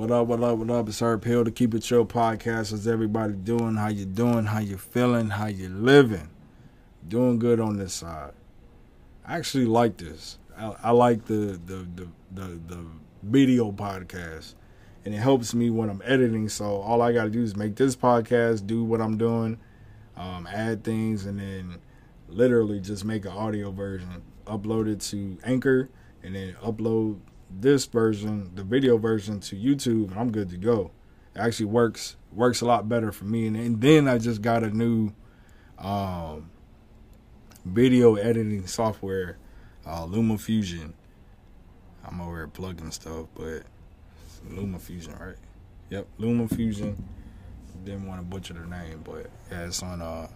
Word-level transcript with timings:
What 0.00 0.10
up, 0.12 0.28
what 0.28 0.42
up, 0.42 0.56
what 0.56 0.70
up? 0.70 0.88
It's 0.88 1.02
Herb 1.02 1.24
Hill, 1.24 1.44
to 1.44 1.50
Keep 1.50 1.74
It 1.74 1.82
Trill 1.82 2.06
podcast. 2.06 2.70
How's 2.70 2.88
everybody 2.88 3.34
doing? 3.34 3.74
How 3.74 3.88
you 3.88 4.06
doing? 4.06 4.46
How 4.46 4.58
you 4.58 4.78
feeling? 4.78 5.28
How 5.28 5.48
you 5.48 5.68
living? 5.68 6.30
Doing 7.06 7.38
good 7.38 7.60
on 7.60 7.76
this 7.76 7.92
side. 7.92 8.32
I 9.26 9.36
actually 9.36 9.66
like 9.66 9.98
this. 9.98 10.38
I, 10.56 10.74
I 10.84 10.90
like 10.92 11.26
the, 11.26 11.60
the 11.66 11.86
the 11.94 12.08
the 12.32 12.60
the 12.66 12.86
video 13.22 13.72
podcast, 13.72 14.54
and 15.04 15.12
it 15.12 15.18
helps 15.18 15.52
me 15.52 15.68
when 15.68 15.90
I'm 15.90 16.00
editing. 16.02 16.48
So 16.48 16.76
all 16.76 17.02
I 17.02 17.12
got 17.12 17.24
to 17.24 17.30
do 17.30 17.42
is 17.42 17.54
make 17.54 17.76
this 17.76 17.94
podcast, 17.94 18.66
do 18.66 18.82
what 18.82 19.02
I'm 19.02 19.18
doing, 19.18 19.58
um, 20.16 20.46
add 20.50 20.82
things, 20.82 21.26
and 21.26 21.38
then 21.38 21.76
literally 22.26 22.80
just 22.80 23.04
make 23.04 23.26
an 23.26 23.32
audio 23.32 23.70
version, 23.70 24.22
upload 24.46 24.90
it 24.90 25.00
to 25.10 25.36
Anchor, 25.44 25.90
and 26.22 26.34
then 26.34 26.56
upload 26.62 27.18
this 27.50 27.86
version, 27.86 28.52
the 28.54 28.62
video 28.62 28.96
version, 28.96 29.40
to 29.40 29.56
YouTube, 29.56 30.10
and 30.10 30.18
I'm 30.18 30.30
good 30.30 30.50
to 30.50 30.56
go. 30.56 30.92
It 31.34 31.40
actually 31.40 31.66
works 31.66 32.16
works 32.32 32.60
a 32.60 32.66
lot 32.66 32.88
better 32.88 33.12
for 33.12 33.24
me. 33.24 33.46
And, 33.46 33.56
and 33.56 33.80
then 33.80 34.08
I 34.08 34.18
just 34.18 34.42
got 34.42 34.62
a 34.62 34.70
new 34.70 35.12
um, 35.78 36.50
video 37.64 38.14
editing 38.14 38.66
software, 38.66 39.38
uh, 39.86 40.06
LumaFusion. 40.06 40.92
I'm 42.04 42.20
over 42.20 42.36
here 42.36 42.48
plugging 42.48 42.90
stuff, 42.90 43.26
but 43.34 43.62
LumaFusion, 44.48 45.18
right? 45.20 45.36
Yep, 45.90 46.06
LumaFusion. 46.18 46.96
Didn't 47.84 48.06
want 48.06 48.20
to 48.20 48.26
butcher 48.26 48.54
the 48.54 48.66
name, 48.66 49.02
but 49.04 49.30
yeah, 49.50 49.66
it's 49.66 49.82
on 49.82 50.02
uh 50.02 50.28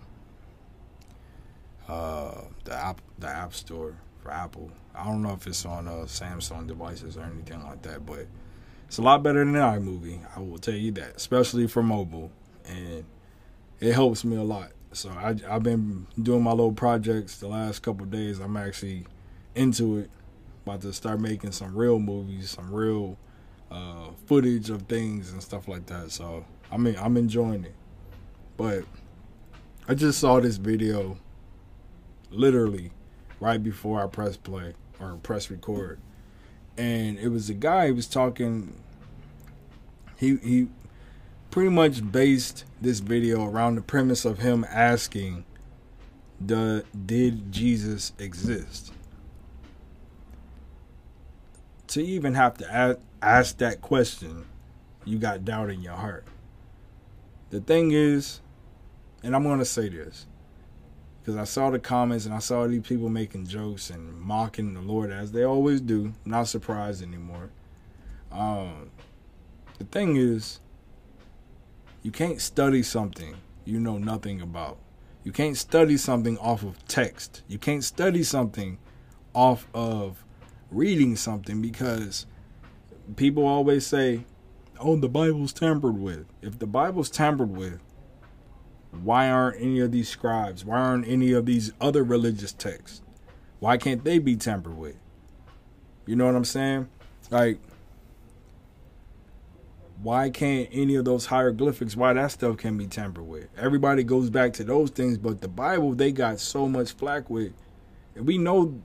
uh 1.87 2.41
the 2.65 2.73
app 2.73 3.03
the 3.19 3.29
app 3.29 3.53
store 3.53 3.95
for 4.25 4.33
Apple. 4.33 4.71
I 4.95 5.05
don't 5.05 5.23
know 5.23 5.35
if 5.35 5.47
it's 5.47 5.65
on 5.67 5.87
uh, 5.87 6.07
Samsung 6.07 6.67
devices 6.67 7.17
or 7.17 7.23
anything 7.23 7.63
like 7.63 7.83
that, 7.83 8.05
but 8.05 8.27
it's 8.89 8.99
a 8.99 9.03
lot 9.03 9.23
better 9.23 9.45
than 9.45 9.55
iMovie. 9.55 10.21
I 10.35 10.41
will 10.41 10.59
tell 10.59 10.75
you 10.75 10.91
that, 10.93 11.17
especially 11.17 11.67
for 11.69 11.83
mobile, 11.83 12.33
and 12.65 13.05
it 13.81 13.93
helps 13.93 14.25
me 14.25 14.37
a 14.37 14.43
lot. 14.43 14.73
So 14.93 15.11
I, 15.11 15.35
have 15.49 15.63
been 15.63 16.07
doing 16.21 16.43
my 16.43 16.53
little 16.53 16.73
projects 16.73 17.39
the 17.39 17.49
last 17.49 17.83
couple 17.83 18.07
days. 18.07 18.39
I'm 18.39 18.57
actually 18.57 19.07
into 19.55 19.99
it, 19.99 20.11
about 20.65 20.81
to 20.83 20.93
start 20.93 21.21
making 21.21 21.53
some 21.53 21.77
real 21.77 21.99
movies, 21.99 22.51
some 22.51 22.73
real 22.73 23.19
uh, 23.71 24.11
footage 24.27 24.71
of 24.71 24.83
things 24.83 25.33
and 25.33 25.43
stuff 25.43 25.69
like 25.69 25.87
that. 25.87 26.11
So 26.11 26.47
I 26.73 26.79
mean, 26.79 26.97
I'm 26.99 27.17
enjoying 27.17 27.65
it. 27.65 27.75
But 28.57 28.85
I 29.87 29.95
just 29.95 30.19
saw 30.19 30.41
this 30.41 30.57
video, 30.57 31.19
literally 32.31 32.93
right 33.41 33.63
before 33.63 34.03
I 34.03 34.07
press 34.07 34.37
play 34.37 34.75
or 35.01 35.17
press 35.23 35.51
record, 35.51 35.99
and 36.77 37.19
it 37.19 37.29
was 37.29 37.51
a 37.51 37.55
guy 37.55 37.89
who 37.89 37.95
was 37.95 38.07
talking. 38.07 38.81
He 40.17 40.37
he 40.37 40.69
pretty 41.51 41.71
much 41.71 42.11
based 42.11 42.65
this 42.81 43.01
video 43.01 43.45
around 43.45 43.77
the 43.77 43.83
premise 43.83 44.25
of 44.25 44.39
him 44.39 44.65
asking, 44.69 45.45
"The 46.41 46.85
did 47.07 47.53
Jesus 47.53 48.13
exist?" 48.19 48.93
To 51.89 52.03
even 52.03 52.35
have 52.35 52.59
to 52.59 52.73
ask, 52.73 52.99
ask 53.23 53.59
that 53.59 53.81
question, 53.81 54.47
you 55.05 55.19
got 55.19 55.45
doubt 55.45 55.71
in 55.71 55.83
your 55.83 55.95
heart. 55.95 56.25
The 57.51 57.61
thing 57.61 57.93
is, 57.93 58.41
and 59.23 59.37
I'm 59.37 59.45
going 59.45 59.61
to 59.61 59.65
say 59.65 59.89
this 59.89 60.27
because 61.25 61.39
I 61.39 61.45
saw 61.45 61.71
the 61.71 61.79
comments 61.79 62.27
and 62.27 62.35
I 62.35 62.39
saw 62.39 62.67
these 62.67 62.83
people 62.83 63.09
making 63.09 63.47
jokes 63.47 63.89
and 63.89 64.21
mocking 64.21 64.75
the 64.75 64.83
Lord 64.83 65.11
as 65.11 65.33
they 65.33 65.43
always 65.43 65.81
do. 65.81 66.13
not 66.27 66.49
surprised 66.49 67.03
anymore. 67.03 67.49
Um, 68.31 68.91
the 69.79 69.85
thing 69.85 70.17
is, 70.17 70.61
you 72.03 72.11
can't 72.11 72.43
study 72.43 72.83
something 72.83 73.37
you 73.65 73.81
know 73.81 73.97
nothing 73.97 74.43
about. 74.43 74.77
You 75.23 75.33
can't 75.33 75.57
study 75.57 75.97
something 75.97 76.37
off 76.37 76.63
of 76.63 76.87
text. 76.87 77.43
You 77.49 77.57
can't 77.57 77.83
study 77.83 78.23
something 78.23 78.77
off 79.33 79.67
of 79.73 80.23
reading 80.71 81.17
something 81.17 81.63
because 81.63 82.27
people 83.17 83.47
always 83.47 83.87
say, 83.87 84.27
"Oh, 84.79 84.97
the 84.97 85.09
Bible's 85.09 85.55
tampered 85.55 85.99
with." 85.99 86.27
If 86.43 86.59
the 86.59 86.67
Bible's 86.67 87.09
tampered 87.09 87.57
with, 87.57 87.81
why 89.03 89.31
aren't 89.31 89.61
any 89.61 89.81
of 89.81 89.93
these 89.93 90.09
scribes, 90.09 90.65
why 90.65 90.79
aren't 90.79 91.07
any 91.07 91.33
of 91.33 91.47
these 91.47 91.73
other 91.81 92.05
religious 92.05 92.53
texts, 92.53 93.03
why 93.61 93.77
can't 93.77 94.05
they 94.05 94.19
be 94.19 94.37
tampered 94.37 94.77
with? 94.77 94.97
You 96.07 96.17
know 96.17 96.27
what 96.27 96.35
I'm 96.35 96.45
saying? 96.45 96.89
Like, 97.31 97.59
why 100.03 100.29
can't 100.29 100.69
any 100.71 100.97
of 100.97 101.05
those 101.05 101.27
hieroglyphics, 101.27 101.97
why 101.97 102.13
that 102.13 102.31
stuff 102.31 102.59
can 102.59 102.77
be 102.77 102.87
tampered 102.87 103.27
with? 103.27 103.49
Everybody 103.57 104.05
goes 104.05 104.29
back 104.29 104.53
to 104.55 104.65
those 104.65 104.91
things, 104.91 105.17
but 105.17 105.41
the 105.41 105.49
Bible, 105.49 105.95
they 105.95 106.13
got 106.13 106.41
so 106.41 106.69
much 106.69 106.93
flack 106.93 107.31
with. 107.31 107.53
And 108.15 108.27
we 108.27 108.37
know 108.37 108.81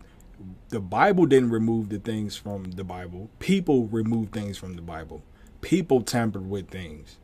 the 0.69 0.79
Bible 0.79 1.25
didn't 1.25 1.49
remove 1.49 1.89
the 1.89 1.99
things 1.99 2.37
from 2.37 2.71
the 2.71 2.83
Bible. 2.83 3.29
People 3.39 3.87
removed 3.87 4.31
things 4.31 4.57
from 4.57 4.75
the 4.75 4.81
Bible. 4.81 5.21
People 5.61 6.01
tampered 6.01 6.49
with 6.49 6.69
things. 6.69 7.17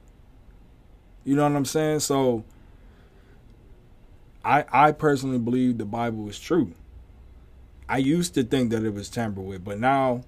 You 1.24 1.36
know 1.36 1.44
what 1.44 1.56
I'm 1.56 1.66
saying? 1.66 2.02
So 2.02 2.44
I 4.46 4.66
I 4.72 4.92
personally 4.94 5.40
believe 5.40 5.78
the 5.78 5.86
Bible 5.86 6.30
is 6.30 6.40
true. 6.40 6.74
I 7.90 7.98
used 7.98 8.34
to 8.36 8.44
think 8.44 8.72
that 8.72 8.84
it 8.84 8.94
was 8.94 9.10
tampered 9.10 9.46
with, 9.46 9.64
but 9.64 9.80
now 9.80 10.24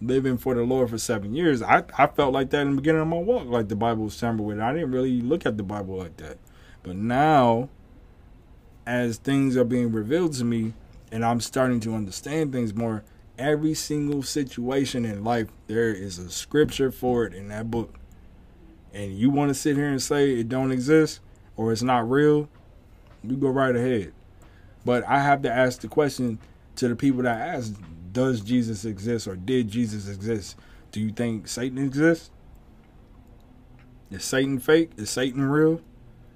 living 0.00 0.36
for 0.36 0.54
the 0.54 0.62
Lord 0.62 0.90
for 0.90 0.98
seven 0.98 1.34
years, 1.34 1.62
I, 1.62 1.84
I 1.96 2.06
felt 2.06 2.32
like 2.32 2.50
that 2.50 2.62
in 2.62 2.70
the 2.70 2.76
beginning 2.76 3.02
of 3.02 3.08
my 3.08 3.16
walk, 3.16 3.46
like 3.46 3.68
the 3.68 3.76
Bible 3.76 4.04
was 4.04 4.18
tampered 4.18 4.44
with. 4.44 4.60
I 4.60 4.72
didn't 4.72 4.90
really 4.90 5.20
look 5.20 5.46
at 5.46 5.56
the 5.56 5.62
Bible 5.62 5.96
like 5.96 6.16
that. 6.18 6.38
But 6.82 6.96
now, 6.96 7.70
as 8.86 9.16
things 9.16 9.56
are 9.56 9.64
being 9.64 9.92
revealed 9.92 10.34
to 10.34 10.44
me 10.44 10.74
and 11.10 11.24
I'm 11.24 11.40
starting 11.40 11.80
to 11.80 11.94
understand 11.94 12.52
things 12.52 12.74
more, 12.74 13.04
every 13.38 13.74
single 13.74 14.22
situation 14.22 15.04
in 15.04 15.24
life, 15.24 15.48
there 15.66 15.92
is 15.92 16.18
a 16.18 16.30
scripture 16.30 16.90
for 16.90 17.24
it 17.24 17.32
in 17.32 17.48
that 17.48 17.70
book. 17.70 17.94
And 18.92 19.16
you 19.16 19.30
want 19.30 19.48
to 19.48 19.54
sit 19.54 19.76
here 19.76 19.88
and 19.88 20.02
say 20.02 20.32
it 20.32 20.48
don't 20.48 20.70
exist 20.70 21.20
or 21.56 21.72
it's 21.72 21.82
not 21.82 22.08
real, 22.08 22.48
you 23.30 23.36
go 23.36 23.48
right 23.48 23.74
ahead. 23.74 24.12
But 24.84 25.06
I 25.08 25.20
have 25.20 25.42
to 25.42 25.52
ask 25.52 25.80
the 25.80 25.88
question 25.88 26.38
to 26.76 26.88
the 26.88 26.96
people 26.96 27.22
that 27.22 27.40
ask, 27.40 27.74
does 28.12 28.40
Jesus 28.40 28.84
exist 28.84 29.26
or 29.26 29.36
did 29.36 29.68
Jesus 29.68 30.08
exist? 30.08 30.56
Do 30.92 31.00
you 31.00 31.10
think 31.10 31.48
Satan 31.48 31.78
exists? 31.78 32.30
Is 34.10 34.24
Satan 34.24 34.58
fake? 34.58 34.92
Is 34.96 35.10
Satan 35.10 35.42
real? 35.42 35.80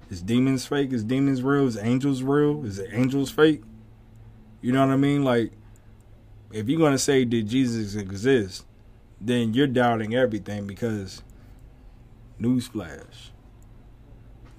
Is 0.09 0.21
demons 0.21 0.65
fake? 0.65 0.91
Is 0.91 1.03
demons 1.03 1.41
real? 1.41 1.67
Is 1.67 1.77
angels 1.77 2.23
real? 2.23 2.65
Is 2.65 2.79
it 2.79 2.89
angels 2.91 3.31
fake? 3.31 3.61
You 4.61 4.73
know 4.73 4.85
what 4.85 4.91
I 4.91 4.97
mean? 4.97 5.23
Like, 5.23 5.53
if 6.51 6.67
you're 6.67 6.79
going 6.79 6.93
to 6.93 6.99
say, 6.99 7.23
did 7.25 7.47
Jesus 7.47 7.95
exist? 7.95 8.65
Then 9.21 9.53
you're 9.53 9.67
doubting 9.67 10.15
everything 10.15 10.65
because, 10.65 11.21
newsflash, 12.41 13.29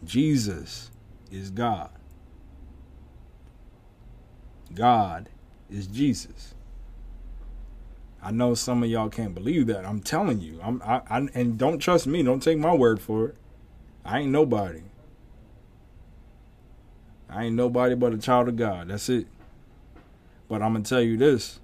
Jesus 0.05 0.91
is 1.31 1.51
God. 1.51 1.91
God 4.75 5.29
is 5.71 5.87
Jesus. 5.87 6.55
I 8.23 8.31
know 8.31 8.55
some 8.55 8.83
of 8.83 8.91
y'all 8.91 9.09
can't 9.09 9.35
believe 9.35 9.67
that. 9.69 9.87
I'm 9.87 10.01
telling 10.01 10.41
you. 10.41 10.61
I'm 10.63 10.83
I, 10.83 11.01
I 11.09 11.29
and 11.35 11.57
don't 11.57 11.79
trust 11.79 12.07
me. 12.07 12.23
Don't 12.23 12.43
take 12.43 12.59
my 12.59 12.75
word 12.75 13.01
for 13.01 13.29
it. 13.29 13.37
I 14.05 14.21
ain't 14.21 14.31
nobody. 14.31 14.83
I 17.29 17.45
ain't 17.45 17.57
nobody 17.57 17.95
but 17.95 18.13
a 18.13 18.19
child 18.19 18.49
of 18.49 18.57
God. 18.57 18.89
That's 18.89 19.09
it. 19.09 19.27
But 20.49 20.63
I'm 20.63 20.73
gonna 20.73 20.85
tell 20.85 21.01
you 21.01 21.17
this. 21.17 21.61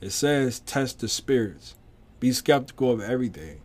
It 0.00 0.10
says 0.10 0.60
test 0.60 1.00
the 1.00 1.08
spirits. 1.08 1.76
Be 2.20 2.32
skeptical 2.32 2.90
of 2.90 3.00
everything. 3.00 3.60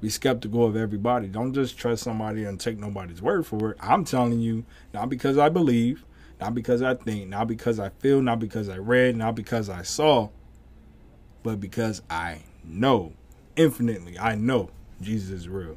Be 0.00 0.08
skeptical 0.08 0.66
of 0.66 0.76
everybody. 0.76 1.28
Don't 1.28 1.54
just 1.54 1.78
trust 1.78 2.02
somebody 2.02 2.44
and 2.44 2.58
take 2.58 2.78
nobody's 2.78 3.22
word 3.22 3.46
for 3.46 3.70
it. 3.70 3.76
I'm 3.80 4.04
telling 4.04 4.40
you, 4.40 4.64
not 4.92 5.08
because 5.08 5.38
I 5.38 5.48
believe, 5.48 6.04
not 6.40 6.54
because 6.54 6.82
I 6.82 6.94
think, 6.94 7.28
not 7.28 7.48
because 7.48 7.78
I 7.78 7.90
feel, 7.90 8.22
not 8.22 8.38
because 8.38 8.68
I 8.68 8.78
read, 8.78 9.16
not 9.16 9.34
because 9.34 9.68
I 9.68 9.82
saw, 9.82 10.30
but 11.42 11.60
because 11.60 12.00
I 12.08 12.42
know, 12.64 13.12
infinitely, 13.56 14.18
I 14.18 14.36
know 14.36 14.70
Jesus 15.00 15.30
is 15.30 15.48
real. 15.48 15.76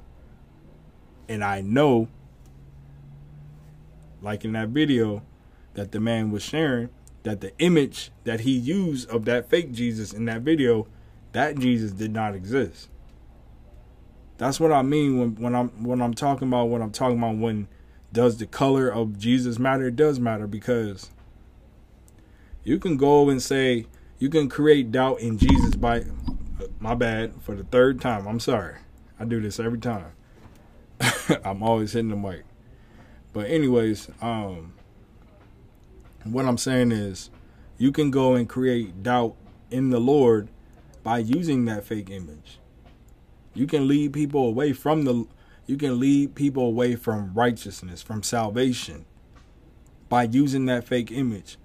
And 1.27 1.43
I 1.43 1.61
know, 1.61 2.07
like 4.21 4.45
in 4.45 4.53
that 4.53 4.69
video 4.69 5.23
that 5.73 5.91
the 5.91 5.99
man 5.99 6.31
was 6.31 6.43
sharing, 6.43 6.89
that 7.23 7.41
the 7.41 7.57
image 7.59 8.11
that 8.23 8.41
he 8.41 8.51
used 8.51 9.09
of 9.09 9.25
that 9.25 9.49
fake 9.49 9.71
Jesus 9.71 10.13
in 10.13 10.25
that 10.25 10.41
video, 10.41 10.87
that 11.33 11.57
Jesus 11.57 11.91
did 11.91 12.11
not 12.11 12.35
exist. 12.35 12.89
That's 14.37 14.59
what 14.59 14.71
I 14.71 14.81
mean 14.81 15.19
when, 15.19 15.35
when 15.35 15.55
I'm 15.55 15.69
when 15.83 16.01
I'm 16.01 16.13
talking 16.13 16.47
about 16.47 16.65
what 16.65 16.81
I'm 16.81 16.91
talking 16.91 17.17
about 17.17 17.37
when 17.37 17.67
does 18.13 18.37
the 18.37 18.45
color 18.45 18.87
of 18.87 19.17
Jesus 19.17 19.59
matter? 19.59 19.87
It 19.87 19.95
does 19.95 20.19
matter 20.19 20.47
because 20.47 21.09
you 22.63 22.79
can 22.79 22.95
go 22.95 23.29
and 23.29 23.41
say 23.41 23.87
you 24.19 24.29
can 24.29 24.47
create 24.47 24.91
doubt 24.91 25.19
in 25.19 25.37
Jesus 25.37 25.75
by 25.75 26.05
my 26.79 26.93
bad 26.93 27.41
for 27.41 27.55
the 27.55 27.63
third 27.63 27.99
time. 27.99 28.27
I'm 28.27 28.39
sorry. 28.39 28.75
I 29.19 29.25
do 29.25 29.41
this 29.41 29.59
every 29.59 29.79
time. 29.79 30.11
I'm 31.43 31.63
always 31.63 31.93
hitting 31.93 32.09
the 32.09 32.15
mic. 32.15 32.43
But 33.33 33.47
anyways, 33.47 34.09
um 34.21 34.73
what 36.23 36.45
I'm 36.45 36.57
saying 36.57 36.91
is 36.91 37.31
you 37.77 37.91
can 37.91 38.11
go 38.11 38.35
and 38.35 38.47
create 38.47 39.03
doubt 39.03 39.35
in 39.71 39.89
the 39.89 39.99
Lord 39.99 40.49
by 41.01 41.17
using 41.17 41.65
that 41.65 41.83
fake 41.83 42.09
image. 42.09 42.59
You 43.55 43.67
can 43.67 43.87
lead 43.87 44.13
people 44.13 44.47
away 44.47 44.71
from 44.71 45.03
the 45.03 45.25
you 45.65 45.77
can 45.77 45.99
lead 45.99 46.35
people 46.35 46.65
away 46.65 46.95
from 46.95 47.33
righteousness, 47.33 48.01
from 48.01 48.23
salvation 48.23 49.05
by 50.09 50.23
using 50.23 50.65
that 50.65 50.83
fake 50.83 51.11
image. 51.11 51.57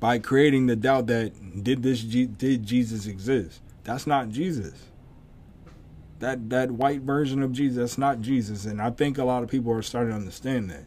By 0.00 0.18
creating 0.18 0.66
the 0.66 0.76
doubt 0.76 1.06
that 1.08 1.62
did 1.62 1.82
this 1.82 2.02
did 2.02 2.64
Jesus 2.64 3.06
exist? 3.06 3.60
That's 3.84 4.06
not 4.06 4.30
Jesus. 4.30 4.74
That 6.20 6.50
that 6.50 6.70
white 6.70 7.02
version 7.02 7.42
of 7.42 7.52
Jesus, 7.52 7.76
that's 7.76 7.98
not 7.98 8.20
Jesus. 8.20 8.64
And 8.64 8.80
I 8.80 8.90
think 8.90 9.18
a 9.18 9.24
lot 9.24 9.42
of 9.42 9.50
people 9.50 9.72
are 9.72 9.82
starting 9.82 10.10
to 10.10 10.16
understand 10.16 10.70
that. 10.70 10.84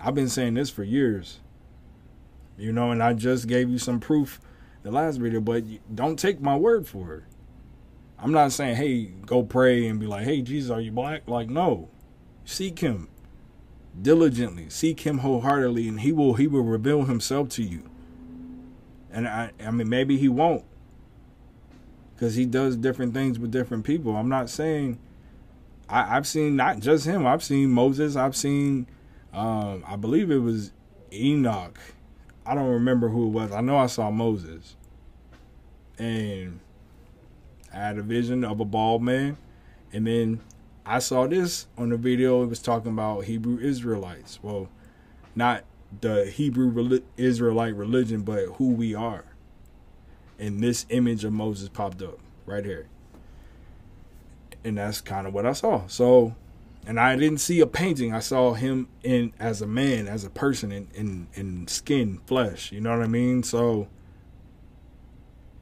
I've 0.00 0.14
been 0.14 0.28
saying 0.28 0.54
this 0.54 0.70
for 0.70 0.84
years. 0.84 1.40
You 2.58 2.72
know, 2.72 2.90
and 2.90 3.02
I 3.02 3.12
just 3.12 3.46
gave 3.46 3.68
you 3.68 3.78
some 3.78 4.00
proof 4.00 4.40
the 4.82 4.90
last 4.90 5.16
video, 5.16 5.40
but 5.40 5.64
don't 5.94 6.18
take 6.18 6.40
my 6.40 6.56
word 6.56 6.86
for 6.86 7.14
it. 7.14 7.24
I'm 8.18 8.32
not 8.32 8.52
saying, 8.52 8.76
hey, 8.76 9.04
go 9.04 9.42
pray 9.42 9.86
and 9.86 10.00
be 10.00 10.06
like, 10.06 10.24
hey, 10.24 10.42
Jesus, 10.42 10.70
are 10.70 10.80
you 10.80 10.90
black? 10.90 11.28
Like, 11.28 11.48
no. 11.48 11.90
Seek 12.44 12.78
him 12.78 13.08
diligently. 14.00 14.70
Seek 14.70 15.00
him 15.00 15.18
wholeheartedly, 15.18 15.88
and 15.88 16.00
he 16.00 16.12
will 16.12 16.34
he 16.34 16.46
will 16.46 16.62
reveal 16.62 17.04
himself 17.04 17.48
to 17.50 17.62
you. 17.62 17.90
And 19.10 19.26
I 19.26 19.50
I 19.64 19.70
mean 19.70 19.88
maybe 19.88 20.16
he 20.16 20.28
won't. 20.28 20.64
Because 22.14 22.34
he 22.34 22.46
does 22.46 22.76
different 22.76 23.12
things 23.12 23.38
with 23.38 23.50
different 23.50 23.84
people. 23.84 24.16
I'm 24.16 24.28
not 24.28 24.48
saying 24.48 24.98
I, 25.88 26.16
I've 26.16 26.26
seen 26.26 26.56
not 26.56 26.80
just 26.80 27.04
him, 27.04 27.26
I've 27.26 27.42
seen 27.42 27.70
Moses, 27.70 28.16
I've 28.16 28.36
seen 28.36 28.86
um, 29.32 29.84
I 29.86 29.96
believe 29.96 30.30
it 30.30 30.38
was 30.38 30.72
Enoch. 31.12 31.78
I 32.46 32.54
don't 32.54 32.68
remember 32.68 33.08
who 33.08 33.26
it 33.26 33.30
was. 33.30 33.52
I 33.52 33.60
know 33.60 33.76
I 33.76 33.86
saw 33.86 34.10
Moses. 34.10 34.76
And 35.98 36.60
I 37.76 37.80
had 37.80 37.98
a 37.98 38.02
vision 38.02 38.42
of 38.42 38.58
a 38.58 38.64
bald 38.64 39.02
man. 39.02 39.36
And 39.92 40.06
then 40.06 40.40
I 40.84 40.98
saw 40.98 41.26
this 41.26 41.66
on 41.76 41.90
the 41.90 41.96
video. 41.96 42.42
It 42.42 42.46
was 42.46 42.60
talking 42.60 42.92
about 42.92 43.24
Hebrew 43.24 43.58
Israelites. 43.58 44.38
Well, 44.42 44.68
not 45.34 45.64
the 46.00 46.26
Hebrew 46.26 47.00
Israelite 47.16 47.76
religion, 47.76 48.22
but 48.22 48.46
who 48.54 48.70
we 48.70 48.94
are. 48.94 49.24
And 50.38 50.62
this 50.62 50.86
image 50.88 51.24
of 51.24 51.32
Moses 51.32 51.68
popped 51.68 52.02
up 52.02 52.18
right 52.46 52.64
here. 52.64 52.88
And 54.64 54.78
that's 54.78 55.00
kind 55.00 55.26
of 55.26 55.34
what 55.34 55.46
I 55.46 55.52
saw. 55.52 55.86
So, 55.86 56.34
and 56.86 56.98
I 56.98 57.14
didn't 57.16 57.38
see 57.38 57.60
a 57.60 57.66
painting. 57.66 58.12
I 58.12 58.20
saw 58.20 58.54
him 58.54 58.88
in 59.02 59.32
as 59.38 59.60
a 59.60 59.66
man, 59.66 60.08
as 60.08 60.24
a 60.24 60.30
person 60.30 60.72
in 60.72 60.88
in, 60.94 61.26
in 61.34 61.68
skin, 61.68 62.20
flesh. 62.26 62.72
You 62.72 62.80
know 62.80 62.96
what 62.96 63.04
I 63.04 63.08
mean? 63.08 63.42
So 63.42 63.88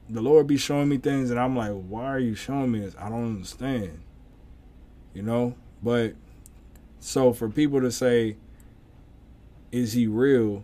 the 0.09 0.21
Lord 0.21 0.47
be 0.47 0.57
showing 0.57 0.89
me 0.89 0.97
things 0.97 1.31
and 1.31 1.39
I'm 1.39 1.55
like, 1.55 1.71
why 1.71 2.05
are 2.05 2.19
you 2.19 2.35
showing 2.35 2.71
me 2.71 2.79
this? 2.79 2.95
I 2.99 3.09
don't 3.09 3.25
understand. 3.25 4.01
You 5.13 5.23
know? 5.23 5.55
But 5.81 6.13
so 6.99 7.33
for 7.33 7.49
people 7.49 7.81
to 7.81 7.91
say, 7.91 8.37
is 9.71 9.93
he 9.93 10.07
real? 10.07 10.63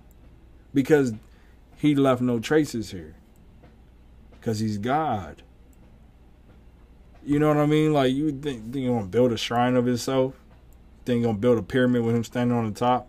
Because 0.73 1.13
he 1.77 1.95
left 1.95 2.21
no 2.21 2.39
traces 2.39 2.91
here. 2.91 3.15
Because 4.31 4.59
he's 4.59 4.77
God. 4.77 5.43
You 7.23 7.39
know 7.39 7.49
what 7.49 7.57
I 7.57 7.65
mean? 7.65 7.93
Like 7.93 8.13
you 8.13 8.31
think, 8.31 8.71
think 8.71 8.75
you're 8.75 8.95
gonna 8.95 9.07
build 9.07 9.31
a 9.31 9.37
shrine 9.37 9.75
of 9.75 9.85
himself? 9.85 10.35
Think 11.05 11.21
you're 11.21 11.29
gonna 11.29 11.39
build 11.39 11.57
a 11.57 11.63
pyramid 11.63 12.03
with 12.03 12.15
him 12.15 12.23
standing 12.23 12.57
on 12.57 12.71
the 12.71 12.79
top? 12.79 13.07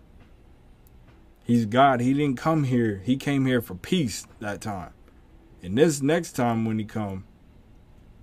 He's 1.45 1.67
God. 1.67 2.01
He 2.01 2.15
didn't 2.15 2.37
come 2.37 2.65
here. 2.65 3.03
He 3.05 3.17
came 3.17 3.47
here 3.47 3.61
for 3.61 3.75
peace 3.75 4.27
that 4.41 4.61
time. 4.61 4.93
And 5.63 5.79
this 5.79 6.03
next 6.03 6.33
time 6.33 6.65
when 6.65 6.79
he 6.79 6.85
come, 6.85 7.25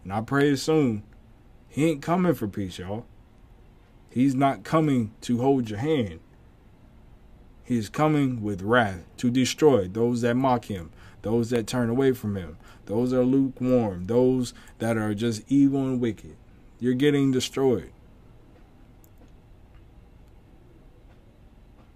and 0.04 0.12
I 0.12 0.22
pray 0.22 0.56
soon, 0.56 1.04
he 1.70 1.90
ain't 1.90 2.02
coming 2.02 2.34
for 2.34 2.48
peace, 2.48 2.80
y'all. 2.80 3.06
He's 4.10 4.36
not 4.36 4.64
coming 4.64 5.12
to 5.22 5.38
hold 5.38 5.70
your 5.70 5.80
hand. 5.80 6.20
He 7.64 7.78
is 7.78 7.90
coming 7.90 8.42
with 8.42 8.64
wrath 8.64 9.06
to 9.18 9.30
destroy 9.30 9.88
those 9.88 10.22
that 10.22 10.36
mock 10.36 10.66
him, 10.66 10.92
those 11.22 11.52
that 11.52 11.68
turn 11.68 11.90
away 11.90 12.14
from 12.14 12.36
him, 12.36 12.58
those 12.88 13.12
that 13.12 13.20
are 13.20 13.24
lukewarm, 13.24 14.08
those 14.08 14.54
that 14.80 14.98
are 14.98 15.14
just 15.14 15.44
evil 15.48 15.82
and 15.82 16.02
wicked. 16.02 16.36
You're 16.80 16.96
getting 16.96 17.32
destroyed. 17.32 17.92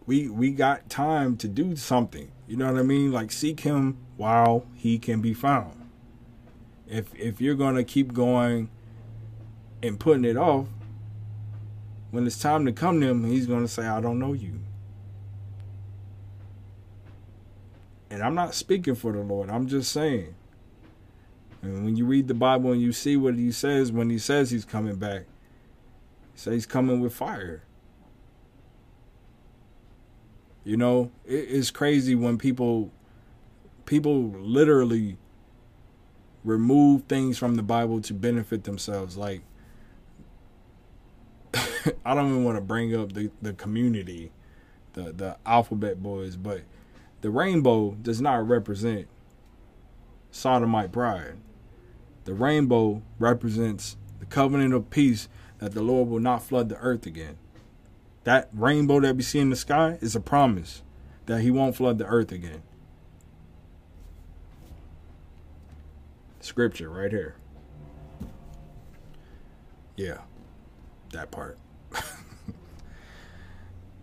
We 0.06 0.30
we 0.30 0.52
got 0.52 0.90
time 0.90 1.38
to 1.38 1.48
do 1.48 1.76
something. 1.76 2.32
You 2.48 2.58
know 2.58 2.72
what 2.72 2.80
I 2.80 2.84
mean? 2.84 3.12
Like 3.12 3.32
seek 3.32 3.62
him 3.62 3.98
while 4.18 4.66
he 4.76 5.00
can 5.00 5.22
be 5.22 5.34
found. 5.34 5.90
If 6.88 7.14
if 7.16 7.42
you're 7.42 7.56
gonna 7.56 7.84
keep 7.84 8.14
going 8.14 8.70
and 9.82 10.00
putting 10.00 10.26
it 10.26 10.38
off, 10.38 10.68
when 12.12 12.28
it's 12.28 12.40
time 12.40 12.66
to 12.66 12.72
come 12.72 13.02
to 13.02 13.08
him, 13.08 13.26
he's 13.26 13.48
gonna 13.48 13.68
say, 13.68 13.88
I 13.88 14.02
don't 14.02 14.20
know 14.20 14.34
you. 14.34 14.60
And 18.10 18.22
I'm 18.22 18.36
not 18.36 18.54
speaking 18.54 18.94
for 18.94 19.12
the 19.12 19.22
Lord. 19.22 19.50
I'm 19.50 19.68
just 19.68 19.92
saying. 19.92 20.36
And 21.64 21.86
when 21.86 21.96
you 21.96 22.06
read 22.06 22.28
the 22.28 22.36
Bible 22.36 22.74
and 22.74 22.82
you 22.82 22.92
see 22.92 23.18
what 23.18 23.36
he 23.36 23.52
says 23.52 23.92
when 23.92 24.10
he 24.10 24.20
says 24.20 24.52
he's 24.52 24.66
coming 24.66 24.98
back, 24.98 25.22
he 26.34 26.40
says 26.40 26.54
he's 26.54 26.66
coming 26.66 27.00
with 27.00 27.16
fire. 27.16 27.64
You 30.64 30.78
know, 30.78 31.12
it's 31.26 31.72
crazy 31.72 32.16
when 32.16 32.38
people 32.38 32.92
people 33.86 34.30
literally 34.32 35.18
remove 36.44 37.04
things 37.04 37.38
from 37.38 37.56
the 37.56 37.64
Bible 37.64 38.02
to 38.02 38.14
benefit 38.14 38.64
themselves. 38.64 39.18
Like 39.18 39.42
I 42.06 42.14
don't 42.14 42.30
even 42.30 42.44
want 42.44 42.58
to 42.58 42.62
bring 42.62 42.96
up 42.96 43.14
the, 43.14 43.32
the 43.42 43.54
community, 43.54 44.32
the 44.94 45.12
the 45.14 45.38
alphabet 45.46 46.02
boys, 46.02 46.36
but 46.36 46.62
the 47.22 47.30
rainbow 47.30 47.92
does 48.02 48.22
not 48.22 48.48
represent 48.48 49.08
sodomite 50.32 50.92
pride. 50.92 51.36
The 52.26 52.34
rainbow 52.34 53.02
represents 53.20 53.98
the 54.20 54.26
covenant 54.26 54.74
of 54.74 54.90
peace 54.90 55.28
that 55.60 55.74
the 55.74 55.82
Lord 55.82 56.10
will 56.10 56.20
not 56.20 56.44
flood 56.44 56.70
the 56.70 56.78
earth 56.78 57.06
again. 57.06 57.38
That 58.24 58.50
rainbow 58.54 59.02
that 59.02 59.16
we 59.16 59.24
see 59.24 59.40
in 59.40 59.50
the 59.50 59.56
sky 59.56 59.98
is 60.02 60.16
a 60.16 60.22
promise 60.22 60.82
that 61.26 61.42
he 61.42 61.52
won't 61.52 61.76
flood 61.76 61.98
the 61.98 62.06
earth 62.06 62.32
again. 62.32 62.64
Scripture 66.44 66.90
right 66.90 67.12
here. 67.12 67.36
Yeah, 69.96 70.20
that 71.12 71.32
part. 71.32 71.58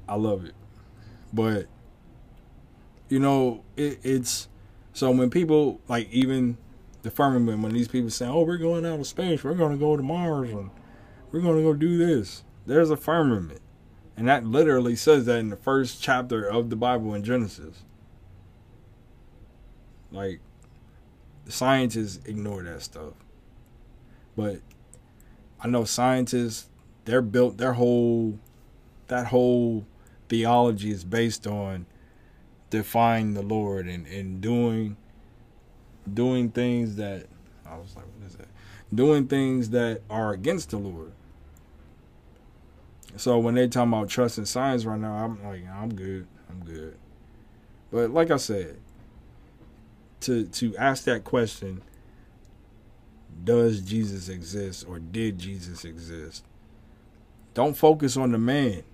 I 0.09 0.15
love 0.15 0.45
it. 0.45 0.55
But, 1.33 1.67
you 3.09 3.19
know, 3.19 3.65
it, 3.77 4.01
it's 4.03 4.49
so 4.93 5.11
when 5.11 5.31
people, 5.31 5.81
like, 5.89 6.11
even 6.11 6.59
the 7.03 7.11
firmament, 7.11 7.63
when 7.63 7.73
these 7.73 7.89
people 7.89 8.11
say, 8.11 8.27
oh, 8.27 8.43
we're 8.43 8.57
going 8.57 8.85
out 8.85 9.01
of 9.01 9.07
space, 9.07 9.43
we're 9.43 9.55
going 9.55 9.73
to 9.73 9.79
go 9.79 9.97
to 9.97 10.03
Mars, 10.03 10.51
and 10.51 10.71
we're 11.31 11.41
going 11.41 11.57
to 11.57 11.63
go 11.63 11.75
do 11.75 11.97
this, 11.97 12.45
there's 12.67 12.91
a 12.91 12.97
firmament 12.97 13.63
and 14.21 14.29
that 14.29 14.45
literally 14.45 14.97
says 14.97 15.25
that 15.25 15.39
in 15.39 15.49
the 15.49 15.57
first 15.57 16.03
chapter 16.03 16.45
of 16.45 16.69
the 16.69 16.77
Bible 16.77 17.15
in 17.15 17.25
Genesis. 17.25 17.85
Like, 20.13 20.41
scientists 21.51 22.25
ignore 22.27 22.63
that 22.63 22.83
stuff. 22.83 23.15
But 24.37 24.61
I 25.61 25.69
know 25.69 25.85
scientists, 25.85 26.69
they're 27.05 27.23
built, 27.23 27.59
their 27.59 27.75
whole, 27.75 28.39
that 29.09 29.29
whole 29.29 29.87
theology 30.29 30.91
is 30.91 31.05
based 31.05 31.47
on 31.47 31.87
defying 32.71 33.35
the 33.35 33.43
Lord 33.43 33.87
and, 33.87 34.07
and 34.07 34.41
doing, 34.41 34.97
doing 36.13 36.51
things 36.51 36.97
that, 36.97 37.27
I 37.67 37.77
was 37.77 37.95
like, 37.97 38.07
what 38.17 38.27
is 38.27 38.37
that? 38.37 38.49
Doing 38.95 39.27
things 39.27 39.71
that 39.71 40.03
are 40.09 40.33
against 40.33 40.71
the 40.71 40.79
Lord. 40.79 41.13
So 43.17 43.39
when 43.39 43.55
they 43.55 43.67
talking 43.69 43.93
about 43.93 44.09
trust 44.09 44.39
and 44.39 44.49
science 44.49 44.85
right 44.85 44.99
now, 44.99 45.15
I'm 45.15 45.43
like, 45.45 45.65
I'm 45.69 45.95
good. 45.95 46.27
I'm 46.49 46.65
good. 46.65 46.97
But 47.91 48.11
like 48.11 48.31
I 48.31 48.37
said, 48.37 48.77
to 50.23 50.47
to 50.47 50.77
ask 50.77 51.05
that 51.05 51.25
question, 51.25 51.83
does 53.45 53.81
Jesus 53.83 54.29
exist 54.29 54.87
or 54.89 54.99
did 55.01 55.39
Jesus 55.39 55.85
exist? 55.85 56.45
Don't 57.55 57.77
focus 57.77 58.17
on 58.17 58.33
the 58.33 58.39
man. 58.39 58.85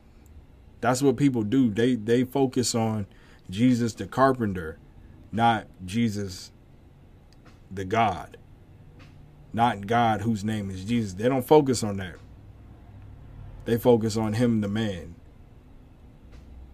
That's 0.80 1.02
what 1.02 1.16
people 1.16 1.42
do. 1.42 1.70
They 1.70 1.96
they 1.96 2.24
focus 2.24 2.74
on 2.74 3.06
Jesus 3.50 3.94
the 3.94 4.06
carpenter, 4.06 4.78
not 5.32 5.66
Jesus 5.86 6.52
the 7.70 7.84
God. 7.84 8.36
not 9.52 9.86
God 9.86 10.22
whose 10.22 10.44
name 10.44 10.70
is 10.70 10.84
Jesus. 10.84 11.14
They 11.14 11.28
don't 11.28 11.46
focus 11.46 11.82
on 11.84 11.98
that. 11.98 12.16
They 13.66 13.78
focus 13.78 14.16
on 14.16 14.34
him, 14.34 14.60
the 14.60 14.68
man. 14.68 15.16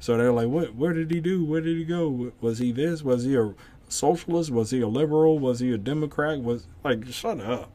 So 0.00 0.16
they're 0.16 0.32
like, 0.32 0.48
what? 0.48 0.74
Where 0.76 0.92
did 0.92 1.10
he 1.10 1.20
do? 1.20 1.44
Where 1.44 1.60
did 1.60 1.76
he 1.78 1.84
go? 1.84 2.32
Was 2.40 2.58
he 2.58 2.72
this? 2.72 3.02
Was 3.02 3.24
he 3.24 3.36
a 3.36 3.54
socialist? 3.92 4.50
Was 4.50 4.70
he 4.70 4.80
a 4.80 4.88
liberal? 4.88 5.38
Was 5.38 5.60
he 5.60 5.72
a 5.72 5.78
Democrat? 5.78 6.40
Was 6.42 6.66
like, 6.82 7.06
shut 7.06 7.40
up. 7.40 7.70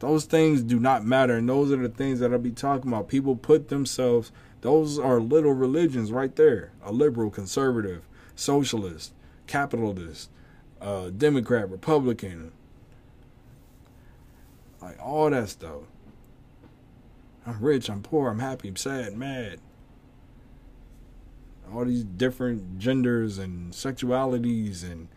Those 0.00 0.24
things 0.24 0.62
do 0.62 0.78
not 0.78 1.04
matter, 1.04 1.36
and 1.36 1.48
those 1.48 1.72
are 1.72 1.76
the 1.76 1.88
things 1.88 2.20
that 2.20 2.32
I'll 2.32 2.38
be 2.38 2.50
talking 2.50 2.88
about. 2.92 3.08
People 3.08 3.36
put 3.36 3.68
themselves; 3.68 4.32
those 4.60 4.98
are 4.98 5.20
little 5.20 5.52
religions 5.52 6.12
right 6.12 6.34
there: 6.36 6.72
a 6.84 6.92
liberal, 6.92 7.30
conservative, 7.30 8.06
socialist, 8.34 9.14
capitalist, 9.46 10.30
uh, 10.80 11.10
Democrat, 11.10 11.70
Republican, 11.70 12.52
like 14.82 14.98
all 15.02 15.30
that 15.30 15.48
stuff. 15.48 15.82
I'm 17.46 17.60
rich, 17.60 17.88
I'm 17.88 18.02
poor, 18.02 18.30
I'm 18.30 18.40
happy, 18.40 18.68
I'm 18.68 18.76
sad, 18.76 19.16
mad. 19.16 19.60
All 21.74 21.84
these 21.84 22.04
different 22.04 22.78
genders 22.78 23.38
and 23.38 23.72
sexualities 23.72 24.84
and 24.84 25.08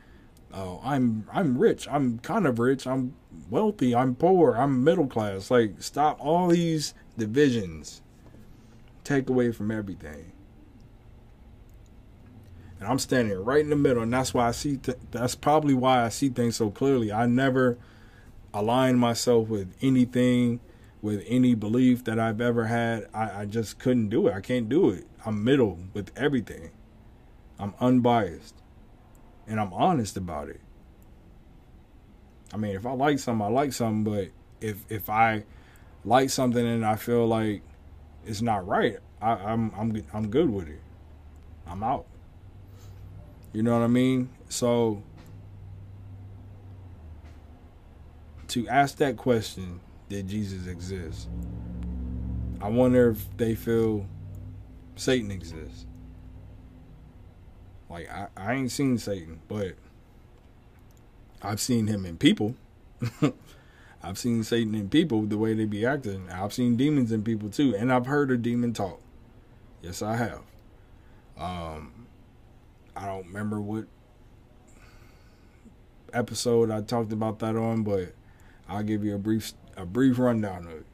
oh, 0.53 0.81
I'm 0.83 1.27
I'm 1.31 1.57
rich, 1.57 1.87
I'm 1.89 2.19
kind 2.19 2.47
of 2.47 2.59
rich, 2.59 2.87
I'm 2.87 3.13
wealthy, 3.49 3.95
I'm 3.95 4.15
poor, 4.15 4.55
I'm 4.55 4.83
middle 4.83 5.07
class. 5.07 5.51
Like 5.51 5.81
stop 5.81 6.17
all 6.19 6.47
these 6.47 6.93
divisions. 7.17 8.01
Take 9.03 9.29
away 9.29 9.51
from 9.51 9.71
everything. 9.71 10.33
And 12.79 12.87
I'm 12.87 12.99
standing 12.99 13.43
right 13.43 13.61
in 13.61 13.69
the 13.69 13.75
middle, 13.75 14.03
and 14.03 14.13
that's 14.13 14.33
why 14.33 14.47
I 14.47 14.51
see. 14.51 14.77
Th- 14.77 14.97
that's 15.11 15.33
probably 15.33 15.73
why 15.73 16.03
I 16.03 16.09
see 16.09 16.29
things 16.29 16.57
so 16.57 16.69
clearly. 16.69 17.11
I 17.11 17.25
never 17.25 17.77
align 18.53 18.97
myself 18.97 19.47
with 19.47 19.73
anything, 19.81 20.59
with 21.01 21.23
any 21.27 21.55
belief 21.55 22.03
that 22.03 22.19
I've 22.19 22.39
ever 22.41 22.65
had. 22.65 23.07
I, 23.13 23.41
I 23.41 23.45
just 23.45 23.79
couldn't 23.79 24.09
do 24.09 24.27
it. 24.27 24.33
I 24.33 24.41
can't 24.41 24.69
do 24.69 24.89
it. 24.91 25.07
I'm 25.27 25.43
middle 25.43 25.77
with 25.93 26.10
everything. 26.15 26.72
I'm 27.60 27.74
unbiased, 27.81 28.55
and 29.46 29.60
I'm 29.60 29.74
honest 29.74 30.15
about 30.15 30.48
it. 30.48 30.62
I 32.53 32.55
mean, 32.55 32.74
if 32.77 32.86
I 32.86 32.93
like 32.93 33.19
something, 33.19 33.46
I 33.46 33.50
like 33.50 33.74
something. 33.74 34.05
But 34.05 34.29
if 34.62 34.86
if 34.89 35.10
I 35.10 35.43
like 36.05 36.29
something 36.29 36.65
and 36.65 36.86
I 36.86 36.96
feel 36.96 37.27
like 37.27 37.62
it's 38.25 38.41
not 38.41 38.65
right, 38.65 39.00
I, 39.22 39.31
I'm 39.31 39.69
I'm 39.77 40.01
I'm 40.13 40.29
good 40.29 40.50
with 40.50 40.69
it. 40.69 40.79
I'm 41.67 41.84
out. 41.84 42.05
You 43.51 43.63
know 43.63 43.74
what 43.74 43.84
I 43.84 43.88
mean? 43.88 44.29
So 44.48 45.03
to 48.48 48.65
ask 48.69 48.96
that 49.00 49.17
question, 49.17 49.81
did 50.07 50.29
Jesus 50.29 50.67
exist? 50.67 51.27
I 52.62 52.69
wonder 52.69 53.10
if 53.10 53.36
they 53.36 53.55
feel 53.55 54.05
Satan 54.98 55.32
exists. 55.32 55.86
Like 57.89 58.10
I, 58.12 58.27
I 58.36 58.54
ain't 58.54 58.72
seen 58.72 58.98
Satan, 58.98 59.39
but 59.48 59.75
I've 61.42 61.62
seen 61.62 61.88
him 61.88 62.06
in 62.06 62.18
people. 62.18 62.56
I've 64.04 64.18
seen 64.18 64.44
Satan 64.44 64.75
in 64.75 64.89
people 64.89 65.24
the 65.24 65.38
way 65.38 65.54
they 65.54 65.66
be 65.66 65.86
acting. 65.86 66.30
I've 66.30 66.54
seen 66.54 66.75
demons 66.75 67.12
in 67.12 67.24
people 67.24 67.50
too, 67.50 67.75
and 67.75 67.92
I've 67.92 68.06
heard 68.06 68.32
a 68.32 68.38
demon 68.38 68.74
talk. 68.74 69.00
Yes, 69.82 70.01
I 70.01 70.16
have. 70.18 70.42
Um, 71.38 72.08
I 72.96 73.06
don't 73.06 73.27
remember 73.27 73.62
what 73.62 73.86
episode 76.13 76.72
I 76.72 76.82
talked 76.82 77.12
about 77.12 77.39
that 77.39 77.56
on, 77.56 77.84
but 77.84 78.13
I'll 78.68 78.84
give 78.84 79.04
you 79.04 79.16
a 79.16 79.20
brief 79.20 79.54
a 79.75 79.86
brief 79.86 80.18
rundown 80.18 80.66
of 80.68 80.74
it. 80.74 80.86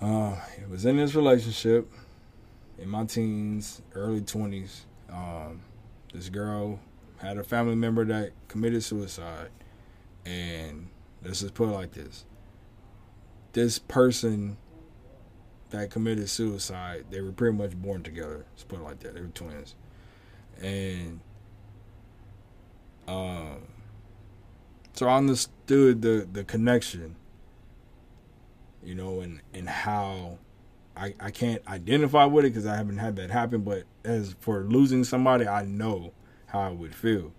Uh, 0.00 0.36
it 0.58 0.68
was 0.68 0.86
in 0.86 0.96
this 0.96 1.14
relationship 1.14 1.92
in 2.80 2.88
my 2.88 3.04
teens, 3.04 3.82
early 3.94 4.22
twenties. 4.22 4.86
Um, 5.10 5.60
this 6.12 6.28
girl 6.28 6.80
had 7.18 7.36
a 7.36 7.44
family 7.44 7.76
member 7.76 8.04
that 8.06 8.32
committed 8.48 8.82
suicide, 8.82 9.50
and 10.24 10.88
let's 11.22 11.40
just 11.40 11.54
put 11.54 11.68
it 11.68 11.72
like 11.72 11.92
this: 11.92 12.24
this 13.52 13.78
person 13.78 14.56
that 15.70 15.90
committed 15.90 16.28
suicide, 16.28 17.04
they 17.10 17.20
were 17.20 17.32
pretty 17.32 17.56
much 17.56 17.76
born 17.76 18.02
together. 18.02 18.44
Let's 18.52 18.64
put 18.64 18.80
it 18.80 18.82
like 18.82 19.00
that. 19.00 19.14
They 19.14 19.20
were 19.20 19.28
twins 19.28 19.76
and 20.60 21.20
um, 23.08 23.62
so 24.92 25.08
I 25.08 25.16
understood 25.16 26.02
the 26.02 26.28
the 26.30 26.44
connection, 26.44 27.16
you 28.84 28.94
know, 28.94 29.20
and 29.20 29.40
and 29.54 29.68
how 29.68 30.38
I 30.96 31.14
I 31.20 31.30
can't 31.30 31.66
identify 31.68 32.24
with 32.24 32.44
it 32.44 32.50
because 32.50 32.66
I 32.66 32.76
haven't 32.76 32.98
had 32.98 33.16
that 33.16 33.30
happen. 33.30 33.62
But 33.62 33.84
as 34.04 34.34
for 34.40 34.64
losing 34.64 35.04
somebody, 35.04 35.46
I 35.46 35.64
know 35.64 36.12
how 36.46 36.60
I 36.60 36.70
would 36.70 36.94
feel. 36.94 37.32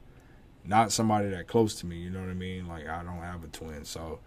Not 0.64 0.92
somebody 0.92 1.30
that 1.30 1.48
close 1.48 1.76
to 1.76 1.86
me, 1.86 1.98
you 1.98 2.10
know 2.10 2.22
what 2.22 2.30
I 2.30 2.34
mean? 2.34 2.68
Like 2.68 2.88
I 2.88 3.04
don't 3.04 3.22
have 3.22 3.44
a 3.44 3.48
twin, 3.48 3.86
so 3.86 4.20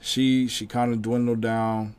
she 0.00 0.48
she 0.48 0.66
kind 0.66 0.92
of 0.92 1.02
dwindled 1.02 1.40
down 1.40 1.94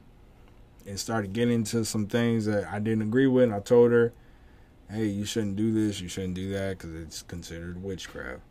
and 0.86 1.00
started 1.00 1.34
getting 1.34 1.54
into 1.56 1.86
some 1.86 2.08
things 2.08 2.46
that 2.46 2.66
I 2.68 2.80
didn't 2.80 3.04
agree 3.04 3.28
with. 3.28 3.46
And 3.46 3.54
I 3.54 3.60
told 3.60 3.92
her, 3.92 4.14
hey, 4.90 5.06
you 5.06 5.26
shouldn't 5.26 5.56
do 5.56 5.72
this, 5.74 6.02
you 6.02 6.10
shouldn't 6.10 6.34
do 6.34 6.52
that 6.52 6.78
because 6.78 6.94
it's 6.96 7.22
considered 7.22 7.82
witchcraft. 7.82 8.42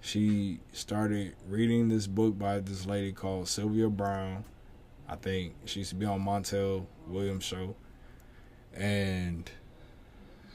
She 0.00 0.60
started 0.72 1.34
reading 1.48 1.88
this 1.88 2.06
book 2.06 2.38
by 2.38 2.60
this 2.60 2.86
lady 2.86 3.12
called 3.12 3.48
Sylvia 3.48 3.88
Browne. 3.88 4.44
I 5.08 5.16
think 5.16 5.54
she 5.64 5.80
used 5.80 5.90
to 5.90 5.96
be 5.96 6.06
on 6.06 6.20
Montel 6.20 6.86
Williams' 7.06 7.44
show. 7.44 7.76
And 8.74 9.50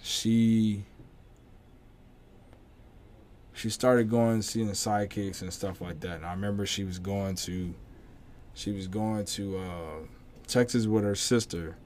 she 0.01 0.83
she 3.53 3.69
started 3.69 4.09
going 4.09 4.41
seeing 4.41 4.73
psychics 4.73 5.41
and 5.41 5.53
stuff 5.53 5.81
like 5.81 5.99
that. 6.01 6.17
And 6.17 6.25
I 6.25 6.31
remember 6.31 6.65
she 6.65 6.83
was 6.83 6.99
going 6.99 7.35
to 7.35 7.73
she 8.53 8.71
was 8.71 8.87
going 8.87 9.25
to 9.25 9.57
uh, 9.57 9.97
Texas 10.47 10.87
with 10.87 11.03
her 11.03 11.15
sister 11.15 11.77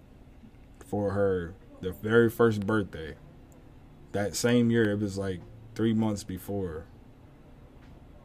for 0.85 1.11
her 1.11 1.53
the 1.81 1.91
very 1.91 2.29
first 2.29 2.65
birthday 2.65 3.15
that 4.13 4.35
same 4.35 4.71
year, 4.71 4.89
it 4.91 4.99
was 4.99 5.17
like 5.17 5.41
three 5.75 5.93
months 5.93 6.23
before. 6.23 6.85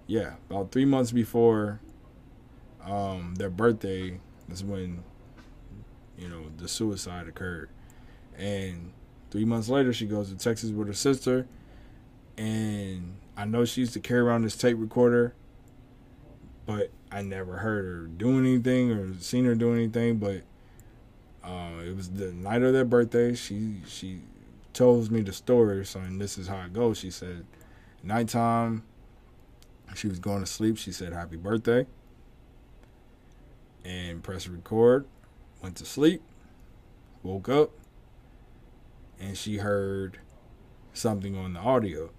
Yeah, 0.07 0.35
about 0.49 0.71
three 0.71 0.85
months 0.85 1.13
before 1.13 1.81
um, 2.85 3.35
their 3.35 3.51
birthday 3.51 4.21
is 4.51 4.65
when 4.65 5.03
you 6.17 6.29
know 6.29 6.45
the 6.57 6.69
suicide 6.69 7.29
occurred, 7.29 7.69
and 8.37 8.93
three 9.31 9.45
months 9.45 9.69
later 9.69 9.93
she 9.93 10.07
goes 10.07 10.31
to 10.31 10.37
Texas 10.37 10.71
with 10.71 10.89
her 10.89 10.95
sister, 10.95 11.47
and 12.37 13.17
I 13.37 13.45
know 13.45 13.65
she 13.65 13.83
used 13.83 13.93
to 13.95 14.01
carry 14.01 14.21
around 14.21 14.43
this 14.43 14.57
tape 14.57 14.77
recorder, 14.79 15.35
but 16.67 16.91
I 17.11 17.23
never 17.23 17.59
heard 17.59 17.85
her 17.85 18.07
do 18.07 18.39
anything 18.39 18.91
or 18.91 19.15
seen 19.21 19.45
her 19.45 19.55
do 19.55 19.73
anything. 19.73 20.19
But 20.19 20.43
uh, 21.45 21.83
it 21.85 21.97
was 21.97 22.11
the 22.11 22.33
night 22.33 22.63
of 22.63 22.73
their 22.73 22.85
birthday. 22.85 23.35
She 23.35 23.77
she 23.87 24.21
tells 24.73 25.11
me 25.11 25.23
the 25.23 25.33
story, 25.33 25.85
so 25.85 26.01
and 26.01 26.21
this 26.21 26.39
is 26.39 26.49
how 26.49 26.61
it 26.63 26.73
goes. 26.73 26.99
She 26.99 27.11
said, 27.11 27.47
nighttime, 28.03 28.83
she 29.95 30.09
was 30.09 30.19
going 30.19 30.41
to 30.41 30.47
sleep. 30.47 30.77
She 30.79 30.93
said, 30.93 31.13
happy 31.13 31.37
birthday. 31.37 31.87
And 33.85 34.23
press 34.23 34.47
record, 34.47 35.07
went 35.63 35.77
to 35.77 35.85
sleep, 35.85 36.23
woke 37.23 37.49
up, 37.49 37.71
and 39.19 39.37
she 39.37 39.59
heard 39.59 40.19
something 40.93 41.37
on 41.37 41.55
the 41.55 41.61
audio. 41.61 42.11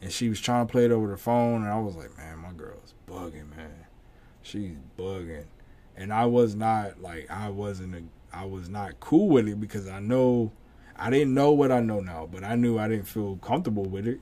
And 0.00 0.12
she 0.12 0.28
was 0.28 0.40
trying 0.40 0.66
to 0.66 0.70
play 0.70 0.84
it 0.84 0.92
over 0.92 1.08
the 1.08 1.16
phone, 1.16 1.62
and 1.62 1.72
I 1.72 1.78
was 1.78 1.96
like, 1.96 2.16
man, 2.16 2.38
my 2.38 2.52
girl's 2.52 2.94
bugging, 3.08 3.56
man. 3.56 3.86
She's 4.42 4.76
bugging. 4.98 5.46
And 5.96 6.12
I 6.12 6.26
was 6.26 6.54
not 6.54 7.00
like 7.00 7.30
I 7.30 7.48
wasn't 7.48 7.94
a 7.94 8.02
I 8.36 8.44
was 8.44 8.68
not 8.68 8.98
cool 8.98 9.28
with 9.28 9.48
it 9.48 9.60
because 9.60 9.88
I 9.88 10.00
know 10.00 10.52
I 10.96 11.10
didn't 11.10 11.34
know 11.34 11.52
what 11.52 11.72
I 11.72 11.80
know 11.80 12.00
now, 12.00 12.28
but 12.30 12.44
I 12.44 12.56
knew 12.56 12.78
I 12.78 12.88
didn't 12.88 13.06
feel 13.06 13.36
comfortable 13.36 13.84
with 13.84 14.06
it. 14.06 14.20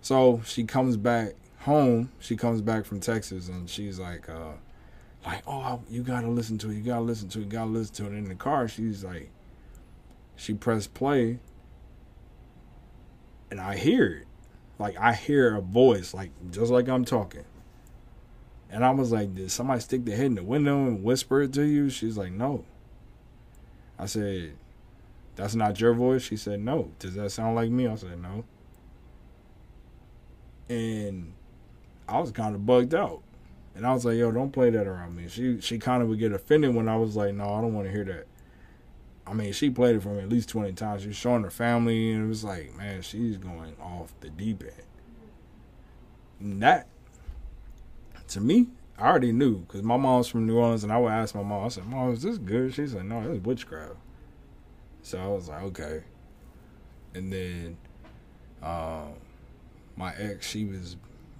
So 0.00 0.40
she 0.44 0.64
comes 0.64 0.96
back 0.96 1.34
home. 1.60 2.10
She 2.18 2.36
comes 2.36 2.60
back 2.60 2.84
from 2.84 3.00
Texas, 3.00 3.48
and 3.48 3.68
she's 3.68 3.98
like, 3.98 4.28
uh, 4.28 4.52
like, 5.26 5.42
oh, 5.46 5.82
you 5.90 6.02
gotta 6.02 6.28
listen 6.28 6.58
to 6.58 6.70
it. 6.70 6.74
You 6.74 6.82
gotta 6.82 7.02
listen 7.02 7.28
to 7.30 7.40
it. 7.40 7.44
You 7.44 7.48
gotta 7.48 7.70
listen 7.70 7.94
to 7.96 8.06
it. 8.06 8.16
In 8.16 8.24
the 8.24 8.34
car, 8.34 8.68
she's 8.68 9.04
like, 9.04 9.30
she 10.36 10.54
pressed 10.54 10.94
play, 10.94 11.38
and 13.50 13.60
I 13.60 13.76
hear 13.76 14.06
it. 14.06 14.26
Like 14.78 14.96
I 14.98 15.12
hear 15.12 15.56
a 15.56 15.60
voice, 15.60 16.14
like 16.14 16.30
just 16.50 16.70
like 16.70 16.88
I'm 16.88 17.04
talking. 17.04 17.44
And 18.70 18.84
I 18.84 18.90
was 18.90 19.12
like, 19.12 19.34
did 19.34 19.50
somebody 19.50 19.80
stick 19.80 20.04
their 20.04 20.16
head 20.16 20.26
in 20.26 20.34
the 20.34 20.42
window 20.42 20.86
and 20.86 21.02
whisper 21.02 21.42
it 21.42 21.52
to 21.54 21.62
you? 21.62 21.88
She's 21.88 22.18
like, 22.18 22.32
no. 22.32 22.64
I 23.98 24.06
said, 24.06 24.54
that's 25.36 25.54
not 25.54 25.78
your 25.80 25.92
voice? 25.92 26.22
She 26.22 26.36
said, 26.36 26.60
No. 26.60 26.90
Does 26.98 27.14
that 27.14 27.30
sound 27.30 27.54
like 27.54 27.70
me? 27.70 27.86
I 27.86 27.94
said, 27.94 28.20
No. 28.20 28.44
And 30.68 31.34
I 32.08 32.18
was 32.18 32.32
kind 32.32 32.54
of 32.54 32.66
bugged 32.66 32.94
out. 32.94 33.22
And 33.76 33.86
I 33.86 33.92
was 33.92 34.06
like, 34.06 34.16
yo, 34.16 34.32
don't 34.32 34.52
play 34.52 34.70
that 34.70 34.86
around 34.86 35.14
me. 35.14 35.28
She 35.28 35.60
she 35.60 35.78
kind 35.78 36.02
of 36.02 36.08
would 36.08 36.18
get 36.18 36.32
offended 36.32 36.74
when 36.74 36.88
I 36.88 36.96
was 36.96 37.14
like, 37.14 37.34
no, 37.34 37.44
I 37.44 37.60
don't 37.60 37.74
want 37.74 37.86
to 37.86 37.92
hear 37.92 38.04
that. 38.04 38.26
I 39.26 39.34
mean, 39.34 39.52
she 39.52 39.68
played 39.68 39.96
it 39.96 40.02
for 40.02 40.10
me 40.10 40.22
at 40.22 40.28
least 40.28 40.48
20 40.48 40.72
times. 40.72 41.02
She 41.02 41.08
was 41.08 41.16
showing 41.16 41.42
her 41.42 41.50
family, 41.50 42.12
and 42.12 42.24
it 42.24 42.28
was 42.28 42.44
like, 42.44 42.74
man, 42.76 43.02
she's 43.02 43.36
going 43.36 43.76
off 43.80 44.14
the 44.20 44.30
deep 44.30 44.62
end. 44.62 44.72
And 46.40 46.62
that, 46.62 46.86
to 48.28 48.40
me, 48.40 48.68
I 48.98 49.08
already 49.08 49.32
knew 49.32 49.58
because 49.58 49.82
my 49.82 49.96
mom's 49.96 50.28
from 50.28 50.46
New 50.46 50.56
Orleans, 50.56 50.84
and 50.84 50.92
I 50.92 50.98
would 50.98 51.10
ask 51.10 51.34
my 51.34 51.42
mom, 51.42 51.64
I 51.64 51.68
said, 51.68 51.86
Mom, 51.86 52.12
is 52.12 52.22
this 52.22 52.38
good? 52.38 52.72
She 52.72 52.86
said, 52.86 53.04
No, 53.04 53.20
it's 53.30 53.44
witchcraft. 53.44 53.96
So 55.02 55.18
I 55.18 55.26
was 55.26 55.48
like, 55.48 55.62
Okay. 55.64 56.04
And 57.14 57.32
then 57.32 57.76
um, 58.62 59.14
my 59.96 60.14
ex, 60.14 60.48
she 60.48 60.64
was 60.64 60.96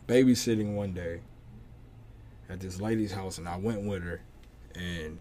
babysitting 0.07 0.75
one 0.75 0.93
day 0.93 1.21
at 2.49 2.61
this 2.61 2.81
lady's 2.81 3.12
house, 3.12 3.38
and 3.38 3.49
I 3.49 3.57
went 3.57 3.83
with 3.83 4.03
her, 4.03 4.21
and 4.75 5.19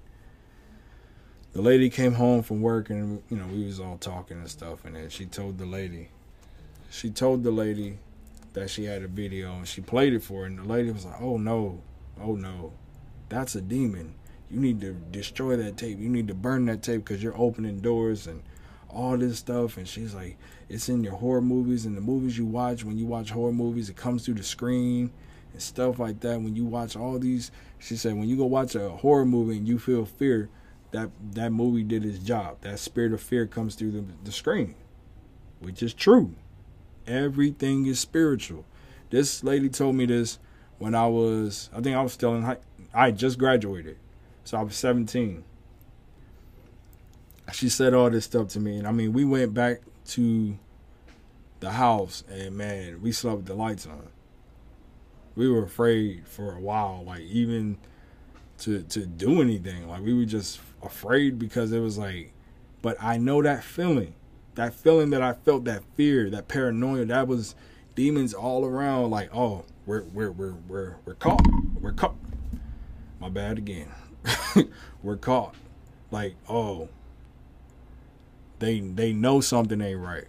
the 1.54 1.62
lady 1.62 1.90
came 1.90 2.14
home 2.14 2.44
from 2.44 2.62
work, 2.62 2.90
and 2.90 3.22
you 3.30 3.38
know 3.38 3.48
we 3.48 3.66
was 3.66 3.80
all 3.80 3.98
talking 3.98 4.38
and 4.38 4.50
stuff, 4.50 4.86
and 4.86 4.96
then 4.96 5.10
she 5.10 5.26
told 5.26 5.58
the 5.58 5.66
lady, 5.66 6.10
she 6.90 7.10
told 7.10 7.44
the 7.44 7.52
lady 7.52 7.98
that 8.54 8.70
she 8.70 8.86
had 8.86 9.04
a 9.04 9.08
video, 9.08 9.54
and 9.54 9.68
she 9.68 9.82
played 9.82 10.14
it 10.14 10.24
for 10.24 10.42
her, 10.42 10.46
and 10.46 10.60
the 10.60 10.64
lady 10.64 10.92
was 10.92 11.06
like, 11.06 11.22
"Oh 11.22 11.38
no, 11.38 11.82
oh 12.22 12.36
no, 12.36 12.74
that's 13.30 13.56
a 13.56 13.62
demon. 13.62 14.16
You 14.50 14.60
need 14.60 14.80
to 14.82 14.94
destroy 14.94 15.58
that 15.58 15.78
tape. 15.78 16.00
You 16.00 16.10
need 16.10 16.28
to 16.28 16.36
burn 16.36 16.66
that 16.66 16.84
tape 16.84 17.04
because 17.04 17.24
you're 17.24 17.38
opening 17.38 17.80
doors 17.80 18.28
and." 18.28 18.44
all 18.96 19.18
this 19.18 19.38
stuff 19.38 19.76
and 19.76 19.88
she's 19.88 20.16
like 20.16 20.38
it's 20.70 20.88
in 20.88 21.04
your 21.04 21.14
horror 21.14 21.42
movies 21.42 21.86
and 21.86 21.98
the 21.98 22.02
movies 22.02 22.38
you 22.38 22.46
watch 22.46 22.84
when 22.86 22.98
you 22.98 23.06
watch 23.06 23.30
horror 23.30 23.52
movies 23.52 23.90
it 23.90 23.96
comes 23.98 24.24
through 24.24 24.34
the 24.34 24.44
screen 24.44 25.12
and 25.56 25.62
stuff 25.62 26.00
like 26.00 26.20
that 26.22 26.42
when 26.42 26.56
you 26.56 26.66
watch 26.66 26.96
all 26.96 27.18
these 27.20 27.52
she 27.80 27.96
said 27.96 28.16
when 28.16 28.28
you 28.30 28.38
go 28.38 28.46
watch 28.46 28.76
a 28.76 28.90
horror 28.90 29.26
movie 29.26 29.58
and 29.58 29.68
you 29.68 29.80
feel 29.80 30.06
fear 30.06 30.50
that 30.92 31.10
that 31.34 31.52
movie 31.52 31.84
did 31.84 32.06
its 32.06 32.20
job. 32.20 32.62
That 32.62 32.80
spirit 32.80 33.12
of 33.12 33.20
fear 33.20 33.46
comes 33.46 33.76
through 33.76 33.92
the, 33.92 34.06
the 34.24 34.32
screen 34.32 34.76
which 35.60 35.82
is 35.82 35.94
true. 35.94 36.36
Everything 37.08 37.86
is 37.86 38.00
spiritual. 38.00 38.66
This 39.10 39.44
lady 39.44 39.70
told 39.70 39.96
me 39.96 40.06
this 40.06 40.40
when 40.78 40.94
i 40.94 41.08
was 41.08 41.70
i 41.74 41.80
think 41.80 41.96
i 41.96 42.02
was 42.02 42.12
still 42.12 42.36
in 42.36 42.44
high 42.44 42.58
i 42.94 43.10
just 43.10 43.40
graduated 43.40 43.98
so 44.44 44.58
i 44.58 44.62
was 44.62 44.76
17 44.76 45.42
she 47.54 47.70
said 47.70 47.94
all 47.94 48.10
this 48.10 48.26
stuff 48.26 48.50
to 48.50 48.60
me, 48.60 48.78
and 48.78 48.88
I 48.88 48.92
mean, 48.92 49.14
we 49.14 49.24
went 49.24 49.54
back 49.54 49.82
to 50.08 50.58
the 51.60 51.72
house, 51.72 52.24
and 52.30 52.56
man, 52.56 53.02
we 53.02 53.12
slept 53.12 53.38
with 53.38 53.46
the 53.46 53.56
lights 53.56 53.86
on. 53.86 54.08
We 55.36 55.50
were 55.50 55.64
afraid 55.64 56.28
for 56.28 56.56
a 56.56 56.60
while, 56.60 57.04
like 57.06 57.22
even 57.22 57.78
to 58.60 58.84
to 58.84 59.06
do 59.06 59.42
anything. 59.42 59.88
Like 59.88 60.02
we 60.02 60.14
were 60.14 60.26
just 60.26 60.60
afraid 60.82 61.38
because 61.40 61.72
it 61.72 61.80
was 61.80 61.98
like, 61.98 62.34
but 62.82 62.98
I 63.02 63.18
know 63.18 63.42
that 63.42 63.64
feeling, 63.64 64.14
that 64.56 64.74
feeling 64.74 65.10
that 65.10 65.22
I 65.22 65.34
felt, 65.34 65.66
that 65.66 65.84
fear, 65.96 66.30
that 66.30 66.48
paranoia, 66.48 67.06
that 67.06 67.28
was 67.28 67.56
demons 67.96 68.34
all 68.34 68.66
around. 68.66 69.10
Like, 69.12 69.36
oh, 69.36 69.66
we're 69.86 70.04
we're 70.04 70.32
we're 70.32 70.56
we're 70.68 70.96
we're 71.06 71.16
caught, 71.16 71.42
we're 71.80 71.94
caught. 71.94 72.16
My 73.20 73.30
bad 73.30 73.58
again. 73.58 73.90
we're 75.04 75.18
caught. 75.18 75.56
Like, 76.12 76.36
oh, 76.48 76.90
they 78.60 78.80
they 78.80 79.14
know 79.14 79.42
something 79.42 79.82
ain't 79.82 80.00
right, 80.00 80.28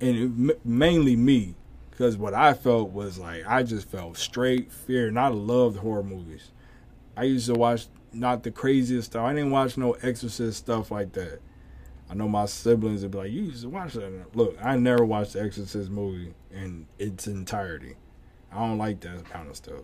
and 0.00 0.50
it, 0.50 0.64
mainly 0.64 1.16
me, 1.16 1.54
because 1.96 2.18
what 2.18 2.34
I 2.34 2.52
felt 2.52 2.90
was 2.90 3.18
like 3.18 3.44
I 3.46 3.62
just 3.62 3.88
felt 3.88 4.18
straight 4.18 4.70
fear, 4.70 5.08
and 5.08 5.18
I 5.18 5.28
loved 5.28 5.78
horror 5.78 6.02
movies. 6.02 6.50
I 7.16 7.22
used 7.22 7.46
to 7.46 7.54
watch 7.54 7.86
not 8.12 8.42
the 8.42 8.50
craziest 8.50 9.12
stuff. 9.12 9.24
I 9.24 9.32
didn't 9.32 9.50
watch 9.50 9.78
no 9.78 9.92
Exorcist 9.94 10.58
stuff 10.58 10.90
like 10.90 11.12
that. 11.12 11.40
I 12.10 12.14
know 12.14 12.28
my 12.28 12.44
siblings 12.44 13.02
would 13.02 13.12
be 13.12 13.18
like, 13.18 13.32
"You 13.32 13.44
used 13.44 13.62
to 13.62 13.70
watch 13.70 13.94
that." 13.94 14.36
Look, 14.36 14.56
I 14.62 14.76
never 14.76 15.06
watched 15.06 15.32
the 15.32 15.42
Exorcist 15.42 15.90
movie 15.90 16.34
in 16.50 16.86
its 16.98 17.26
entirety. 17.26 17.96
I 18.52 18.58
don't 18.58 18.78
like 18.78 19.00
that 19.00 19.24
kind 19.30 19.48
of 19.48 19.56
stuff. 19.56 19.82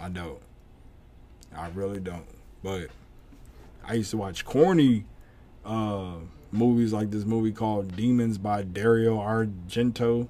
I 0.00 0.08
don't. 0.08 0.40
I 1.54 1.68
really 1.70 1.98
don't. 1.98 2.26
But 2.62 2.90
I 3.84 3.94
used 3.94 4.12
to 4.12 4.18
watch 4.18 4.44
corny 4.44 5.04
uh, 5.64 6.14
movies 6.52 6.92
like 6.92 7.10
this 7.10 7.24
movie 7.24 7.52
called 7.52 7.96
Demons 7.96 8.38
by 8.38 8.62
Dario 8.62 9.18
Argento. 9.18 10.28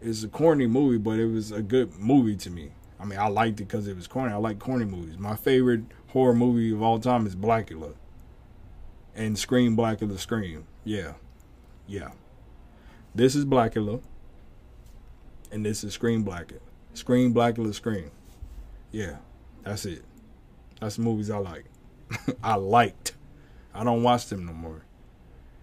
It's 0.00 0.22
a 0.22 0.28
corny 0.28 0.66
movie, 0.66 0.98
but 0.98 1.18
it 1.18 1.26
was 1.26 1.52
a 1.52 1.62
good 1.62 1.98
movie 1.98 2.36
to 2.36 2.50
me. 2.50 2.70
I 2.98 3.04
mean, 3.04 3.18
I 3.18 3.28
liked 3.28 3.60
it 3.60 3.64
because 3.64 3.86
it 3.86 3.96
was 3.96 4.06
corny. 4.06 4.32
I 4.32 4.36
like 4.36 4.58
corny 4.58 4.84
movies. 4.84 5.18
My 5.18 5.36
favorite 5.36 5.82
horror 6.08 6.34
movie 6.34 6.72
of 6.72 6.82
all 6.82 6.98
time 6.98 7.26
is 7.26 7.36
Blackula. 7.36 7.94
And 9.14 9.38
Scream 9.38 9.76
Blackula 9.76 10.18
Scream. 10.18 10.64
Yeah. 10.84 11.14
Yeah. 11.86 12.10
This 13.14 13.34
is 13.34 13.44
Blackula. 13.44 14.00
And 15.50 15.64
this 15.64 15.82
is 15.84 15.94
Scream 15.94 16.24
Blackula. 16.24 16.60
Scream 16.94 17.34
Blackula 17.34 17.74
Scream. 17.74 18.10
Yeah. 18.92 19.16
That's 19.62 19.84
it. 19.84 20.04
That's 20.80 20.96
the 20.96 21.02
movies 21.02 21.30
I 21.30 21.38
like. 21.38 21.64
I 22.42 22.54
liked. 22.54 23.14
I 23.74 23.84
don't 23.84 24.02
watch 24.02 24.26
them 24.26 24.46
no 24.46 24.52
more 24.52 24.82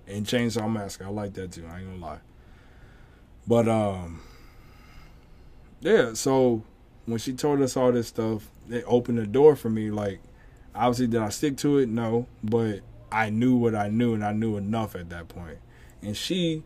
and 0.08 0.26
Chainsaw 0.26 0.72
Massacre. 0.72 1.06
I 1.06 1.10
like 1.10 1.34
that 1.34 1.52
too. 1.52 1.66
I 1.70 1.80
ain't 1.80 1.90
gonna 1.90 2.06
lie. 2.06 2.20
But 3.48 3.68
um, 3.68 4.22
yeah. 5.80 6.14
So 6.14 6.64
when 7.06 7.18
she 7.18 7.34
told 7.34 7.62
us 7.62 7.78
all 7.78 7.92
this 7.92 8.08
stuff, 8.08 8.50
it 8.70 8.84
opened 8.86 9.18
the 9.18 9.28
door 9.28 9.56
for 9.56 9.70
me. 9.70 9.90
Like, 9.90 10.20
obviously, 10.76 11.08
did 11.08 11.22
I 11.22 11.30
stick 11.30 11.58
to 11.58 11.78
it? 11.78 11.90
No, 11.90 12.28
but 12.44 12.82
I 13.12 13.30
knew 13.30 13.56
what 13.56 13.74
I 13.74 13.88
knew, 13.88 14.14
and 14.14 14.24
I 14.24 14.34
knew 14.34 14.58
enough 14.58 14.96
at 14.96 15.10
that 15.10 15.30
point. 15.30 15.60
And 16.02 16.16
she, 16.16 16.64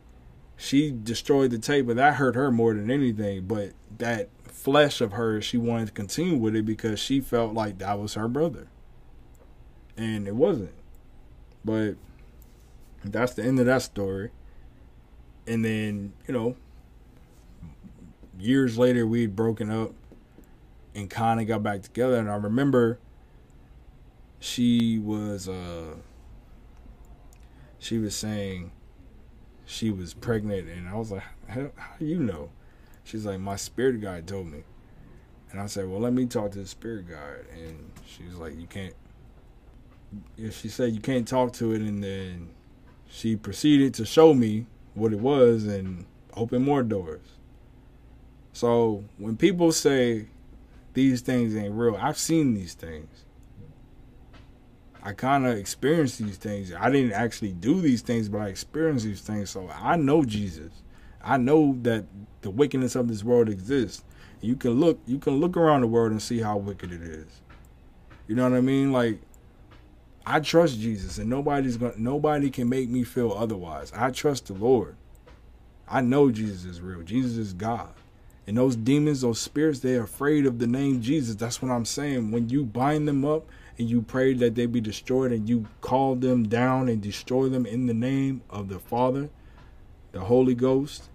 she 0.58 0.92
destroyed 0.92 1.52
the 1.52 1.60
tape, 1.60 1.88
but 1.88 1.96
that 1.98 2.16
hurt 2.16 2.36
her 2.36 2.52
more 2.52 2.74
than 2.74 2.90
anything. 2.90 3.46
But 3.46 3.74
that 4.00 4.30
flesh 4.44 5.02
of 5.02 5.14
hers, 5.14 5.46
she 5.46 5.58
wanted 5.58 5.88
to 5.88 5.94
continue 5.94 6.38
with 6.38 6.56
it 6.56 6.66
because 6.66 7.00
she 7.00 7.22
felt 7.22 7.54
like 7.54 7.78
that 7.80 8.00
was 8.00 8.16
her 8.16 8.28
brother, 8.28 8.68
and 9.96 10.28
it 10.28 10.36
wasn't. 10.36 10.74
But 11.64 11.96
that's 13.04 13.34
the 13.34 13.44
end 13.44 13.60
of 13.60 13.68
that 13.68 13.84
story. 13.84 14.32
And 15.48 15.66
then, 15.66 16.14
you 16.28 16.34
know, 16.34 16.56
years 18.42 18.78
later 18.78 19.06
we'd 19.06 19.36
broken 19.36 19.70
up 19.70 19.94
and 20.96 21.10
kind 21.10 21.40
of 21.40 21.48
got 21.48 21.64
back 21.64 21.82
together. 21.84 22.18
And 22.18 22.30
I 22.30 22.36
remember 22.36 23.00
she 24.40 25.00
was 25.00 25.48
uh 25.48 25.96
she 27.80 27.98
was 27.98 28.16
saying 28.16 28.72
she 29.66 29.92
was 29.92 30.14
pregnant. 30.14 30.68
And 30.68 30.90
I 30.90 30.96
was 30.96 31.12
like 31.12 31.24
how, 31.48 31.72
how 31.76 31.94
you 32.00 32.20
know? 32.20 32.50
She's 33.04 33.26
like 33.26 33.40
my 33.40 33.56
spirit 33.56 34.02
guide 34.02 34.28
told 34.28 34.48
me. 34.48 34.64
And 35.52 35.60
I 35.60 35.68
said 35.68 35.88
well 35.88 36.00
let 36.00 36.14
me 36.14 36.26
talk 36.26 36.52
to 36.52 36.60
the 36.60 36.68
spirit 36.68 37.08
guide. 37.08 37.46
And 37.54 37.92
she 38.06 38.24
was 38.24 38.36
like 38.36 38.60
you 38.60 38.68
can't 38.68 38.96
she 40.52 40.68
said 40.68 40.94
you 40.94 41.00
can't 41.00 41.28
talk 41.28 41.54
to 41.54 41.72
it 41.74 41.82
and 41.82 42.04
then 42.04 42.50
she 43.08 43.36
proceeded 43.36 43.94
to 43.94 44.06
show 44.06 44.34
me 44.34 44.66
what 44.94 45.14
it 45.14 45.20
was 45.20 45.66
and 45.66 46.06
open 46.36 46.64
more 46.64 46.84
doors. 46.84 47.22
So 48.62 49.04
when 49.18 49.38
people 49.38 49.72
say 49.72 50.28
these 50.94 51.22
things 51.22 51.56
ain't 51.56 51.74
real, 51.74 51.98
I've 52.00 52.20
seen 52.20 52.54
these 52.54 52.76
things. 52.76 53.26
I 55.02 55.14
kind 55.14 55.48
of 55.48 55.58
experienced 55.58 56.20
these 56.20 56.38
things. 56.38 56.72
I 56.72 56.92
didn't 56.92 57.14
actually 57.14 57.54
do 57.54 57.82
these 57.82 58.04
things, 58.04 58.30
but 58.30 58.42
I 58.42 58.50
experienced 58.50 59.04
these 59.04 59.22
things. 59.22 59.50
So 59.50 59.68
I 59.74 59.96
know 59.96 60.24
Jesus. 60.24 60.72
I 61.24 61.38
know 61.38 61.76
that 61.82 62.06
the 62.42 62.52
wickedness 62.52 62.94
of 62.94 63.08
this 63.08 63.24
world 63.24 63.50
exists. 63.50 64.04
You 64.42 64.56
can 64.56 64.80
look, 64.80 65.00
you 65.08 65.18
can 65.18 65.40
look 65.40 65.58
around 65.58 65.82
the 65.82 65.88
world 65.88 66.12
and 66.12 66.22
see 66.22 66.38
how 66.38 66.58
wicked 66.58 66.92
it 66.92 67.02
is. 67.02 67.42
You 68.28 68.36
know 68.36 68.48
what 68.48 68.56
I 68.56 68.62
mean? 68.62 68.92
Like 68.92 69.22
I 70.24 70.40
trust 70.40 70.80
Jesus, 70.80 71.18
and 71.18 71.28
nobody's 71.28 71.78
going 71.78 71.94
nobody 71.98 72.52
can 72.52 72.70
make 72.70 72.90
me 72.90 73.06
feel 73.06 73.32
otherwise. 73.32 73.92
I 73.96 74.12
trust 74.12 74.46
the 74.46 74.54
Lord. 74.54 74.98
I 75.88 76.02
know 76.02 76.30
Jesus 76.30 76.64
is 76.64 76.80
real. 76.80 77.02
Jesus 77.02 77.38
is 77.38 77.54
God. 77.54 77.96
And 78.48 78.58
those 78.58 78.76
demons, 78.76 79.22
those 79.22 79.40
spirits, 79.40 79.80
they're 79.80 80.04
afraid 80.04 80.46
of 80.46 80.60
the 80.60 80.68
name 80.68 81.02
Jesus. 81.02 81.36
That's 81.36 81.62
what 81.62 81.72
I'm 81.72 81.86
saying. 81.86 82.32
When 82.32 82.50
you 82.50 82.64
bind 82.64 83.08
them 83.08 83.24
up 83.24 83.48
and 83.78 83.90
you 83.90 84.02
pray 84.02 84.34
that 84.34 84.56
they 84.56 84.66
be 84.66 84.82
destroyed 84.82 85.32
and 85.32 85.48
you 85.48 85.68
call 85.82 86.16
them 86.16 86.48
down 86.48 86.90
and 86.90 87.02
destroy 87.02 87.50
them 87.50 87.66
in 87.66 87.86
the 87.86 87.94
name 87.94 88.42
of 88.50 88.70
the 88.70 88.80
Father, 88.80 89.30
the 90.12 90.22
Holy 90.22 90.56
Ghost, 90.56 91.10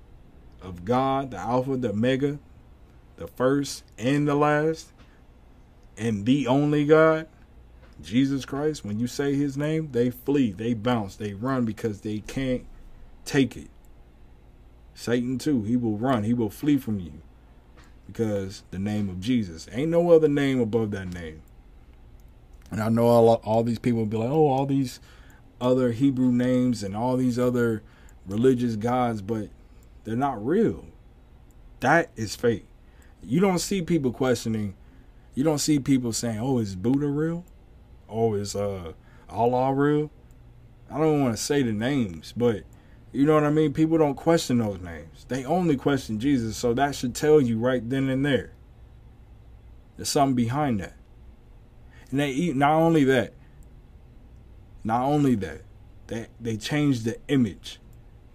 of 0.63 0.85
God, 0.85 1.31
the 1.31 1.39
Alpha, 1.39 1.77
the 1.77 1.91
Omega, 1.91 2.39
the 3.17 3.27
first 3.27 3.85
and 3.99 4.27
the 4.27 4.35
last, 4.35 4.93
and 5.97 6.27
the 6.27 6.47
only 6.47 6.85
God, 6.85 7.29
Jesus 8.03 8.45
Christ, 8.45 8.85
when 8.85 8.99
you 8.99 9.07
say 9.07 9.35
his 9.35 9.57
name, 9.57 9.91
they 9.93 10.11
flee, 10.11 10.53
they 10.53 10.75
bounce, 10.75 11.17
they 11.17 11.33
run 11.33 11.65
because 11.65 12.01
they 12.01 12.19
can't 12.21 12.67
take 13.25 13.57
it. 13.57 13.69
Satan, 14.97 15.39
too, 15.39 15.65
he 15.65 15.77
will 15.77 15.99
run, 15.99 16.25
he 16.25 16.35
will 16.35 16.51
flee 16.51 16.79
from 16.79 17.01
you. 17.01 17.13
because 18.09 18.65
the 18.73 18.79
name 18.81 19.09
of 19.09 19.21
Jesus. 19.21 19.69
Ain't 19.73 19.91
no 19.91 20.11
other 20.13 20.29
name 20.29 20.61
above 20.61 20.93
that 20.93 21.09
name. 21.13 21.43
And 22.71 22.83
I 22.83 22.89
know 22.91 23.07
all, 23.07 23.35
all 23.45 23.65
these 23.65 23.79
people 23.79 24.01
will 24.01 24.07
be 24.07 24.19
like, 24.19 24.31
oh, 24.31 24.49
all 24.49 24.67
these 24.67 25.01
other 25.61 25.93
Hebrew 25.93 26.33
names 26.33 26.83
and 26.83 26.97
all 26.97 27.17
these 27.17 27.39
other 27.39 27.83
religious 28.27 28.77
gods, 28.77 29.23
but 29.23 29.51
they're 30.05 30.17
not 30.17 30.45
real. 30.45 30.87
That 31.81 32.11
is 32.17 32.37
fake. 32.37 32.67
You 33.23 33.41
don't 33.41 33.61
see 33.61 33.83
people 33.83 34.13
questioning. 34.13 34.75
You 35.35 35.45
don't 35.45 35.59
see 35.61 35.79
people 35.81 36.13
saying, 36.13 36.41
"Oh, 36.41 36.59
is 36.59 36.77
Buddha 36.77 37.09
real? 37.09 37.45
Oh, 38.09 38.35
is 38.35 38.57
uh 38.57 38.93
Allah 39.31 39.75
real?" 39.75 40.11
I 40.91 40.99
don't 40.99 41.23
want 41.23 41.37
to 41.37 41.43
say 41.43 41.63
the 41.63 41.73
names, 41.73 42.35
but 42.37 42.65
you 43.17 43.25
know 43.25 43.33
what 43.33 43.45
I 43.45 43.51
mean. 43.51 43.73
People 43.73 43.97
don't 43.97 44.15
question 44.15 44.59
those 44.59 44.79
names. 44.81 45.25
They 45.29 45.43
only 45.47 45.77
question 45.77 46.21
Jesus. 46.21 46.55
So 46.55 46.75
that 46.75 46.95
should 46.95 47.15
tell 47.15 47.41
you 47.41 47.59
right 47.59 47.89
then 47.89 48.11
and 48.11 48.27
there. 48.27 48.53
There's 49.97 50.11
something 50.11 50.35
behind 50.35 50.81
that. 50.81 50.93
And 52.11 52.21
they 52.21 52.31
eat 52.31 52.57
not 52.57 52.73
only 52.73 53.05
that, 53.05 53.33
not 54.85 55.05
only 55.05 55.35
that, 55.37 55.63
they 56.09 56.27
they 56.39 56.59
changed 56.59 57.07
the 57.07 57.17
image. 57.29 57.81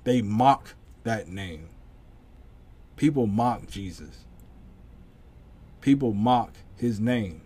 They 0.03 0.23
mock 0.23 0.73
that 1.03 1.27
name. 1.27 1.69
People 2.95 3.27
mock 3.27 3.67
Jesus. 3.67 4.25
People 5.79 6.11
mock 6.11 6.53
his 6.75 6.99
name. 6.99 7.41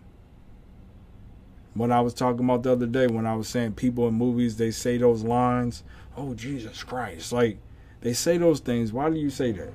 What 1.74 1.92
I 1.92 2.00
was 2.00 2.14
talking 2.14 2.46
about 2.46 2.62
the 2.62 2.72
other 2.72 2.86
day 2.86 3.06
when 3.06 3.26
I 3.26 3.36
was 3.36 3.48
saying 3.48 3.74
people 3.74 4.08
in 4.08 4.14
movies 4.14 4.56
they 4.56 4.70
say 4.70 4.96
those 4.96 5.22
lines, 5.22 5.84
"Oh 6.16 6.34
Jesus 6.34 6.82
Christ." 6.82 7.32
Like 7.32 7.58
they 8.00 8.12
say 8.12 8.38
those 8.38 8.60
things. 8.60 8.92
Why 8.92 9.10
do 9.10 9.16
you 9.16 9.30
say 9.30 9.52
that? 9.52 9.72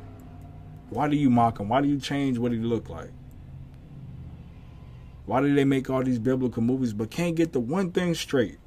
Why 0.89 1.07
do 1.07 1.15
you 1.15 1.29
mock 1.29 1.59
him? 1.59 1.69
Why 1.69 1.81
do 1.81 1.87
you 1.87 1.99
change 1.99 2.37
what 2.37 2.51
he 2.51 2.57
looked 2.57 2.89
like? 2.89 3.11
Why 5.25 5.39
do 5.41 5.53
they 5.53 5.65
make 5.65 5.89
all 5.89 6.03
these 6.03 6.19
biblical 6.19 6.61
movies 6.61 6.93
but 6.93 7.09
can't 7.09 7.35
get 7.35 7.53
the 7.53 7.59
one 7.59 7.91
thing 7.91 8.13
straight? 8.13 8.59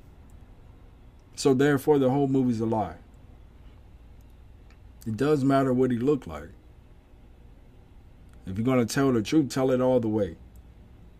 So 1.37 1.53
therefore 1.53 1.99
the 1.99 2.11
whole 2.11 2.29
movie's 2.29 2.61
a 2.61 2.67
lie. 2.67 2.97
It 5.07 5.17
does 5.17 5.45
matter 5.45 5.73
what 5.73 5.91
he 5.91 5.99
looked 5.99 6.27
like. 6.27 6.51
If 8.47 8.57
you're 8.57 8.65
going 8.65 8.87
to 8.87 8.95
tell 8.95 9.13
the 9.13 9.23
truth, 9.23 9.51
tell 9.51 9.71
it 9.71 9.81
all 9.81 10.01
the 10.01 10.09
way. 10.09 10.37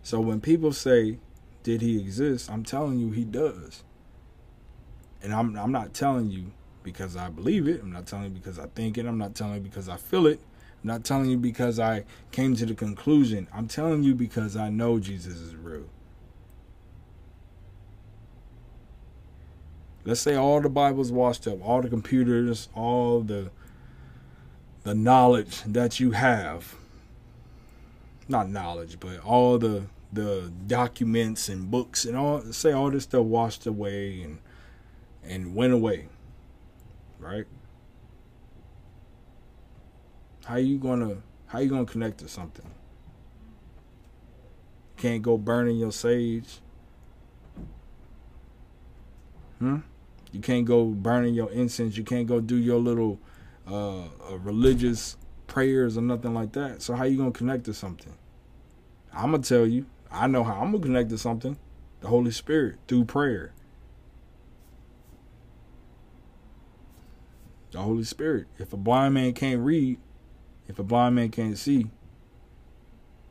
So 0.01 0.19
when 0.19 0.41
people 0.41 0.73
say, 0.73 1.19
did 1.63 1.81
he 1.81 1.99
exist? 1.99 2.49
I'm 2.49 2.63
telling 2.63 2.99
you 2.99 3.11
he 3.11 3.23
does. 3.23 3.83
And 5.25 5.33
I'm 5.33 5.57
I'm 5.57 5.71
not 5.71 5.95
telling 5.95 6.29
you 6.29 6.51
because 6.83 7.17
I 7.17 7.29
believe 7.29 7.67
it. 7.67 7.81
I'm 7.81 7.91
not 7.91 8.05
telling 8.05 8.25
you 8.25 8.29
because 8.29 8.59
I 8.59 8.67
think 8.67 8.95
it. 8.95 9.07
I'm 9.07 9.17
not 9.17 9.33
telling 9.33 9.55
you 9.55 9.61
because 9.61 9.89
I 9.89 9.97
feel 9.97 10.27
it. 10.27 10.39
I'm 10.83 10.87
not 10.87 11.03
telling 11.03 11.31
you 11.31 11.37
because 11.37 11.79
I 11.79 12.05
came 12.31 12.55
to 12.57 12.65
the 12.65 12.75
conclusion. 12.75 13.47
I'm 13.51 13.67
telling 13.67 14.03
you 14.03 14.13
because 14.13 14.55
I 14.55 14.69
know 14.69 14.99
Jesus 14.99 15.37
is 15.37 15.55
real. 15.55 15.85
Let's 20.03 20.21
say 20.21 20.35
all 20.35 20.61
the 20.61 20.69
Bible's 20.69 21.11
washed 21.11 21.47
up, 21.47 21.67
all 21.67 21.81
the 21.81 21.89
computers, 21.89 22.69
all 22.75 23.21
the 23.21 23.49
the 24.83 24.93
knowledge 24.93 25.63
that 25.63 25.99
you 25.99 26.11
have. 26.11 26.75
Not 28.27 28.47
knowledge, 28.47 28.99
but 28.99 29.19
all 29.25 29.57
the 29.57 29.85
the 30.13 30.51
documents 30.67 31.49
and 31.49 31.71
books 31.71 32.05
and 32.05 32.15
all 32.15 32.41
say 32.51 32.71
all 32.71 32.91
this 32.91 33.05
stuff 33.05 33.25
washed 33.25 33.65
away 33.65 34.21
and 34.21 34.37
and 35.27 35.55
went 35.55 35.73
away. 35.73 36.07
Right? 37.19 37.45
How 40.45 40.57
you 40.57 40.77
gonna 40.77 41.17
how 41.47 41.59
you 41.59 41.69
gonna 41.69 41.85
connect 41.85 42.19
to 42.19 42.27
something? 42.27 42.69
Can't 44.97 45.21
go 45.21 45.37
burning 45.37 45.77
your 45.77 45.91
sage. 45.91 46.59
Hmm? 49.59 49.77
You 50.31 50.41
can't 50.41 50.65
go 50.65 50.85
burning 50.85 51.33
your 51.33 51.51
incense. 51.51 51.97
You 51.97 52.03
can't 52.03 52.27
go 52.27 52.41
do 52.41 52.57
your 52.57 52.79
little 52.79 53.19
uh, 53.67 54.01
uh, 54.01 54.37
religious 54.39 55.17
prayers 55.47 55.97
or 55.97 56.01
nothing 56.01 56.33
like 56.33 56.51
that. 56.53 56.81
So 56.81 56.93
how 56.93 57.05
you 57.05 57.17
gonna 57.17 57.31
connect 57.31 57.63
to 57.65 57.73
something? 57.73 58.13
I'm 59.13 59.31
gonna 59.31 59.43
tell 59.43 59.65
you. 59.65 59.85
I 60.11 60.27
know 60.27 60.43
how 60.43 60.61
I'm 60.61 60.71
gonna 60.71 60.83
connect 60.83 61.09
to 61.09 61.17
something. 61.17 61.57
The 62.01 62.07
Holy 62.07 62.31
Spirit 62.31 62.77
through 62.87 63.05
prayer. 63.05 63.53
The 67.75 67.81
Holy 67.81 68.05
Spirit. 68.05 68.47
If 68.57 68.71
a 68.71 68.77
blind 68.77 69.15
man 69.15 69.33
can't 69.33 69.59
read, 69.59 69.99
if 70.65 70.79
a 70.79 70.83
blind 70.83 71.15
man 71.15 71.29
can't 71.29 71.57
see, 71.57 71.87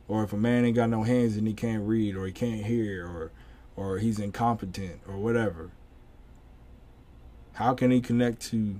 or 0.07 0.23
if 0.23 0.33
a 0.33 0.37
man 0.37 0.63
ain't 0.63 0.75
got 0.75 0.91
no 0.91 1.01
hands 1.01 1.35
and 1.35 1.47
he 1.47 1.55
can't 1.55 1.81
read, 1.81 2.15
or 2.15 2.27
he 2.27 2.31
can't 2.31 2.63
hear, 2.63 3.07
or 3.07 3.31
or 3.75 3.97
he's 3.97 4.19
incompetent, 4.19 5.01
or 5.07 5.17
whatever, 5.17 5.71
how 7.53 7.73
can 7.73 7.89
he 7.89 7.99
connect 7.99 8.39
to 8.51 8.79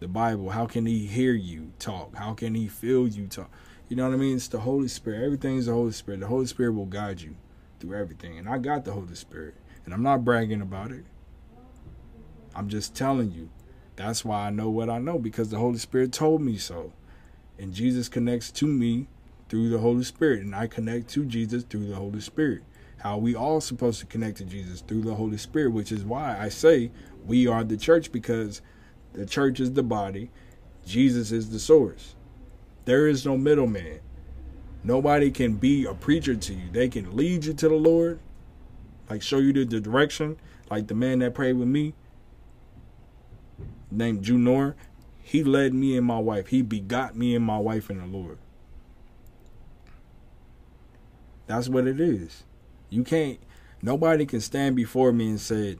the 0.00 0.06
Bible? 0.06 0.50
How 0.50 0.66
can 0.66 0.84
he 0.84 1.06
hear 1.06 1.32
you 1.32 1.72
talk? 1.78 2.16
How 2.16 2.34
can 2.34 2.54
he 2.54 2.68
feel 2.68 3.08
you 3.08 3.26
talk? 3.26 3.50
You 3.88 3.96
know 3.96 4.06
what 4.06 4.12
I 4.12 4.18
mean? 4.18 4.36
It's 4.36 4.48
the 4.48 4.60
Holy 4.60 4.88
Spirit. 4.88 5.24
Everything 5.24 5.56
is 5.56 5.64
the 5.64 5.72
Holy 5.72 5.92
Spirit. 5.92 6.20
The 6.20 6.26
Holy 6.26 6.44
Spirit 6.44 6.72
will 6.72 6.84
guide 6.84 7.22
you 7.22 7.36
through 7.78 7.98
everything. 7.98 8.38
And 8.38 8.50
I 8.50 8.58
got 8.58 8.84
the 8.84 8.92
Holy 8.92 9.14
Spirit. 9.14 9.54
And 9.86 9.94
I'm 9.94 10.02
not 10.02 10.26
bragging 10.26 10.60
about 10.60 10.92
it. 10.92 11.06
I'm 12.54 12.68
just 12.68 12.94
telling 12.94 13.30
you. 13.32 13.48
That's 13.96 14.24
why 14.24 14.46
I 14.46 14.50
know 14.50 14.70
what 14.70 14.88
I 14.88 14.98
know 14.98 15.18
because 15.18 15.50
the 15.50 15.58
Holy 15.58 15.78
Spirit 15.78 16.12
told 16.12 16.40
me 16.40 16.56
so. 16.56 16.92
And 17.58 17.74
Jesus 17.74 18.08
connects 18.08 18.50
to 18.52 18.66
me 18.66 19.08
through 19.48 19.68
the 19.68 19.78
Holy 19.78 20.04
Spirit. 20.04 20.42
And 20.42 20.54
I 20.54 20.66
connect 20.66 21.08
to 21.10 21.24
Jesus 21.24 21.64
through 21.64 21.86
the 21.86 21.96
Holy 21.96 22.20
Spirit. 22.20 22.62
How 22.98 23.18
we 23.18 23.34
all 23.34 23.60
supposed 23.60 24.00
to 24.00 24.06
connect 24.06 24.38
to 24.38 24.44
Jesus 24.44 24.80
through 24.80 25.02
the 25.02 25.14
Holy 25.14 25.38
Spirit, 25.38 25.72
which 25.72 25.92
is 25.92 26.04
why 26.04 26.38
I 26.38 26.48
say 26.48 26.90
we 27.26 27.46
are 27.46 27.64
the 27.64 27.76
church 27.76 28.12
because 28.12 28.62
the 29.12 29.26
church 29.26 29.60
is 29.60 29.72
the 29.72 29.82
body, 29.82 30.30
Jesus 30.86 31.32
is 31.32 31.50
the 31.50 31.58
source. 31.58 32.14
There 32.84 33.06
is 33.06 33.26
no 33.26 33.36
middleman. 33.36 34.00
Nobody 34.82 35.30
can 35.30 35.54
be 35.54 35.84
a 35.84 35.94
preacher 35.94 36.34
to 36.34 36.54
you. 36.54 36.70
They 36.72 36.88
can 36.88 37.16
lead 37.16 37.44
you 37.44 37.52
to 37.54 37.68
the 37.68 37.74
Lord, 37.74 38.18
like 39.08 39.22
show 39.22 39.38
you 39.38 39.52
the, 39.52 39.80
direction, 39.80 40.36
like 40.70 40.86
the 40.86 40.94
man 40.94 41.18
that 41.18 41.34
prayed 41.34 41.54
with 41.54 41.68
me, 41.68 41.94
named 43.90 44.24
Junor. 44.24 44.74
He 45.22 45.44
led 45.44 45.74
me 45.74 45.96
and 45.96 46.06
my 46.06 46.18
wife. 46.18 46.48
He 46.48 46.62
begot 46.62 47.16
me 47.16 47.34
and 47.34 47.44
my 47.44 47.58
wife 47.58 47.90
in 47.90 47.98
the 47.98 48.06
Lord. 48.06 48.38
That's 51.46 51.68
what 51.68 51.86
it 51.86 52.00
is. 52.00 52.44
You 52.88 53.04
can't 53.04 53.38
nobody 53.82 54.26
can 54.26 54.40
stand 54.40 54.76
before 54.76 55.12
me 55.12 55.30
and 55.30 55.40
say 55.40 55.76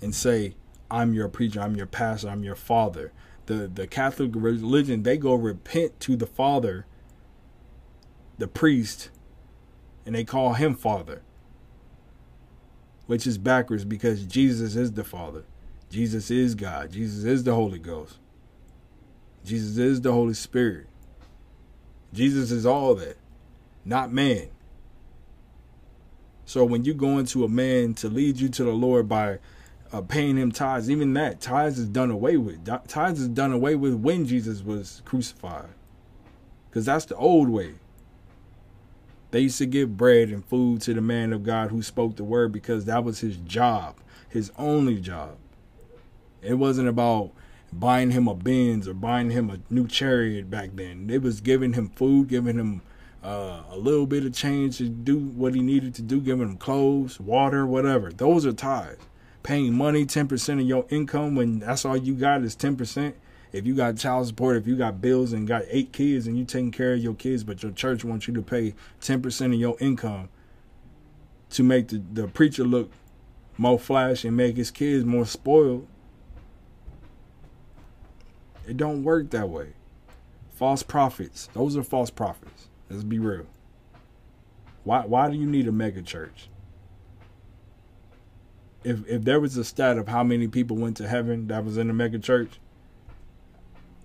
and 0.00 0.14
say, 0.14 0.54
I'm 0.90 1.12
your 1.12 1.28
preacher, 1.28 1.60
I'm 1.60 1.76
your 1.76 1.86
pastor, 1.86 2.28
I'm 2.28 2.44
your 2.44 2.54
father. 2.54 3.12
The 3.46 3.70
the 3.72 3.86
Catholic 3.86 4.32
religion, 4.34 5.02
they 5.02 5.16
go 5.16 5.34
repent 5.34 5.98
to 6.00 6.16
the 6.16 6.26
father, 6.26 6.86
the 8.38 8.48
priest, 8.48 9.10
and 10.06 10.14
they 10.14 10.24
call 10.24 10.54
him 10.54 10.74
father. 10.74 11.22
Which 13.06 13.26
is 13.26 13.38
backwards 13.38 13.84
because 13.84 14.24
Jesus 14.24 14.76
is 14.76 14.92
the 14.92 15.04
Father. 15.04 15.44
Jesus 15.90 16.30
is 16.30 16.54
God. 16.54 16.92
Jesus 16.92 17.24
is 17.24 17.44
the 17.44 17.54
Holy 17.54 17.78
Ghost. 17.78 18.18
Jesus 19.44 19.78
is 19.78 20.00
the 20.00 20.12
Holy 20.12 20.34
Spirit. 20.34 20.86
Jesus 22.12 22.50
is 22.50 22.66
all 22.66 22.94
that, 22.96 23.16
not 23.84 24.12
man. 24.12 24.48
So 26.44 26.64
when 26.64 26.84
you 26.84 26.94
go 26.94 27.18
into 27.18 27.44
a 27.44 27.48
man 27.48 27.94
to 27.94 28.08
lead 28.08 28.38
you 28.38 28.48
to 28.48 28.64
the 28.64 28.72
Lord 28.72 29.08
by 29.08 29.38
uh, 29.92 30.00
paying 30.00 30.36
him 30.36 30.52
tithes, 30.52 30.90
even 30.90 31.12
that 31.14 31.40
tithes 31.40 31.78
is 31.78 31.88
done 31.88 32.10
away 32.10 32.36
with. 32.36 32.64
Tithes 32.88 33.20
is 33.20 33.28
done 33.28 33.52
away 33.52 33.74
with 33.74 33.94
when 33.94 34.26
Jesus 34.26 34.62
was 34.62 35.02
crucified, 35.04 35.68
because 36.68 36.86
that's 36.86 37.04
the 37.06 37.16
old 37.16 37.48
way. 37.48 37.74
They 39.30 39.40
used 39.40 39.58
to 39.58 39.66
give 39.66 39.96
bread 39.96 40.30
and 40.30 40.44
food 40.44 40.80
to 40.82 40.94
the 40.94 41.02
man 41.02 41.34
of 41.34 41.42
God 41.42 41.70
who 41.70 41.82
spoke 41.82 42.16
the 42.16 42.24
word 42.24 42.50
because 42.50 42.86
that 42.86 43.04
was 43.04 43.20
his 43.20 43.36
job, 43.36 43.96
his 44.28 44.50
only 44.56 45.00
job. 45.00 45.36
It 46.48 46.54
wasn't 46.54 46.88
about 46.88 47.32
buying 47.70 48.10
him 48.10 48.26
a 48.26 48.34
Benz 48.34 48.88
or 48.88 48.94
buying 48.94 49.30
him 49.30 49.50
a 49.50 49.60
new 49.68 49.86
chariot 49.86 50.48
back 50.48 50.70
then. 50.72 51.10
It 51.10 51.20
was 51.20 51.42
giving 51.42 51.74
him 51.74 51.90
food, 51.90 52.28
giving 52.28 52.56
him 52.58 52.80
uh, 53.22 53.64
a 53.68 53.76
little 53.76 54.06
bit 54.06 54.24
of 54.24 54.32
change 54.32 54.78
to 54.78 54.88
do 54.88 55.18
what 55.18 55.54
he 55.54 55.60
needed 55.60 55.94
to 55.96 56.02
do, 56.02 56.22
giving 56.22 56.48
him 56.48 56.56
clothes, 56.56 57.20
water, 57.20 57.66
whatever. 57.66 58.10
Those 58.10 58.46
are 58.46 58.54
tithes. 58.54 59.04
Paying 59.42 59.74
money, 59.74 60.06
10% 60.06 60.60
of 60.60 60.66
your 60.66 60.86
income 60.88 61.34
when 61.34 61.58
that's 61.58 61.84
all 61.84 61.98
you 61.98 62.14
got 62.14 62.42
is 62.42 62.56
10%. 62.56 63.12
If 63.52 63.66
you 63.66 63.74
got 63.74 63.98
child 63.98 64.26
support, 64.26 64.56
if 64.56 64.66
you 64.66 64.74
got 64.74 65.02
bills 65.02 65.34
and 65.34 65.46
got 65.46 65.64
eight 65.68 65.92
kids 65.92 66.26
and 66.26 66.38
you 66.38 66.46
taking 66.46 66.70
care 66.70 66.94
of 66.94 67.00
your 67.00 67.14
kids, 67.14 67.44
but 67.44 67.62
your 67.62 67.72
church 67.72 68.04
wants 68.04 68.26
you 68.26 68.32
to 68.34 68.42
pay 68.42 68.74
10% 69.02 69.46
of 69.46 69.54
your 69.54 69.76
income 69.80 70.30
to 71.50 71.62
make 71.62 71.88
the, 71.88 72.02
the 72.12 72.26
preacher 72.26 72.64
look 72.64 72.90
more 73.58 73.78
flash 73.78 74.24
and 74.24 74.34
make 74.34 74.56
his 74.56 74.70
kids 74.70 75.04
more 75.04 75.26
spoiled. 75.26 75.86
It 78.68 78.76
don't 78.76 79.02
work 79.02 79.30
that 79.30 79.48
way. 79.48 79.68
False 80.54 80.82
prophets. 80.82 81.48
Those 81.54 81.76
are 81.76 81.82
false 81.82 82.10
prophets. 82.10 82.68
Let's 82.90 83.04
be 83.04 83.18
real. 83.18 83.46
Why 84.84 85.06
why 85.06 85.30
do 85.30 85.36
you 85.36 85.46
need 85.46 85.66
a 85.66 85.72
mega 85.72 86.02
church? 86.02 86.48
If 88.84 89.06
if 89.08 89.24
there 89.24 89.40
was 89.40 89.56
a 89.56 89.64
stat 89.64 89.98
of 89.98 90.08
how 90.08 90.22
many 90.22 90.48
people 90.48 90.76
went 90.76 90.96
to 90.98 91.08
heaven 91.08 91.46
that 91.48 91.64
was 91.64 91.78
in 91.78 91.88
a 91.88 91.94
mega 91.94 92.18
church, 92.18 92.60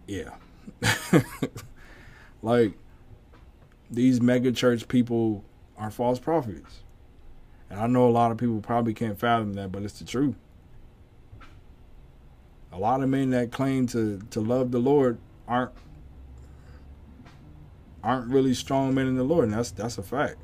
yeah. 0.08 0.36
like 2.41 2.73
these 3.91 4.21
mega 4.21 4.52
church 4.52 4.88
people 4.88 5.43
are 5.78 5.91
false 5.91 6.19
prophets. 6.19 6.84
And 7.69 7.80
I 7.80 7.88
know 7.88 8.08
a 8.08 8.12
lot 8.12 8.32
of 8.32 8.38
people 8.38 8.62
probably 8.62 8.93
can't 8.93 9.19
fathom 9.19 9.54
that, 9.56 9.71
but 9.71 9.84
it's 9.84 9.99
the 9.99 10.06
truth. 10.06 10.36
A 12.73 12.77
lot 12.77 13.03
of 13.03 13.09
men 13.09 13.29
that 13.29 13.51
claim 13.51 13.88
to, 13.88 14.19
to 14.31 14.41
love 14.41 14.71
the 14.71 14.79
Lord 14.79 15.19
aren't 15.47 15.71
aren't 18.03 18.27
really 18.27 18.53
strong 18.53 18.93
men 18.93 19.07
in 19.07 19.15
the 19.15 19.23
Lord, 19.23 19.45
and 19.45 19.53
that's 19.53 19.71
that's 19.71 19.97
a 19.97 20.03
fact. 20.03 20.38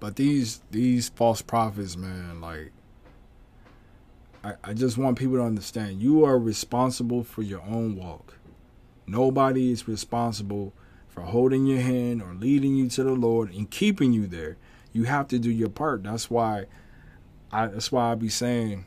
But 0.00 0.16
these 0.16 0.62
these 0.70 1.10
false 1.10 1.42
prophets, 1.42 1.96
man, 1.96 2.40
like 2.40 2.72
I, 4.62 4.74
just 4.74 4.98
want 4.98 5.18
people 5.18 5.36
to 5.36 5.42
understand 5.42 6.02
you 6.02 6.24
are 6.24 6.38
responsible 6.38 7.24
for 7.24 7.42
your 7.42 7.62
own 7.62 7.96
walk. 7.96 8.36
Nobody 9.06 9.72
is 9.72 9.88
responsible 9.88 10.74
for 11.08 11.22
holding 11.22 11.64
your 11.66 11.80
hand 11.80 12.20
or 12.20 12.34
leading 12.34 12.76
you 12.76 12.88
to 12.90 13.04
the 13.04 13.12
Lord 13.12 13.54
and 13.54 13.70
keeping 13.70 14.12
you 14.12 14.26
there. 14.26 14.58
You 14.92 15.04
have 15.04 15.28
to 15.28 15.38
do 15.38 15.50
your 15.50 15.70
part. 15.70 16.02
That's 16.02 16.30
why 16.30 16.66
I 17.50 17.68
that's 17.68 17.90
why 17.90 18.12
I 18.12 18.14
be 18.16 18.28
saying 18.28 18.84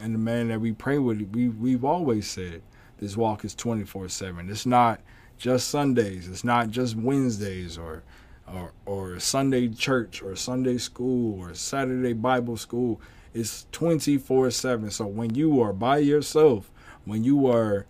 and 0.00 0.14
the 0.14 0.18
man 0.18 0.48
that 0.48 0.60
we 0.60 0.72
pray 0.72 0.98
with, 0.98 1.20
we 1.32 1.48
we've 1.48 1.84
always 1.84 2.28
said 2.28 2.62
this 2.98 3.16
walk 3.16 3.44
is 3.44 3.54
24/7. 3.54 4.50
It's 4.50 4.66
not 4.66 5.00
just 5.38 5.68
Sundays. 5.68 6.28
It's 6.28 6.44
not 6.44 6.70
just 6.70 6.96
Wednesdays 6.96 7.78
or 7.78 8.02
or 8.46 8.72
or 8.84 9.18
Sunday 9.20 9.68
church 9.68 10.22
or 10.22 10.36
Sunday 10.36 10.78
school 10.78 11.40
or 11.40 11.54
Saturday 11.54 12.12
Bible 12.12 12.56
school. 12.56 13.00
It's 13.34 13.66
24/7. 13.72 14.90
So 14.90 15.06
when 15.06 15.34
you 15.34 15.60
are 15.60 15.72
by 15.72 15.98
yourself, 15.98 16.70
when 17.04 17.24
you 17.24 17.46
are 17.48 17.86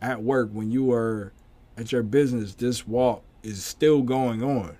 at 0.00 0.22
work, 0.22 0.50
when 0.52 0.70
you 0.70 0.92
are 0.92 1.32
at 1.76 1.92
your 1.92 2.02
business, 2.02 2.54
this 2.54 2.86
walk 2.86 3.22
is 3.42 3.64
still 3.64 4.02
going 4.02 4.42
on. 4.42 4.76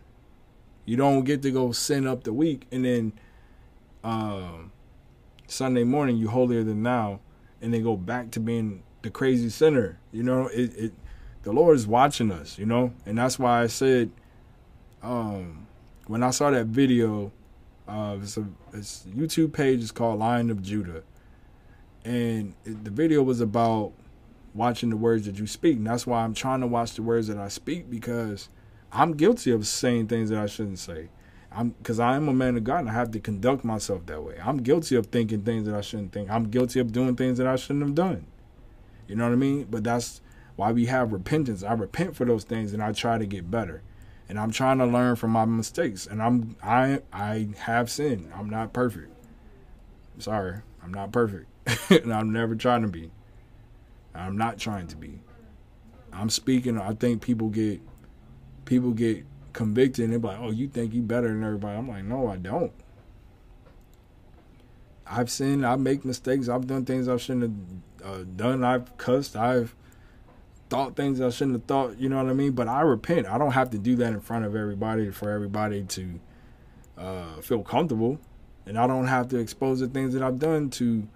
You 0.85 0.96
don't 0.96 1.24
get 1.24 1.42
to 1.42 1.50
go 1.50 1.72
sin 1.72 2.07
up 2.07 2.24
the 2.24 2.33
week 2.33 2.66
and 2.72 2.85
then 2.85 3.12
um, 4.02 4.72
Sunday 5.49 5.83
morning 5.83 6.17
you 6.17 6.29
holier 6.29 6.63
than 6.63 6.83
now 6.83 7.21
and 7.61 7.75
then 7.75 7.83
go 7.83 7.97
back 7.97 8.31
to 8.33 8.41
being 8.41 8.83
the 9.03 9.11
crazy 9.11 9.49
sinner. 9.49 9.99
You 10.13 10.23
know, 10.23 10.47
it, 10.49 10.77
it 10.77 10.93
the 11.43 11.53
Lord 11.53 11.77
is 11.77 11.87
watching 11.87 12.31
us, 12.31 12.59
you 12.59 12.67
know? 12.67 12.93
And 13.07 13.19
that's 13.19 13.39
why 13.39 13.63
I 13.63 13.67
said 13.67 14.11
um, 15.03 15.67
when 16.07 16.23
I 16.23 16.31
saw 16.31 16.51
that 16.51 16.67
video, 16.67 17.33
uh, 17.89 18.19
it's 18.23 18.37
a 18.37 18.47
it's 18.73 19.07
a 19.07 19.09
YouTube 19.09 19.53
page 19.53 19.81
is 19.81 19.91
called 19.91 20.19
Lion 20.19 20.51
of 20.51 20.63
Judah. 20.63 21.03
And 22.05 22.55
it, 22.65 22.85
the 22.85 22.91
video 22.91 23.23
was 23.23 23.41
about 23.41 23.93
watching 24.55 24.91
the 24.91 24.97
words 24.97 25.27
that 25.27 25.39
you 25.39 25.47
speak. 25.47 25.77
And 25.77 25.87
that's 25.87 26.07
why 26.07 26.23
I'm 26.23 26.35
trying 26.35 26.61
to 26.61 26.67
watch 26.67 26.95
the 26.95 27.03
words 27.03 27.29
that 27.29 27.39
I 27.39 27.49
speak 27.49 27.91
because 27.91 28.49
I'm 28.93 29.13
guilty 29.15 29.51
of 29.51 29.67
saying 29.67 30.09
things 30.09 30.31
that 30.31 30.39
I 30.39 30.47
shouldn't 30.47 30.79
say. 30.79 31.09
I'm 31.59 31.71
because 31.71 31.99
I 31.99 32.14
am 32.14 32.29
a 32.29 32.33
man 32.33 32.57
of 32.57 32.62
God 32.62 32.81
and 32.81 32.88
I 32.88 32.92
have 32.92 33.11
to 33.11 33.18
conduct 33.18 33.64
myself 33.64 34.07
that 34.07 34.23
way. 34.23 34.37
I'm 34.40 34.59
guilty 34.59 34.94
of 34.94 35.07
thinking 35.07 35.42
things 35.42 35.66
that 35.66 35.75
I 35.75 35.81
shouldn't 35.81 36.12
think. 36.12 36.31
I'm 36.31 36.51
guilty 36.51 36.79
of 36.79 36.92
doing 36.92 37.16
things 37.16 37.37
that 37.38 37.49
I 37.49 37.57
shouldn't 37.57 37.85
have 37.85 37.97
done. 37.97 38.27
You 39.09 39.16
know 39.16 39.25
what 39.25 39.33
I 39.33 39.37
mean? 39.37 39.66
But 39.68 39.83
that's 39.83 40.21
why 40.55 40.71
we 40.71 40.87
have 40.87 41.12
repentance. 41.12 41.64
I 41.64 41.73
repent 41.73 42.14
for 42.14 42.25
those 42.25 42.44
things 42.44 42.73
and 42.73 42.81
I 42.81 42.92
try 42.92 43.18
to 43.18 43.27
get 43.27 43.51
better. 43.51 43.83
And 44.29 44.38
I'm 44.38 44.53
trying 44.53 44.79
to 44.79 44.87
learn 44.87 45.16
from 45.16 45.33
my 45.33 45.47
mistakes. 45.47 46.07
And 46.07 46.23
I'm 46.23 46.55
I 46.62 47.01
I 47.12 47.49
have 47.59 47.90
sinned. 47.90 48.31
I'm 48.37 48.49
not 48.49 48.73
perfect. 48.73 49.11
Sorry, 50.18 50.59
I'm 50.81 50.94
not 50.94 51.11
perfect. 51.11 51.49
and 51.90 52.14
I'm 52.14 52.33
never 52.33 52.55
trying 52.55 52.83
to 52.83 52.88
be. 52.88 53.11
I'm 54.14 54.37
not 54.37 54.59
trying 54.59 54.87
to 54.88 54.97
be. 54.97 55.18
I'm 56.12 56.31
speaking. 56.31 56.79
I 56.79 56.94
think 56.94 57.21
people 57.21 57.49
get 57.49 57.81
people 58.64 58.92
get 58.92 59.25
convicted 59.59 60.05
and 60.05 60.12
they're 60.12 60.21
like, 60.21 60.40
"Oh, 60.40 60.53
you 60.53 60.68
think 60.68 60.94
you 60.94 61.03
better 61.03 61.27
than 61.27 61.42
everybody?" 61.42 61.77
I'm 61.77 61.88
like, 61.88 62.05
"No, 62.05 62.29
I 62.29 62.37
don't." 62.37 62.73
I've 65.05 65.31
sinned. 65.31 65.66
I 65.66 65.75
make 65.75 66.05
mistakes. 66.05 66.49
I've 66.49 66.68
done 66.68 66.85
things 66.85 67.09
I 67.09 67.16
shouldn't 67.16 67.83
have 68.03 68.11
uh, 68.11 68.25
done. 68.37 68.62
I've 68.62 68.97
cussed. 68.99 69.35
I've 69.35 69.75
thought 70.71 70.94
things 70.94 71.21
I 71.21 71.31
shouldn't 71.31 71.57
have 71.57 71.64
thought. 71.64 71.99
You 71.99 72.09
know 72.09 72.23
what 72.23 72.31
I 72.31 72.35
mean? 72.35 72.53
But 72.53 72.68
I 72.68 72.83
repent. 72.83 73.27
I 73.27 73.37
don't 73.37 73.51
have 73.51 73.71
to 73.71 73.79
do 73.79 73.97
that 73.97 74.12
in 74.12 74.21
front 74.21 74.44
of 74.44 74.55
everybody 74.55 75.11
for 75.11 75.31
everybody 75.31 75.83
to 75.83 76.21
uh, 76.97 77.40
feel 77.40 77.64
comfortable, 77.64 78.21
and 78.64 78.79
I 78.79 78.87
don't 78.87 79.09
have 79.09 79.29
to 79.31 79.38
expose 79.38 79.81
the 79.81 79.88
things 79.88 80.14
that 80.14 80.23
I've 80.23 80.38
done 80.38 80.71
to 80.71 81.09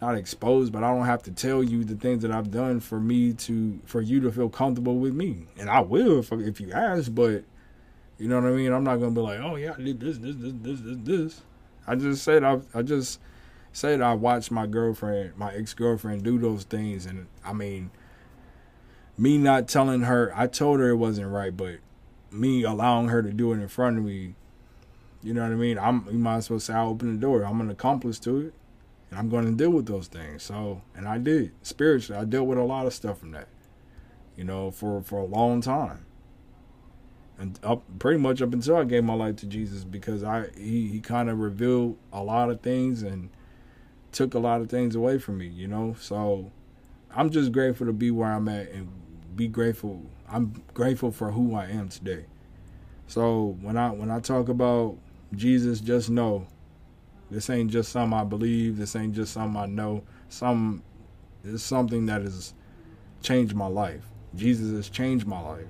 not 0.00 0.16
expose, 0.16 0.70
but 0.70 0.82
I 0.82 0.90
don't 0.90 1.06
have 1.06 1.22
to 1.24 1.32
tell 1.32 1.62
you 1.62 1.84
the 1.84 1.96
things 1.96 2.22
that 2.22 2.30
I've 2.30 2.50
done 2.50 2.80
for 2.80 2.98
me 2.98 3.34
to 3.34 3.78
for 3.84 4.00
you 4.00 4.20
to 4.20 4.32
feel 4.32 4.48
comfortable 4.48 4.96
with 4.96 5.12
me. 5.12 5.48
And 5.58 5.68
I 5.68 5.80
will 5.80 6.20
if 6.20 6.32
if 6.32 6.60
you 6.62 6.72
ask, 6.72 7.14
but 7.14 7.44
you 8.18 8.28
know 8.28 8.40
what 8.40 8.48
I 8.48 8.52
mean. 8.52 8.72
I'm 8.72 8.84
not 8.84 8.96
gonna 8.96 9.10
be 9.10 9.20
like, 9.20 9.40
oh 9.40 9.56
yeah, 9.56 9.74
I 9.76 9.82
did 9.82 10.00
this, 10.00 10.18
this, 10.18 10.36
this, 10.36 10.52
this, 10.62 10.80
this, 10.80 10.96
this. 11.02 11.42
I 11.86 11.96
just 11.96 12.22
said 12.22 12.44
I 12.44 12.60
I 12.72 12.82
just 12.82 13.20
said 13.72 14.00
I 14.00 14.14
watched 14.14 14.50
my 14.50 14.66
girlfriend, 14.66 15.36
my 15.36 15.52
ex 15.52 15.74
girlfriend, 15.74 16.22
do 16.22 16.38
those 16.38 16.64
things, 16.64 17.06
and 17.06 17.26
I 17.44 17.52
mean, 17.52 17.90
me 19.18 19.36
not 19.36 19.68
telling 19.68 20.02
her, 20.02 20.32
I 20.34 20.46
told 20.46 20.80
her 20.80 20.90
it 20.90 20.96
wasn't 20.96 21.30
right, 21.30 21.54
but 21.54 21.78
me 22.30 22.62
allowing 22.62 23.08
her 23.08 23.22
to 23.22 23.32
do 23.32 23.52
it 23.52 23.56
in 23.56 23.68
front 23.68 23.98
of 23.98 24.04
me, 24.04 24.34
you 25.22 25.34
know 25.34 25.42
what 25.42 25.52
I 25.52 25.56
mean. 25.56 25.78
I'm 25.78 26.06
you 26.10 26.18
might 26.18 26.36
as 26.36 26.50
well 26.50 26.60
say 26.60 26.74
I 26.74 26.84
opened 26.84 27.16
the 27.16 27.20
door. 27.20 27.42
I'm 27.42 27.60
an 27.60 27.70
accomplice 27.70 28.20
to 28.20 28.38
it, 28.38 28.54
and 29.10 29.18
I'm 29.18 29.28
going 29.28 29.44
to 29.44 29.52
deal 29.52 29.70
with 29.70 29.86
those 29.86 30.06
things. 30.06 30.44
So, 30.44 30.82
and 30.94 31.08
I 31.08 31.18
did 31.18 31.52
spiritually. 31.62 32.20
I 32.20 32.24
dealt 32.24 32.46
with 32.46 32.58
a 32.58 32.62
lot 32.64 32.86
of 32.86 32.94
stuff 32.94 33.18
from 33.18 33.32
that, 33.32 33.48
you 34.36 34.44
know, 34.44 34.70
for 34.70 35.02
for 35.02 35.18
a 35.18 35.24
long 35.24 35.60
time 35.60 36.06
and 37.38 37.58
up 37.62 37.82
pretty 37.98 38.18
much 38.18 38.40
up 38.42 38.52
until 38.52 38.76
I 38.76 38.84
gave 38.84 39.04
my 39.04 39.14
life 39.14 39.36
to 39.36 39.46
Jesus 39.46 39.84
because 39.84 40.22
I 40.22 40.48
he, 40.56 40.88
he 40.88 41.00
kind 41.00 41.28
of 41.28 41.38
revealed 41.38 41.96
a 42.12 42.22
lot 42.22 42.50
of 42.50 42.60
things 42.60 43.02
and 43.02 43.30
took 44.12 44.34
a 44.34 44.38
lot 44.38 44.60
of 44.60 44.68
things 44.68 44.94
away 44.94 45.18
from 45.18 45.38
me, 45.38 45.46
you 45.46 45.66
know. 45.66 45.96
So 45.98 46.52
I'm 47.14 47.30
just 47.30 47.52
grateful 47.52 47.86
to 47.86 47.92
be 47.92 48.10
where 48.10 48.30
I'm 48.30 48.48
at 48.48 48.70
and 48.70 48.88
be 49.36 49.48
grateful. 49.48 50.02
I'm 50.28 50.62
grateful 50.72 51.10
for 51.10 51.32
who 51.32 51.54
I 51.54 51.66
am 51.66 51.88
today. 51.88 52.26
So 53.06 53.56
when 53.60 53.76
I 53.76 53.90
when 53.90 54.10
I 54.10 54.20
talk 54.20 54.48
about 54.48 54.96
Jesus, 55.34 55.80
just 55.80 56.10
know 56.10 56.46
this 57.30 57.50
ain't 57.50 57.70
just 57.70 57.90
something 57.90 58.18
I 58.18 58.24
believe. 58.24 58.76
This 58.76 58.94
ain't 58.94 59.14
just 59.14 59.32
something 59.32 59.60
I 59.60 59.66
know. 59.66 60.04
Some 60.28 60.82
is 61.42 61.62
something 61.62 62.06
that 62.06 62.22
has 62.22 62.54
changed 63.22 63.54
my 63.54 63.66
life. 63.66 64.04
Jesus 64.34 64.72
has 64.72 64.88
changed 64.88 65.26
my 65.26 65.40
life. 65.40 65.66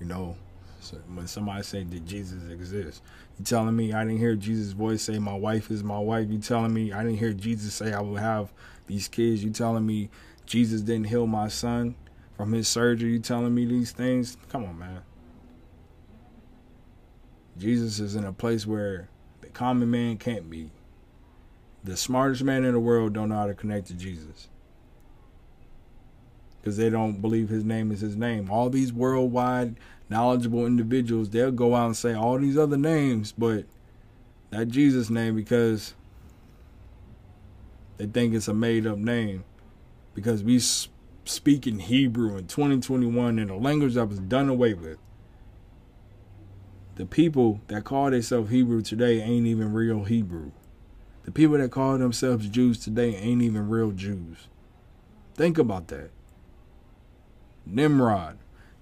You 0.00 0.06
know, 0.06 0.36
so 0.80 0.96
when 1.12 1.26
somebody 1.26 1.62
say 1.62 1.84
"Did 1.84 2.06
Jesus 2.06 2.48
exist?" 2.50 3.02
you 3.38 3.44
telling 3.44 3.76
me 3.76 3.92
I 3.92 4.04
didn't 4.04 4.18
hear 4.18 4.34
Jesus' 4.34 4.72
voice 4.72 5.02
say 5.02 5.18
my 5.18 5.34
wife 5.34 5.70
is 5.70 5.82
my 5.82 5.98
wife. 5.98 6.28
You 6.28 6.38
telling 6.38 6.72
me 6.72 6.92
I 6.92 7.02
didn't 7.02 7.18
hear 7.18 7.32
Jesus 7.32 7.74
say 7.74 7.92
I 7.92 8.00
will 8.00 8.16
have 8.16 8.52
these 8.86 9.08
kids. 9.08 9.42
You 9.42 9.50
telling 9.50 9.86
me 9.86 10.10
Jesus 10.46 10.82
didn't 10.82 11.08
heal 11.08 11.26
my 11.26 11.48
son 11.48 11.94
from 12.36 12.52
his 12.52 12.68
surgery. 12.68 13.12
You 13.12 13.18
telling 13.18 13.54
me 13.54 13.66
these 13.66 13.92
things? 13.92 14.36
Come 14.48 14.64
on, 14.64 14.78
man. 14.78 15.02
Jesus 17.56 17.98
is 17.98 18.14
in 18.14 18.24
a 18.24 18.32
place 18.32 18.66
where 18.66 19.08
the 19.40 19.48
common 19.48 19.90
man 19.90 20.16
can't 20.16 20.48
be. 20.48 20.70
The 21.82 21.96
smartest 21.96 22.44
man 22.44 22.64
in 22.64 22.72
the 22.72 22.80
world 22.80 23.12
don't 23.12 23.30
know 23.30 23.36
how 23.36 23.46
to 23.46 23.54
connect 23.54 23.88
to 23.88 23.94
Jesus 23.94 24.48
because 26.68 26.76
they 26.76 26.90
don't 26.90 27.22
believe 27.22 27.48
his 27.48 27.64
name 27.64 27.90
is 27.90 28.02
his 28.02 28.14
name. 28.14 28.50
All 28.50 28.68
these 28.68 28.92
worldwide 28.92 29.76
knowledgeable 30.10 30.66
individuals, 30.66 31.30
they'll 31.30 31.50
go 31.50 31.74
out 31.74 31.86
and 31.86 31.96
say 31.96 32.12
all 32.12 32.38
these 32.38 32.58
other 32.58 32.76
names, 32.76 33.32
but 33.32 33.64
that 34.50 34.68
Jesus 34.68 35.08
name 35.08 35.34
because 35.34 35.94
they 37.96 38.04
think 38.04 38.34
it's 38.34 38.48
a 38.48 38.52
made 38.54 38.86
up 38.86 38.98
name 38.98 39.44
because 40.14 40.42
we 40.42 40.58
speak 40.58 41.66
in 41.66 41.78
Hebrew 41.78 42.36
in 42.36 42.46
2021 42.46 43.38
in 43.38 43.48
a 43.48 43.56
language 43.56 43.94
that 43.94 44.04
was 44.04 44.18
done 44.18 44.50
away 44.50 44.74
with. 44.74 44.98
The 46.96 47.06
people 47.06 47.62
that 47.68 47.84
call 47.84 48.10
themselves 48.10 48.50
Hebrew 48.50 48.82
today 48.82 49.22
ain't 49.22 49.46
even 49.46 49.72
real 49.72 50.04
Hebrew. 50.04 50.50
The 51.24 51.32
people 51.32 51.56
that 51.56 51.70
call 51.70 51.96
themselves 51.96 52.46
Jews 52.46 52.78
today 52.78 53.16
ain't 53.16 53.40
even 53.40 53.70
real 53.70 53.92
Jews. 53.92 54.48
Think 55.34 55.56
about 55.56 55.88
that. 55.88 56.10
Nimrod 57.68 58.38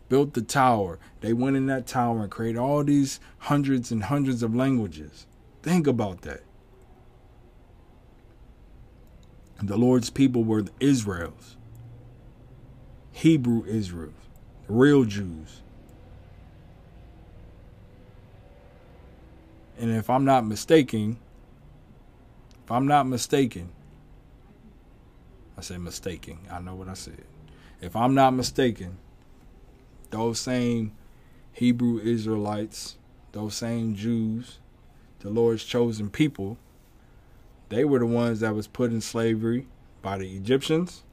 built 0.09 0.35
the 0.35 0.43
tower. 0.43 0.99
They 1.21 1.33
went 1.33 1.57
in 1.57 1.67
that 1.67 1.87
tower 1.87 2.23
and 2.23 2.31
created 2.31 2.59
all 2.59 2.85
these 2.85 3.21
hundreds 3.39 3.91
and 3.91 4.05
hundreds 4.05 4.43
of 4.43 4.55
languages. 4.55 5.27
Think 5.63 5.87
about 5.87 6.23
that. 6.23 6.43
The 9.63 9.77
Lord's 9.77 10.11
people 10.11 10.45
were 10.45 10.63
the 10.63 10.73
Israels, 10.81 11.57
Hebrew 13.13 13.65
Israels, 13.67 14.13
real 14.69 15.05
Jews. 15.05 15.63
And 19.79 19.91
if 19.91 20.09
I'm 20.11 20.25
not 20.25 20.47
mistaken, 20.47 21.19
if 22.65 22.71
I'm 22.71 22.87
not 22.87 23.07
mistaken, 23.07 23.71
I 25.57 25.63
say 25.63 25.79
mistaken. 25.79 26.39
I 26.51 26.61
know 26.61 26.75
what 26.75 26.89
I 26.89 26.95
said. 26.95 27.25
If 27.87 27.95
I'm 27.95 28.17
not 28.17 28.33
mistaken, 28.33 28.99
those 30.11 30.41
same 30.41 30.91
Hebrew 31.53 32.01
Israelites, 32.01 32.99
those 33.31 33.55
same 33.55 33.95
Jews, 33.95 34.59
the 35.21 35.31
Lord's 35.31 35.63
chosen 35.63 36.11
people, 36.11 36.59
they 37.69 37.85
were 37.85 38.01
the 38.01 38.07
ones 38.07 38.41
that 38.41 38.57
was 38.57 38.67
put 38.67 38.91
in 38.91 39.01
slavery 39.01 39.69
by 40.03 40.19
the 40.19 40.37
Egyptians, 40.37 41.05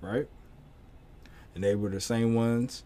right? 0.00 0.26
And 1.54 1.62
they 1.62 1.74
were 1.74 1.90
the 1.90 2.00
same 2.00 2.34
ones 2.34 2.84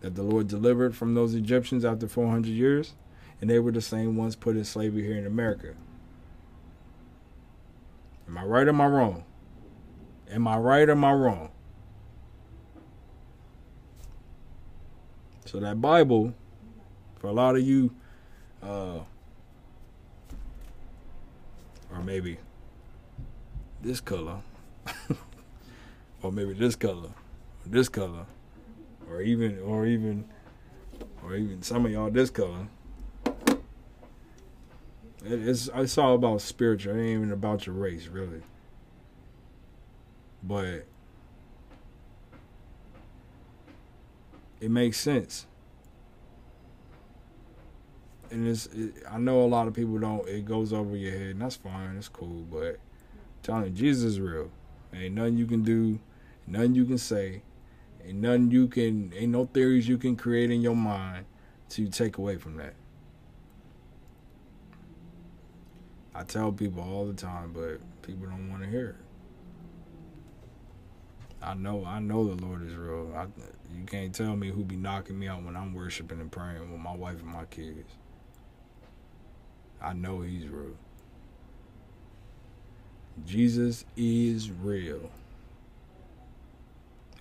that 0.00 0.14
the 0.14 0.22
Lord 0.22 0.46
delivered 0.46 0.94
from 0.94 1.14
those 1.14 1.34
Egyptians 1.34 1.86
after 1.86 2.06
400 2.06 2.50
years, 2.50 2.92
and 3.40 3.48
they 3.48 3.60
were 3.60 3.72
the 3.72 3.80
same 3.80 4.14
ones 4.14 4.36
put 4.36 4.56
in 4.56 4.64
slavery 4.66 5.04
here 5.04 5.16
in 5.16 5.24
America. 5.24 5.72
Am 8.28 8.36
I 8.36 8.44
right 8.44 8.66
or 8.66 8.70
am 8.70 8.80
I 8.82 8.86
wrong? 8.88 9.24
Am 10.30 10.46
I 10.46 10.58
right 10.58 10.86
or 10.86 10.92
am 10.92 11.04
I 11.06 11.12
wrong? 11.14 11.48
So 15.52 15.60
that 15.60 15.82
Bible, 15.82 16.32
for 17.16 17.26
a 17.26 17.32
lot 17.32 17.56
of 17.56 17.60
you, 17.60 17.94
uh, 18.62 19.00
or 21.90 22.02
maybe 22.02 22.38
this 23.82 24.00
color, 24.00 24.38
or 26.22 26.32
maybe 26.32 26.54
this 26.54 26.74
color, 26.74 27.10
or 27.10 27.66
this 27.66 27.90
color, 27.90 28.24
or 29.10 29.20
even, 29.20 29.58
or 29.58 29.84
even, 29.84 30.24
or 31.22 31.36
even 31.36 31.60
some 31.60 31.84
of 31.84 31.92
y'all 31.92 32.10
this 32.10 32.30
color. 32.30 32.68
It's 35.22 35.68
it's 35.74 35.98
all 35.98 36.14
about 36.14 36.40
spiritual. 36.40 36.94
It 36.94 36.98
ain't 36.98 37.10
even 37.10 37.30
about 37.30 37.66
your 37.66 37.74
race, 37.74 38.06
really. 38.06 38.40
But 40.42 40.86
it 44.62 44.70
makes 44.70 44.96
sense. 44.96 45.46
And 48.30 48.46
it's, 48.46 48.66
it, 48.66 48.94
I 49.10 49.18
know 49.18 49.42
a 49.42 49.46
lot 49.46 49.66
of 49.66 49.74
people 49.74 49.98
don't. 49.98 50.26
It 50.28 50.44
goes 50.44 50.72
over 50.72 50.96
your 50.96 51.10
head, 51.10 51.32
and 51.32 51.42
that's 51.42 51.56
fine. 51.56 51.96
It's 51.96 52.08
cool, 52.08 52.46
but 52.50 52.78
telling 53.42 53.64
you, 53.64 53.70
Jesus 53.70 54.12
is 54.12 54.20
real. 54.20 54.50
Ain't 54.94 55.16
nothing 55.16 55.36
you 55.36 55.46
can 55.46 55.62
do, 55.62 55.98
nothing 56.46 56.76
you 56.76 56.84
can 56.84 56.96
say, 56.96 57.42
ain't 58.06 58.18
nothing 58.18 58.50
you 58.52 58.68
can, 58.68 59.12
ain't 59.16 59.32
no 59.32 59.46
theories 59.52 59.88
you 59.88 59.98
can 59.98 60.14
create 60.14 60.50
in 60.50 60.60
your 60.60 60.76
mind 60.76 61.26
to 61.70 61.88
take 61.88 62.18
away 62.18 62.36
from 62.36 62.56
that. 62.58 62.74
I 66.14 66.22
tell 66.22 66.52
people 66.52 66.82
all 66.82 67.06
the 67.06 67.14
time, 67.14 67.52
but 67.52 67.80
people 68.02 68.26
don't 68.26 68.48
want 68.48 68.62
to 68.62 68.68
hear 68.68 68.90
it. 68.90 69.11
I 71.42 71.54
know, 71.54 71.84
I 71.84 72.00
know 72.00 72.34
the 72.34 72.44
Lord 72.44 72.66
is 72.66 72.74
real. 72.76 73.12
I, 73.16 73.24
you 73.76 73.84
can't 73.86 74.14
tell 74.14 74.36
me 74.36 74.50
who 74.50 74.64
be 74.64 74.76
knocking 74.76 75.18
me 75.18 75.28
out 75.28 75.42
when 75.42 75.56
I'm 75.56 75.74
worshiping 75.74 76.20
and 76.20 76.30
praying 76.32 76.70
with 76.70 76.80
my 76.80 76.94
wife 76.94 77.20
and 77.20 77.26
my 77.26 77.46
kids. 77.46 77.90
I 79.82 79.94
know 79.94 80.20
He's 80.22 80.48
real. 80.48 80.76
Jesus 83.26 83.84
is 83.96 84.50
real, 84.50 85.10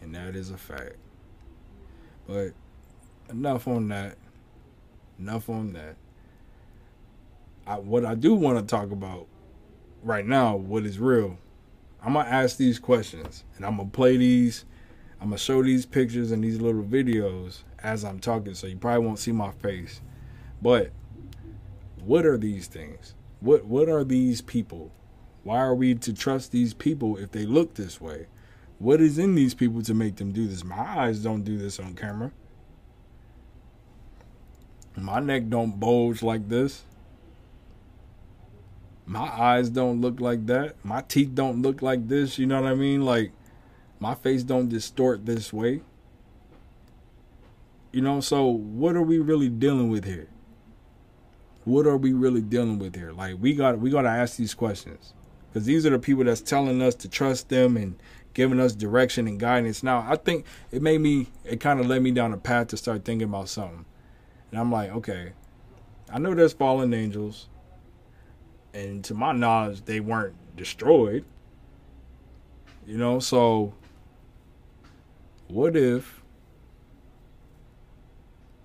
and 0.01 0.15
that 0.15 0.36
is 0.36 0.51
a 0.51 0.57
fact. 0.57 0.97
But 2.27 2.51
enough 3.29 3.67
on 3.67 3.89
that. 3.89 4.17
Enough 5.19 5.49
on 5.49 5.73
that. 5.73 5.97
I, 7.67 7.79
what 7.79 8.05
I 8.05 8.15
do 8.15 8.34
want 8.36 8.60
to 8.60 8.65
talk 8.65 8.91
about 8.91 9.27
right 10.03 10.25
now, 10.25 10.55
what 10.55 10.86
is 10.86 10.99
real, 10.99 11.38
I'm 12.04 12.14
gonna 12.14 12.30
ask 12.30 12.58
these 12.58 12.80
questions 12.80 13.44
and 13.56 13.66
I'm 13.66 13.78
gonna 13.78 13.90
play 13.90 14.18
these. 14.18 14.66
I'm 15.20 15.28
gonna 15.28 15.38
show 15.38 15.62
these 15.62 15.86
pictures 15.86 16.32
and 16.32 16.44
these 16.44 16.60
little 16.60 16.84
videos 16.84 17.64
as 17.80 18.04
I'm 18.04 18.20
talking, 18.20 18.56
so 18.56 18.68
you 18.68 18.78
probably 18.78 19.06
won't 19.06 19.20
see 19.20 19.32
my 19.32 19.52
face. 19.52 20.02
But 20.62 20.92
what 22.04 22.26
are 22.26 22.38
these 22.38 22.68
things? 22.68 23.14
What 23.40 23.66
what 23.66 23.88
are 23.88 24.04
these 24.04 24.42
people? 24.42 24.92
Why 25.44 25.58
are 25.58 25.76
we 25.76 25.96
to 25.96 26.14
trust 26.14 26.52
these 26.52 26.74
people 26.74 27.18
if 27.18 27.32
they 27.32 27.46
look 27.46 27.76
this 27.76 28.02
way? 28.02 28.28
What 28.80 29.00
is 29.00 29.20
in 29.20 29.36
these 29.36 29.54
people 29.54 29.84
to 29.84 29.94
make 29.94 30.16
them 30.16 30.32
do 30.32 30.48
this? 30.48 30.64
My 30.64 30.80
eyes 30.80 31.20
don't 31.20 31.44
do 31.44 31.58
this 31.58 31.80
on 31.80 31.94
camera. 31.94 32.32
My 34.96 35.20
neck 35.20 35.50
don't 35.50 35.80
bulge 35.80 36.22
like 36.22 36.50
this. 36.50 36.84
My 39.12 39.28
eyes 39.28 39.69
don't 39.69 40.00
look 40.00 40.21
like 40.21 40.45
that. 40.45 40.78
My 40.86 41.02
teeth 41.02 41.32
don't 41.36 41.62
look 41.62 41.82
like 41.82 42.08
this. 42.08 42.39
You 42.39 42.45
know 42.45 42.62
what 42.62 42.71
I 42.71 42.76
mean? 42.76 43.02
Like, 43.02 43.34
my 44.00 44.15
face 44.15 44.41
don't 44.41 44.69
distort 44.69 45.26
this 45.26 45.52
way. 45.52 45.82
You 47.91 48.04
know, 48.04 48.21
so 48.21 48.45
what 48.45 48.95
are 48.95 49.02
we 49.02 49.19
really 49.19 49.50
dealing 49.50 49.89
with 49.89 50.06
here? 50.06 50.30
What 51.65 51.86
are 51.88 51.97
we 51.97 52.13
really 52.13 52.39
dealing 52.39 52.80
with 52.80 52.95
here? 52.95 53.12
Like, 53.12 53.36
we 53.38 53.54
got 53.54 53.80
we 53.80 53.89
got 53.89 54.04
to 54.04 54.10
ask 54.10 54.38
these 54.38 54.54
questions 54.54 55.13
because 55.50 55.65
these 55.65 55.86
are 55.86 55.89
the 55.89 56.00
people 56.00 56.24
that's 56.24 56.39
telling 56.39 56.82
us 56.82 56.95
to 56.95 57.10
trust 57.10 57.50
them 57.50 57.76
and 57.76 58.02
giving 58.34 58.62
us 58.62 58.71
direction 58.71 59.28
and 59.28 59.38
guidance. 59.38 59.84
Now, 59.84 60.08
I 60.08 60.15
think 60.15 60.45
it 60.71 60.82
made 60.82 61.02
me, 61.02 61.28
it 61.43 61.60
kind 61.60 61.82
of 61.82 61.86
led 61.86 62.02
me 62.02 62.12
down 62.12 62.32
a 62.32 62.38
path 62.38 62.67
to 62.67 62.78
start 62.78 63.04
thinking 63.04 63.28
about 63.28 63.50
something. 63.50 63.84
And 64.52 64.60
I'm 64.62 64.71
like, 64.71 64.89
okay, 64.91 65.34
I 66.10 66.17
know 66.17 66.34
there's 66.34 66.54
fallen 66.54 66.93
angels 66.93 67.50
and 68.73 69.03
to 69.05 69.13
my 69.13 69.31
knowledge, 69.31 69.86
they 69.86 69.99
weren't 69.99 70.36
destroyed. 70.55 71.25
You 72.86 72.97
know, 72.97 73.19
so 73.19 73.73
what 75.47 75.75
if 75.75 76.21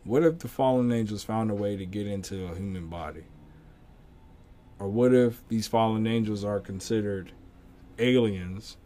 what 0.05 0.23
if 0.23 0.39
the 0.39 0.49
fallen 0.49 0.93
angels 0.93 1.25
found 1.25 1.51
a 1.51 1.55
way 1.55 1.77
to 1.77 1.85
get 1.85 2.07
into 2.07 2.47
a 2.47 2.55
human 2.55 2.87
body? 2.87 3.25
Or 4.79 4.89
what 4.89 5.13
if 5.13 5.47
these 5.49 5.67
fallen 5.67 6.07
angels 6.07 6.45
are 6.45 6.61
considered 6.61 7.33
aliens 7.99 8.77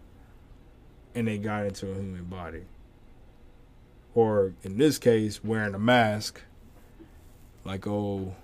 and 1.14 1.28
they 1.28 1.36
got 1.36 1.66
into 1.66 1.90
a 1.90 1.94
human 1.94 2.24
body? 2.24 2.64
Or 4.14 4.54
in 4.62 4.78
this 4.78 4.98
case, 4.98 5.44
wearing 5.44 5.74
a 5.74 5.78
mask 5.78 6.40
like 7.64 7.86
old 7.86 8.34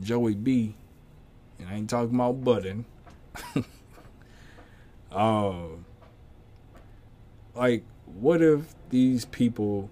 Joey 0.00 0.34
B 0.34 0.76
and 1.58 1.68
I 1.68 1.74
ain't 1.74 1.90
talking 1.90 2.14
about 2.14 2.44
button. 2.44 2.84
um, 5.12 5.84
like, 7.54 7.84
what 8.06 8.42
if 8.42 8.74
these 8.90 9.24
people 9.24 9.90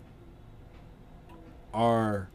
are 1.72 2.28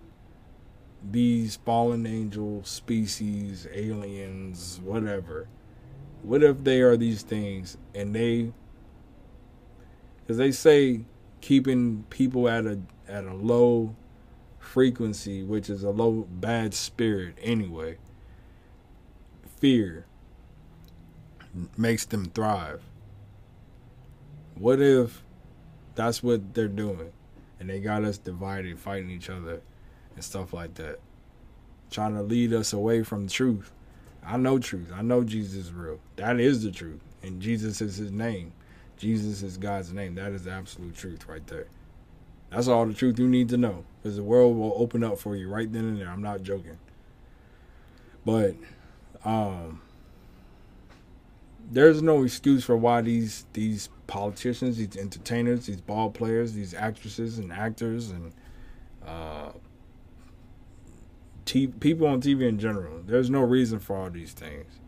these 1.12 1.58
fallen 1.58 2.06
angel 2.06 2.64
species, 2.64 3.68
aliens, 3.72 4.80
whatever? 4.84 5.48
What 6.24 6.44
if 6.44 6.64
they 6.64 6.82
are 6.82 6.98
these 6.98 7.22
things 7.22 7.78
and 7.94 8.14
they, 8.16 8.52
because 10.22 10.38
they 10.38 10.52
say 10.52 11.02
keeping 11.42 12.06
people 12.10 12.50
at 12.50 12.66
a 12.66 12.80
at 13.08 13.24
a 13.24 13.34
low 13.34 13.96
frequency, 14.60 15.44
which 15.44 15.70
is 15.70 15.84
a 15.84 15.92
low 15.92 16.28
bad 16.30 16.74
spirit 16.74 17.38
anyway 17.42 17.98
fear 19.58 20.06
makes 21.78 22.06
them 22.06 22.26
thrive. 22.26 22.82
What 24.56 24.82
if 24.82 25.24
that's 25.96 26.22
what 26.24 26.54
they're 26.54 26.68
doing 26.68 27.12
and 27.60 27.70
they 27.70 27.80
got 27.80 28.04
us 28.04 28.18
divided, 28.18 28.80
fighting 28.80 29.10
each 29.10 29.30
other 29.30 29.62
and 30.16 30.24
stuff 30.24 30.54
like 30.54 30.76
that? 30.76 31.00
Trying 31.90 32.16
to 32.16 32.22
lead 32.22 32.54
us 32.54 32.74
away 32.74 33.04
from 33.04 33.28
truth. 33.28 33.72
I 34.26 34.38
know 34.38 34.60
truth. 34.60 34.92
I 34.94 35.02
know 35.02 35.24
Jesus 35.24 35.68
is 35.68 35.74
real. 35.74 36.00
That 36.18 36.40
is 36.40 36.64
the 36.64 36.72
truth. 36.72 37.00
And 37.24 37.42
Jesus 37.42 37.82
is 37.82 37.96
his 37.96 38.12
name. 38.12 38.52
Jesus 38.98 39.42
is 39.42 39.58
God's 39.58 39.94
name. 39.94 40.16
That 40.16 40.32
is 40.32 40.44
the 40.44 40.52
absolute 40.52 40.96
truth 40.96 41.28
right 41.28 41.46
there. 41.48 41.68
That's 42.50 42.68
all 42.68 42.86
the 42.86 42.94
truth 42.94 43.20
you 43.20 43.28
need 43.28 43.50
to 43.50 43.58
know. 43.58 43.86
Because 44.02 44.18
the 44.18 44.24
world 44.24 44.58
will 44.58 44.74
open 44.76 45.04
up 45.04 45.18
for 45.18 45.36
you 45.36 45.50
right 45.50 45.72
then 45.72 45.86
and 45.86 46.00
there. 46.00 46.10
I'm 46.10 46.22
not 46.22 46.44
joking. 46.44 46.78
But 48.26 48.56
um, 49.28 49.82
there's 51.70 52.02
no 52.02 52.24
excuse 52.24 52.64
for 52.64 52.78
why 52.78 53.02
these 53.02 53.46
these 53.52 53.90
politicians, 54.08 54.78
these 54.78 54.96
entertainers, 54.96 55.66
these 55.66 55.82
ball 55.82 56.10
players, 56.10 56.54
these 56.54 56.74
actresses 56.74 57.38
and 57.38 57.52
actors, 57.52 58.10
and 58.10 58.32
uh, 59.06 59.52
t- 61.44 61.68
people 61.68 62.08
on 62.08 62.22
TV 62.22 62.48
in 62.48 62.58
general. 62.58 63.02
There's 63.06 63.30
no 63.30 63.42
reason 63.42 63.80
for 63.80 63.98
all 63.98 64.10
these 64.10 64.32
things. 64.32 64.80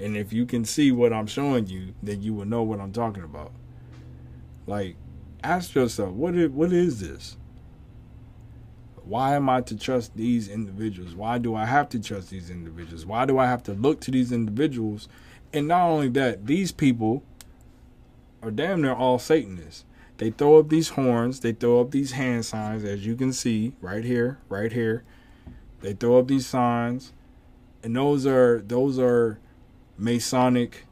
And 0.00 0.16
if 0.16 0.32
you 0.32 0.46
can 0.46 0.64
see 0.64 0.90
what 0.90 1.12
I'm 1.12 1.28
showing 1.28 1.68
you, 1.68 1.94
then 2.02 2.22
you 2.22 2.34
will 2.34 2.44
know 2.44 2.64
what 2.64 2.80
I'm 2.80 2.92
talking 2.92 3.22
about. 3.22 3.52
Like, 4.66 4.96
ask 5.44 5.76
yourself, 5.76 6.12
what 6.12 6.34
is, 6.34 6.50
what 6.50 6.72
is 6.72 7.00
this? 7.00 7.36
Why 9.06 9.36
am 9.36 9.48
I 9.48 9.60
to 9.62 9.76
trust 9.76 10.16
these 10.16 10.48
individuals? 10.48 11.14
Why 11.14 11.38
do 11.38 11.54
I 11.54 11.64
have 11.64 11.88
to 11.90 12.00
trust 12.00 12.30
these 12.30 12.50
individuals? 12.50 13.06
Why 13.06 13.24
do 13.24 13.38
I 13.38 13.46
have 13.46 13.62
to 13.64 13.72
look 13.72 14.00
to 14.00 14.10
these 14.10 14.32
individuals? 14.32 15.08
And 15.52 15.68
not 15.68 15.86
only 15.86 16.08
that, 16.10 16.46
these 16.46 16.72
people 16.72 17.22
are 18.42 18.50
damn 18.50 18.82
near 18.82 18.92
all 18.92 19.20
Satanists. 19.20 19.84
They 20.18 20.30
throw 20.30 20.58
up 20.58 20.70
these 20.70 20.90
horns, 20.90 21.40
they 21.40 21.52
throw 21.52 21.80
up 21.80 21.92
these 21.92 22.12
hand 22.12 22.44
signs, 22.46 22.82
as 22.82 23.06
you 23.06 23.14
can 23.14 23.32
see 23.32 23.74
right 23.80 24.02
here, 24.02 24.38
right 24.48 24.72
here. 24.72 25.04
They 25.82 25.92
throw 25.92 26.18
up 26.18 26.26
these 26.26 26.46
signs, 26.46 27.12
and 27.82 27.94
those 27.94 28.26
are 28.26 28.60
those 28.60 28.98
are 28.98 29.38
Masonic 29.98 30.86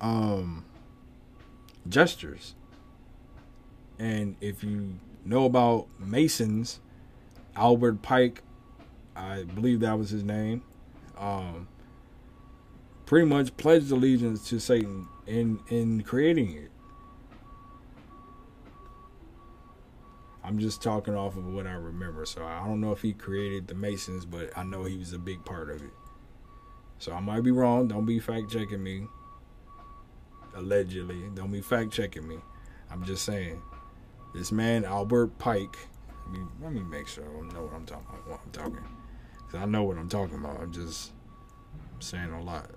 um 0.00 0.64
gestures. 1.88 2.54
And 3.98 4.36
if 4.40 4.62
you 4.62 4.98
know 5.26 5.44
about 5.44 5.88
Masons, 5.98 6.80
Albert 7.54 8.02
Pike, 8.02 8.42
I 9.14 9.44
believe 9.44 9.80
that 9.80 9.98
was 9.98 10.10
his 10.10 10.22
name, 10.22 10.62
um, 11.18 11.68
pretty 13.06 13.26
much 13.26 13.56
pledged 13.56 13.90
allegiance 13.90 14.48
to 14.48 14.60
Satan 14.60 15.08
in 15.26 15.60
in 15.68 16.02
creating 16.02 16.52
it. 16.52 16.70
I'm 20.44 20.60
just 20.60 20.80
talking 20.80 21.16
off 21.16 21.36
of 21.36 21.44
what 21.52 21.66
I 21.66 21.72
remember. 21.72 22.24
So 22.24 22.44
I 22.44 22.64
don't 22.64 22.80
know 22.80 22.92
if 22.92 23.02
he 23.02 23.12
created 23.12 23.66
the 23.66 23.74
Masons, 23.74 24.24
but 24.24 24.56
I 24.56 24.62
know 24.62 24.84
he 24.84 24.96
was 24.96 25.12
a 25.12 25.18
big 25.18 25.44
part 25.44 25.70
of 25.70 25.82
it. 25.82 25.90
So 26.98 27.12
I 27.12 27.18
might 27.18 27.40
be 27.40 27.50
wrong. 27.50 27.88
Don't 27.88 28.06
be 28.06 28.20
fact 28.20 28.52
checking 28.52 28.80
me. 28.80 29.08
Allegedly. 30.54 31.30
Don't 31.34 31.50
be 31.50 31.60
fact 31.60 31.90
checking 31.90 32.28
me. 32.28 32.38
I'm 32.92 33.04
just 33.04 33.24
saying. 33.24 33.60
This 34.34 34.52
man, 34.52 34.84
Albert 34.84 35.38
Pike. 35.38 35.76
Let 36.26 36.32
me, 36.32 36.46
let 36.60 36.72
me 36.72 36.80
make 36.80 37.08
sure 37.08 37.24
I 37.24 37.54
know 37.54 37.62
what 37.62 37.74
I'm 37.74 37.86
talking 37.86 38.06
about. 38.10 38.28
What 38.28 38.40
I'm 38.44 38.50
talking. 38.52 38.84
Because 39.38 39.62
I 39.62 39.66
know 39.66 39.84
what 39.84 39.96
I'm 39.96 40.08
talking 40.08 40.36
about. 40.36 40.60
I'm 40.60 40.72
just 40.72 41.12
saying 42.00 42.30
a 42.30 42.42
lot. 42.42 42.70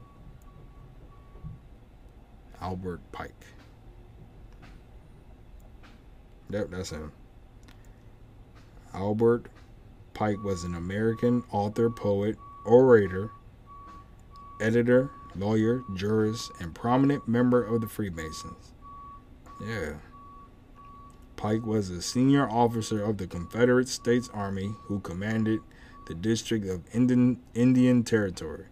Albert 2.61 3.01
Pike. 3.11 3.45
Yep, 6.49 6.71
that's 6.71 6.89
him. 6.91 7.11
Albert 8.93 9.47
Pike 10.13 10.43
was 10.43 10.63
an 10.63 10.75
American 10.75 11.43
author, 11.51 11.89
poet, 11.89 12.37
orator, 12.65 13.31
editor, 14.59 15.11
lawyer, 15.35 15.83
jurist, 15.95 16.51
and 16.59 16.73
prominent 16.73 17.27
member 17.27 17.63
of 17.63 17.81
the 17.81 17.87
Freemasons. 17.87 18.73
Yeah. 19.61 19.93
Pike 21.39 21.65
was 21.65 21.89
a 21.89 22.01
senior 22.01 22.49
officer 22.49 23.01
of 23.01 23.17
the 23.17 23.25
Confederate 23.25 23.87
States 23.87 24.29
Army 24.33 24.75
who 24.87 24.99
commanded 24.99 25.61
the 26.05 26.13
District 26.13 26.67
of 26.67 26.83
Indian, 26.93 27.39
Indian 27.53 28.03
Territory 28.03 28.65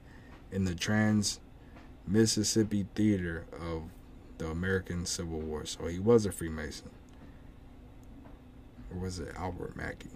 in 0.52 0.66
the 0.66 0.76
Trans 0.76 1.40
Mississippi 2.06 2.86
Theater 2.94 3.46
of 3.54 3.84
the 4.38 4.48
American 4.48 5.06
Civil 5.06 5.40
War. 5.40 5.66
So 5.66 5.88
he 5.88 5.98
was 5.98 6.26
a 6.26 6.32
Freemason 6.34 6.90
or 8.92 9.00
was 9.00 9.20
it 9.20 9.34
Albert 9.38 9.78
Mackey? 9.78 10.10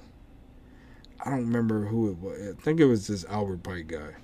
I 1.23 1.29
don't 1.29 1.45
remember 1.45 1.85
who 1.85 2.09
it 2.09 2.17
was. 2.17 2.37
I 2.49 2.61
think 2.61 2.81
it 2.81 2.85
was 2.85 3.07
this 3.07 3.23
Albert 3.29 3.63
Pike 3.63 3.87
guy. 3.87 4.15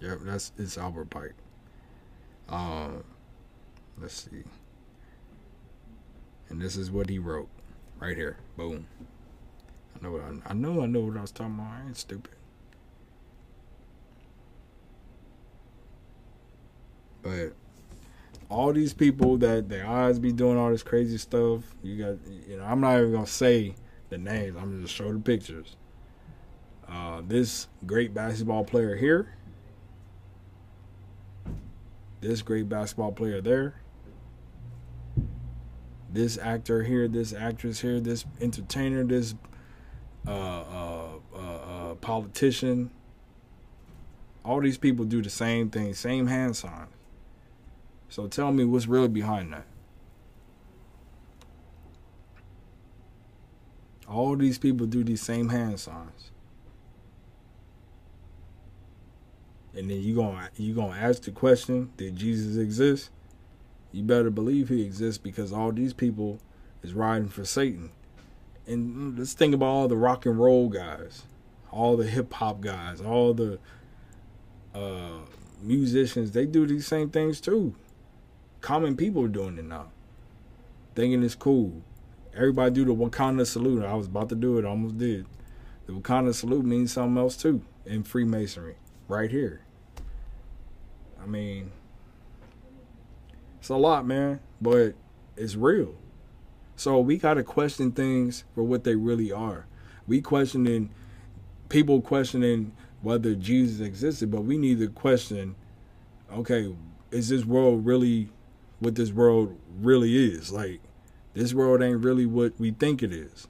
Yep, 0.00 0.18
that's 0.22 0.52
it's 0.58 0.76
Albert 0.78 1.10
Pike. 1.10 1.34
Um, 2.48 3.02
let's 4.00 4.14
see. 4.14 4.44
And 6.48 6.60
this 6.60 6.76
is 6.76 6.90
what 6.90 7.08
he 7.08 7.18
wrote, 7.18 7.48
right 7.98 8.16
here. 8.16 8.36
Boom. 8.56 8.86
I 9.94 10.04
know 10.04 10.12
what 10.12 10.22
I, 10.22 10.50
I 10.50 10.54
know. 10.54 10.82
I 10.82 10.86
know 10.86 11.00
what 11.00 11.16
I 11.16 11.22
was 11.22 11.32
talking 11.32 11.54
about. 11.54 11.72
I 11.82 11.86
ain't 11.86 11.96
stupid. 11.96 12.32
But 17.22 17.54
all 18.48 18.72
these 18.72 18.92
people 18.92 19.36
that 19.38 19.68
their 19.68 19.86
eyes 19.86 20.18
be 20.18 20.32
doing 20.32 20.56
all 20.56 20.70
this 20.70 20.82
crazy 20.82 21.18
stuff, 21.18 21.62
you 21.82 21.96
got 21.96 22.16
you 22.48 22.58
know, 22.58 22.64
I'm 22.64 22.80
not 22.80 22.98
even 22.98 23.12
gonna 23.12 23.26
say 23.26 23.74
the 24.10 24.18
names, 24.18 24.56
I'm 24.60 24.82
just 24.82 24.94
show 24.94 25.12
the 25.12 25.18
pictures. 25.18 25.76
Uh, 26.88 27.22
this 27.26 27.66
great 27.84 28.14
basketball 28.14 28.64
player 28.64 28.94
here, 28.94 29.35
this 32.26 32.42
great 32.42 32.68
basketball 32.68 33.12
player 33.12 33.40
there, 33.40 33.74
this 36.12 36.38
actor 36.38 36.82
here, 36.82 37.06
this 37.08 37.32
actress 37.32 37.80
here, 37.80 38.00
this 38.00 38.24
entertainer, 38.40 39.04
this 39.04 39.34
uh, 40.26 40.30
uh, 40.30 41.08
uh, 41.34 41.38
uh 41.38 41.94
politician. 41.96 42.90
All 44.44 44.60
these 44.60 44.78
people 44.78 45.04
do 45.04 45.22
the 45.22 45.30
same 45.30 45.70
thing, 45.70 45.94
same 45.94 46.26
hand 46.26 46.56
sign. 46.56 46.88
So 48.08 48.26
tell 48.26 48.52
me 48.52 48.64
what's 48.64 48.86
really 48.86 49.08
behind 49.08 49.52
that. 49.52 49.66
All 54.08 54.36
these 54.36 54.58
people 54.58 54.86
do 54.86 55.02
these 55.02 55.22
same 55.22 55.48
hand 55.48 55.80
signs. 55.80 56.30
And 59.76 59.90
then 59.90 60.00
you 60.00 60.14
going 60.14 60.38
you 60.56 60.74
to 60.74 60.82
ask 60.82 61.22
the 61.22 61.30
question, 61.30 61.92
did 61.96 62.16
Jesus 62.16 62.56
exist? 62.56 63.10
You 63.92 64.02
better 64.02 64.30
believe 64.30 64.68
he 64.68 64.82
exists 64.82 65.18
because 65.18 65.52
all 65.52 65.72
these 65.72 65.92
people 65.92 66.40
is 66.82 66.94
riding 66.94 67.28
for 67.28 67.44
Satan. 67.44 67.90
And 68.66 69.18
let's 69.18 69.34
think 69.34 69.54
about 69.54 69.66
all 69.66 69.88
the 69.88 69.96
rock 69.96 70.26
and 70.26 70.38
roll 70.38 70.68
guys, 70.68 71.24
all 71.70 71.96
the 71.96 72.06
hip 72.06 72.32
hop 72.32 72.60
guys, 72.60 73.00
all 73.00 73.32
the 73.34 73.58
uh, 74.74 75.20
musicians, 75.62 76.32
they 76.32 76.46
do 76.46 76.66
these 76.66 76.86
same 76.86 77.10
things 77.10 77.40
too 77.40 77.74
common 78.66 78.96
people 78.96 79.24
are 79.24 79.28
doing 79.28 79.56
it 79.58 79.64
now. 79.64 79.86
Thinking 80.96 81.22
it's 81.22 81.36
cool. 81.36 81.82
Everybody 82.34 82.72
do 82.72 82.84
the 82.84 82.94
Wakanda 82.94 83.46
salute. 83.46 83.84
I 83.84 83.94
was 83.94 84.08
about 84.08 84.28
to 84.30 84.34
do 84.34 84.58
it, 84.58 84.64
I 84.64 84.68
almost 84.68 84.98
did. 84.98 85.24
The 85.86 85.92
Wakanda 85.92 86.34
salute 86.34 86.64
means 86.64 86.92
something 86.92 87.16
else 87.16 87.36
too 87.36 87.62
in 87.84 88.02
Freemasonry, 88.02 88.74
right 89.06 89.30
here. 89.30 89.60
I 91.26 91.28
mean, 91.28 91.72
it's 93.58 93.68
a 93.68 93.74
lot, 93.74 94.06
man, 94.06 94.38
but 94.60 94.94
it's 95.36 95.56
real. 95.56 95.96
So 96.76 97.00
we 97.00 97.16
got 97.16 97.34
to 97.34 97.42
question 97.42 97.90
things 97.90 98.44
for 98.54 98.62
what 98.62 98.84
they 98.84 98.94
really 98.94 99.32
are. 99.32 99.66
We 100.06 100.20
questioning 100.20 100.90
people 101.68 102.00
questioning 102.00 102.70
whether 103.02 103.34
Jesus 103.34 103.84
existed, 103.84 104.30
but 104.30 104.42
we 104.42 104.56
need 104.56 104.78
to 104.78 104.88
question 104.88 105.56
okay, 106.32 106.74
is 107.10 107.28
this 107.28 107.44
world 107.44 107.86
really 107.86 108.28
what 108.78 108.94
this 108.94 109.10
world 109.10 109.58
really 109.80 110.16
is. 110.16 110.52
Like, 110.52 110.80
this 111.34 111.54
world 111.54 111.82
ain't 111.82 112.04
really 112.04 112.26
what 112.26 112.52
we 112.58 112.72
think 112.72 113.02
it 113.02 113.12
is. 113.12 113.48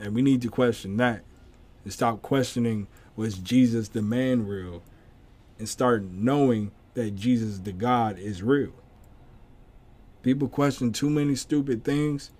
And 0.00 0.14
we 0.14 0.22
need 0.22 0.42
to 0.42 0.48
question 0.48 0.96
that 0.96 1.22
and 1.84 1.92
stop 1.92 2.20
questioning 2.22 2.88
was 3.16 3.38
Jesus 3.38 3.88
the 3.88 4.02
man 4.02 4.46
real 4.46 4.82
and 5.62 5.68
start 5.68 6.02
knowing 6.02 6.72
that 6.94 7.14
Jesus 7.14 7.60
the 7.60 7.70
God 7.70 8.18
is 8.18 8.42
real. 8.42 8.72
People 10.22 10.48
question 10.48 10.90
too 10.90 11.08
many 11.08 11.36
stupid 11.36 11.84
things 11.84 12.32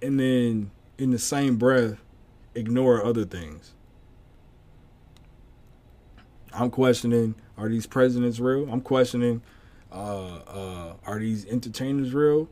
and 0.00 0.20
then 0.20 0.70
in 0.96 1.10
the 1.10 1.18
same 1.18 1.56
breath 1.56 1.96
ignore 2.54 3.04
other 3.04 3.24
things. 3.24 3.74
I'm 6.52 6.70
questioning 6.70 7.34
are 7.58 7.68
these 7.68 7.88
presidents 7.88 8.38
real? 8.38 8.70
I'm 8.70 8.80
questioning 8.80 9.42
uh, 9.90 10.38
uh, 10.46 10.92
are 11.04 11.18
these 11.18 11.46
entertainers 11.46 12.14
real? 12.14 12.48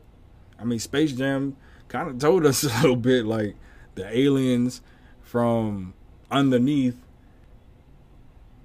I 0.59 0.65
mean, 0.65 0.79
Space 0.79 1.13
Jam 1.13 1.55
kind 1.87 2.09
of 2.09 2.19
told 2.19 2.45
us 2.45 2.63
a 2.65 2.81
little 2.81 2.97
bit 2.97 3.23
like 3.23 3.55
the 3.95 4.05
aliens 4.05 4.81
from 5.21 5.93
underneath, 6.29 7.02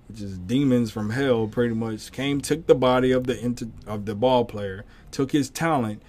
which 0.09 0.21
is 0.21 0.39
demons 0.39 0.91
from 0.91 1.11
hell, 1.11 1.47
pretty 1.47 1.75
much 1.75 2.11
came, 2.13 2.41
took 2.41 2.67
the 2.67 2.75
body 2.75 3.13
of 3.13 3.27
the 3.27 3.39
inter- 3.39 3.69
of 3.87 4.07
the 4.07 4.15
ball 4.15 4.45
player, 4.45 4.85
took 5.11 5.33
his 5.33 5.51
talent, 5.51 6.03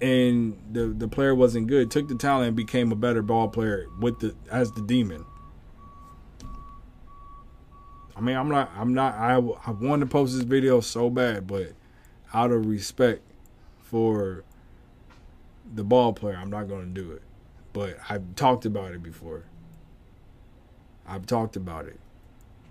and 0.00 0.58
the 0.72 0.86
the 0.86 1.08
player 1.08 1.34
wasn't 1.34 1.66
good. 1.66 1.90
Took 1.90 2.08
the 2.08 2.16
talent 2.16 2.48
and 2.48 2.56
became 2.56 2.90
a 2.90 2.96
better 2.96 3.22
ball 3.22 3.48
player 3.48 3.86
with 4.00 4.20
the 4.20 4.34
as 4.50 4.72
the 4.72 4.82
demon. 4.82 5.24
I 8.14 8.20
mean, 8.20 8.36
I'm 8.36 8.48
not, 8.48 8.70
I'm 8.76 8.92
not, 8.94 9.14
I, 9.14 9.36
I 9.36 9.70
wanted 9.70 10.04
to 10.04 10.10
post 10.10 10.34
this 10.34 10.42
video 10.42 10.80
so 10.80 11.08
bad, 11.08 11.46
but 11.46 11.72
out 12.34 12.50
of 12.50 12.66
respect 12.66 13.22
for 13.80 14.44
the 15.74 15.82
ball 15.82 16.12
player, 16.12 16.36
I'm 16.36 16.50
not 16.50 16.68
going 16.68 16.94
to 16.94 17.00
do 17.00 17.12
it. 17.12 17.22
But 17.72 17.96
I've 18.08 18.36
talked 18.36 18.66
about 18.66 18.92
it 18.92 19.02
before. 19.02 19.44
I've 21.06 21.26
talked 21.26 21.56
about 21.56 21.86
it. 21.86 21.98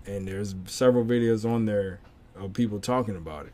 And 0.06 0.26
there's 0.26 0.54
several 0.66 1.04
videos 1.04 1.48
on 1.48 1.66
there 1.66 2.00
of 2.36 2.52
people 2.52 2.80
talking 2.80 3.16
about 3.16 3.46
it 3.46 3.52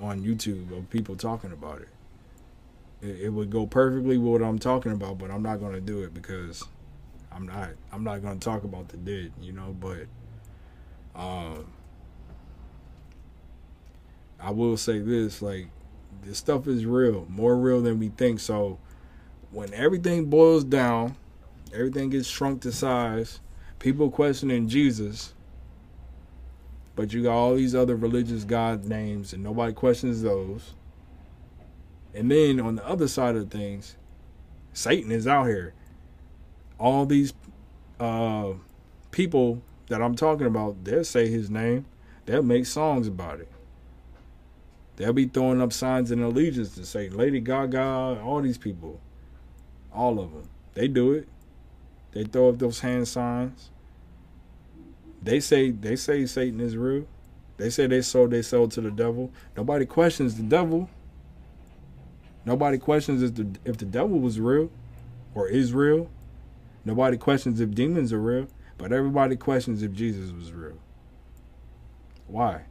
on 0.00 0.22
YouTube 0.22 0.76
of 0.76 0.88
people 0.90 1.16
talking 1.16 1.52
about 1.52 1.80
it. 1.80 1.88
It, 3.00 3.20
it 3.22 3.28
would 3.30 3.50
go 3.50 3.66
perfectly 3.66 4.18
with 4.18 4.40
what 4.40 4.46
I'm 4.46 4.58
talking 4.58 4.92
about, 4.92 5.18
but 5.18 5.30
I'm 5.30 5.42
not 5.42 5.60
going 5.60 5.72
to 5.72 5.80
do 5.80 6.02
it 6.02 6.14
because 6.14 6.64
I'm 7.30 7.46
not 7.46 7.70
I'm 7.92 8.04
not 8.04 8.22
going 8.22 8.38
to 8.38 8.44
talk 8.44 8.64
about 8.64 8.88
the 8.88 8.96
dead, 8.96 9.32
you 9.40 9.52
know, 9.52 9.76
but 9.78 10.06
um 11.14 11.66
I 14.40 14.50
will 14.50 14.76
say 14.76 14.98
this 14.98 15.40
like 15.40 15.68
this 16.22 16.38
stuff 16.38 16.66
is 16.66 16.84
real, 16.84 17.26
more 17.28 17.56
real 17.56 17.80
than 17.80 17.98
we 17.98 18.08
think. 18.08 18.40
So 18.40 18.78
when 19.50 19.72
everything 19.74 20.26
boils 20.26 20.64
down, 20.64 21.16
everything 21.72 22.10
gets 22.10 22.28
shrunk 22.28 22.62
to 22.62 22.72
size, 22.72 23.40
people 23.82 24.12
questioning 24.12 24.68
Jesus, 24.68 25.34
but 26.94 27.12
you 27.12 27.24
got 27.24 27.34
all 27.34 27.56
these 27.56 27.74
other 27.74 27.96
religious 27.96 28.44
God 28.44 28.84
names 28.84 29.32
and 29.32 29.42
nobody 29.42 29.72
questions 29.72 30.22
those. 30.22 30.74
And 32.14 32.30
then 32.30 32.60
on 32.60 32.76
the 32.76 32.86
other 32.86 33.08
side 33.08 33.34
of 33.34 33.50
things, 33.50 33.96
Satan 34.72 35.10
is 35.10 35.26
out 35.26 35.48
here. 35.48 35.74
All 36.78 37.06
these 37.06 37.32
uh, 37.98 38.52
people 39.10 39.60
that 39.88 40.00
I'm 40.00 40.14
talking 40.14 40.46
about, 40.46 40.84
they'll 40.84 41.02
say 41.02 41.28
his 41.28 41.50
name. 41.50 41.84
They'll 42.24 42.44
make 42.44 42.66
songs 42.66 43.08
about 43.08 43.40
it. 43.40 43.48
They'll 44.94 45.12
be 45.12 45.26
throwing 45.26 45.60
up 45.60 45.72
signs 45.72 46.12
and 46.12 46.22
allegiance 46.22 46.76
to 46.76 46.86
say 46.86 47.08
Lady 47.08 47.40
Gaga, 47.40 48.20
all 48.22 48.42
these 48.42 48.58
people, 48.58 49.00
all 49.92 50.20
of 50.20 50.30
them. 50.30 50.48
They 50.74 50.86
do 50.86 51.14
it. 51.14 51.28
They 52.12 52.22
throw 52.22 52.50
up 52.50 52.60
those 52.60 52.78
hand 52.78 53.08
signs. 53.08 53.71
They 55.22 55.40
say 55.40 55.70
they 55.70 55.96
say 55.96 56.26
Satan 56.26 56.60
is 56.60 56.76
real. 56.76 57.06
They 57.56 57.70
say 57.70 57.86
they 57.86 58.02
sold 58.02 58.30
they 58.30 58.42
sold 58.42 58.72
to 58.72 58.80
the 58.80 58.90
devil. 58.90 59.30
Nobody 59.56 59.86
questions 59.86 60.36
the 60.36 60.42
devil. 60.42 60.90
Nobody 62.44 62.78
questions 62.78 63.22
if 63.22 63.34
the 63.34 63.46
if 63.64 63.78
the 63.78 63.84
devil 63.84 64.18
was 64.18 64.40
real 64.40 64.70
or 65.34 65.48
is 65.48 65.72
real. 65.72 66.10
Nobody 66.84 67.16
questions 67.16 67.60
if 67.60 67.72
demons 67.72 68.12
are 68.12 68.20
real, 68.20 68.48
but 68.76 68.92
everybody 68.92 69.36
questions 69.36 69.82
if 69.82 69.92
Jesus 69.92 70.32
was 70.32 70.52
real. 70.52 70.78
Why? 72.26 72.62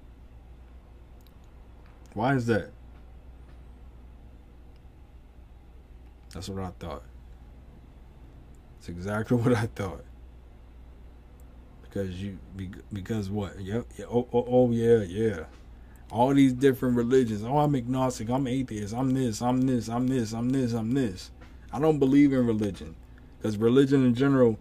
Why 2.14 2.36
is 2.36 2.46
that? 2.48 2.72
That's 6.34 6.50
what 6.50 6.64
I 6.64 6.72
thought. 6.80 7.04
It's 8.80 8.90
exactly 8.90 9.38
what 9.42 9.56
I 9.56 9.68
thought. 9.68 10.04
Because 11.92 12.22
you, 12.22 12.38
because 12.94 13.30
what? 13.30 13.60
Yep. 13.60 13.86
Yeah, 13.98 14.06
oh, 14.10 14.26
oh, 14.32 14.46
oh, 14.48 14.72
yeah, 14.72 15.00
yeah. 15.00 15.44
All 16.10 16.34
these 16.34 16.54
different 16.54 16.96
religions. 16.96 17.44
Oh, 17.44 17.58
I'm 17.58 17.76
agnostic. 17.76 18.30
I'm 18.30 18.48
atheist. 18.48 18.94
I'm 18.94 19.14
this. 19.14 19.42
I'm 19.42 19.62
this. 19.62 19.90
I'm 19.90 20.08
this. 20.08 20.34
I'm 20.34 20.50
this. 20.50 20.74
I'm 20.74 20.94
this. 20.94 21.32
I 21.74 21.80
don't 21.80 22.00
believe 22.00 22.32
in 22.32 22.48
religion, 22.48 22.96
because 23.38 23.58
religion 23.58 24.06
in 24.06 24.16
general 24.16 24.58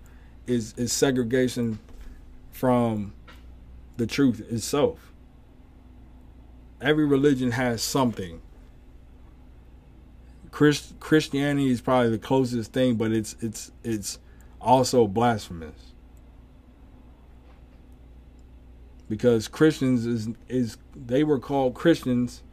is 0.46 0.74
is 0.76 0.92
segregation 0.92 1.78
from 2.50 3.12
the 3.96 4.06
truth 4.06 4.40
itself. 4.50 5.12
Every 6.80 7.06
religion 7.06 7.52
has 7.52 7.82
something. 7.82 8.40
Christ, 10.50 10.98
Christianity 10.98 11.70
is 11.70 11.80
probably 11.80 12.10
the 12.10 12.18
closest 12.18 12.72
thing, 12.72 12.96
but 12.96 13.12
it's 13.12 13.36
it's 13.40 13.70
it's 13.84 14.18
also 14.60 15.06
blasphemous. 15.06 15.89
Because 19.10 19.48
Christians 19.48 20.06
is 20.06 20.28
is 20.48 20.78
they 20.94 21.24
were 21.24 21.40
called 21.40 21.74
Christians 21.74 22.44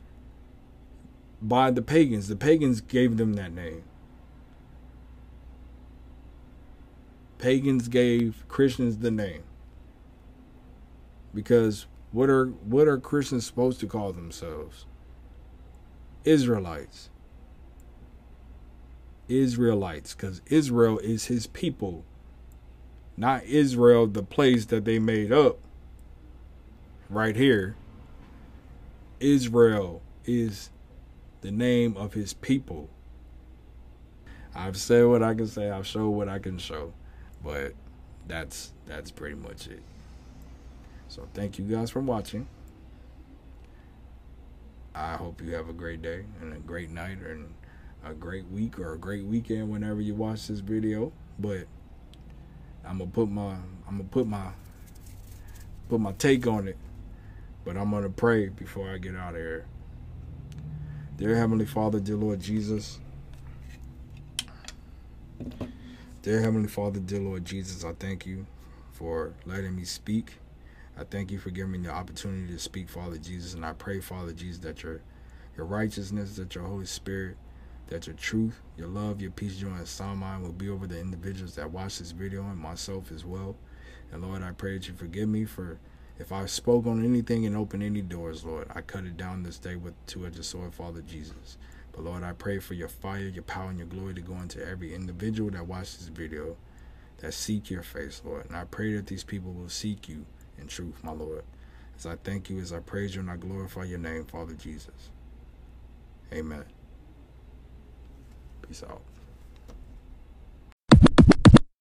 by 1.40 1.70
the 1.70 1.84
pagans. 1.84 2.28
The 2.28 2.36
pagans 2.36 2.82
gave 2.82 3.18
them 3.18 3.34
that 3.34 3.54
name. 3.54 3.84
Pagans 7.38 7.88
gave 7.88 8.44
Christians 8.48 8.98
the 8.98 9.12
name. 9.12 9.44
Because 11.32 11.86
what 12.12 12.28
are 12.28 12.48
what 12.48 12.88
are 12.88 12.98
Christians 12.98 13.46
supposed 13.46 13.80
to 13.82 13.88
call 13.88 14.12
themselves? 14.12 14.88
Israelites. 16.26 17.12
Israelites, 19.28 20.16
because 20.16 20.42
Israel 20.48 20.98
is 21.00 21.26
his 21.26 21.46
people, 21.48 22.04
not 23.16 23.44
Israel, 23.44 24.08
the 24.08 24.24
place 24.24 24.66
that 24.68 24.86
they 24.86 25.00
made 25.00 25.34
up 25.34 25.60
right 27.10 27.36
here, 27.36 27.76
Israel 29.20 30.02
is 30.26 30.70
the 31.42 31.52
name 31.52 31.96
of 31.98 32.14
his 32.14 32.34
people. 32.34 32.90
I've 34.56 34.78
said 34.78 35.06
what 35.06 35.24
I 35.24 35.34
can 35.34 35.48
say, 35.48 35.70
I've 35.70 35.88
showed 35.88 36.10
what 36.10 36.28
I 36.28 36.40
can 36.40 36.58
show, 36.58 36.94
but 37.44 37.74
that's 38.28 38.74
that's 38.86 39.12
pretty 39.12 39.36
much 39.36 39.68
it. 39.68 39.82
So 41.08 41.28
thank 41.34 41.58
you 41.58 41.66
guys 41.66 41.92
for 41.92 42.02
watching. 42.02 42.48
I 44.96 45.14
hope 45.14 45.42
you 45.42 45.54
have 45.54 45.70
a 45.70 45.74
great 45.74 46.02
day 46.02 46.26
and 46.42 46.54
a 46.54 46.60
great 46.60 46.90
night 46.90 47.20
and 47.20 47.54
a 48.04 48.14
great 48.14 48.48
week 48.50 48.80
or 48.80 48.94
a 48.94 48.98
great 48.98 49.26
weekend 49.26 49.70
whenever 49.70 50.02
you 50.02 50.16
watch 50.16 50.48
this 50.48 50.60
video. 50.60 51.12
But 51.38 51.68
I'm 52.84 52.98
gonna 52.98 53.12
put 53.12 53.30
my 53.30 53.52
I'm 53.88 53.98
gonna 53.98 54.04
put 54.06 54.28
my 54.28 54.50
put 55.88 56.00
my 56.00 56.14
take 56.14 56.48
on 56.48 56.68
it 56.68 56.78
but 57.68 57.76
I'm 57.76 57.92
going 57.92 58.04
to 58.04 58.10
pray 58.10 58.48
before 58.48 58.90
I 58.90 58.98
get 58.98 59.18
out 59.18 59.36
of 59.36 59.42
here. 59.42 59.66
Dear 61.18 61.36
Heavenly 61.36 61.66
Father, 61.66 62.00
dear 62.00 62.16
Lord 62.16 62.40
Jesus. 62.40 62.98
Dear 66.22 66.40
Heavenly 66.40 66.70
Father, 66.70 67.02
dear 67.02 67.20
Lord 67.20 67.44
Jesus, 67.44 67.84
I 67.84 67.92
thank 67.92 68.26
you 68.26 68.46
for 68.94 69.34
letting 69.46 69.76
me 69.76 69.84
speak. 69.84 70.36
I 70.98 71.04
thank 71.04 71.30
you 71.30 71.40
for 71.40 71.50
giving 71.50 71.74
me 71.74 71.80
the 71.80 71.90
opportunity 71.90 72.48
to 72.54 72.58
speak, 72.58 72.88
Father 72.88 73.18
Jesus. 73.18 73.54
And 73.54 73.66
I 73.66 73.74
pray, 73.74 74.00
Father 74.00 74.32
Jesus, 74.32 74.60
that 74.60 74.82
your 74.82 75.02
your 75.58 75.66
righteousness, 75.66 76.38
that 76.38 76.56
your 76.56 76.64
Holy 76.64 76.86
Spirit, 76.86 77.36
that 77.88 78.08
your 78.08 78.16
truth, 78.16 78.62
your 78.78 78.88
love, 78.88 79.22
your 79.22 79.32
peace, 79.32 79.58
joy, 79.58 79.74
and 79.74 79.86
sound 79.86 80.22
mind 80.22 80.42
will 80.42 80.54
be 80.54 80.70
over 80.70 80.88
the 80.88 81.02
individuals 81.02 81.56
that 81.56 81.70
watch 81.70 82.00
this 82.00 82.12
video 82.12 82.44
and 82.44 82.58
myself 82.58 83.12
as 83.12 83.26
well. 83.26 83.58
And 84.14 84.22
Lord, 84.22 84.42
I 84.42 84.52
pray 84.52 84.78
that 84.78 84.88
you 84.88 84.94
forgive 84.94 85.28
me 85.28 85.44
for 85.44 85.80
if 86.20 86.32
I 86.32 86.46
spoke 86.46 86.86
on 86.88 87.04
anything 87.04 87.46
and 87.46 87.56
opened 87.56 87.84
any 87.84 88.02
doors, 88.02 88.44
Lord, 88.44 88.68
I 88.74 88.82
cut 88.82 89.06
it 89.06 89.18
down 89.18 89.44
this 89.44 89.60
day 89.60 89.76
with 89.76 89.94
two-edged 90.08 90.44
sword, 90.44 90.74
Father 90.74 91.02
Jesus. 91.02 91.58
But 91.92 92.04
Lord, 92.04 92.24
I 92.24 92.34
pray 92.34 92.60
for 92.60 92.74
your 92.74 92.90
fire, 92.90 93.28
your 93.28 93.44
power, 93.44 93.70
and 93.70 93.78
your 93.78 93.88
glory 93.88 94.14
to 94.16 94.22
go 94.22 94.36
into 94.36 94.66
every 94.66 94.94
individual 94.94 95.50
that 95.52 95.68
watches 95.68 95.98
this 95.98 96.08
video 96.08 96.58
that 97.20 97.34
seek 97.34 97.70
your 97.70 97.84
face, 97.84 98.22
Lord. 98.24 98.46
And 98.46 98.56
I 98.56 98.66
pray 98.66 98.94
that 98.94 99.08
these 99.08 99.24
people 99.24 99.52
will 99.52 99.70
seek 99.70 100.08
you 100.08 100.26
in 100.58 100.68
truth, 100.68 101.04
my 101.04 101.12
Lord. 101.12 101.44
As 101.98 102.06
I 102.06 102.16
thank 102.16 102.50
you, 102.50 102.60
as 102.60 102.72
I 102.72 102.80
praise 102.80 103.16
you, 103.16 103.22
and 103.22 103.32
I 103.32 103.38
glorify 103.38 103.86
your 103.86 104.00
name, 104.00 104.26
Father 104.26 104.54
Jesus. 104.54 105.10
Amen. 106.32 106.66
Peace 108.62 108.84
out. 108.84 109.02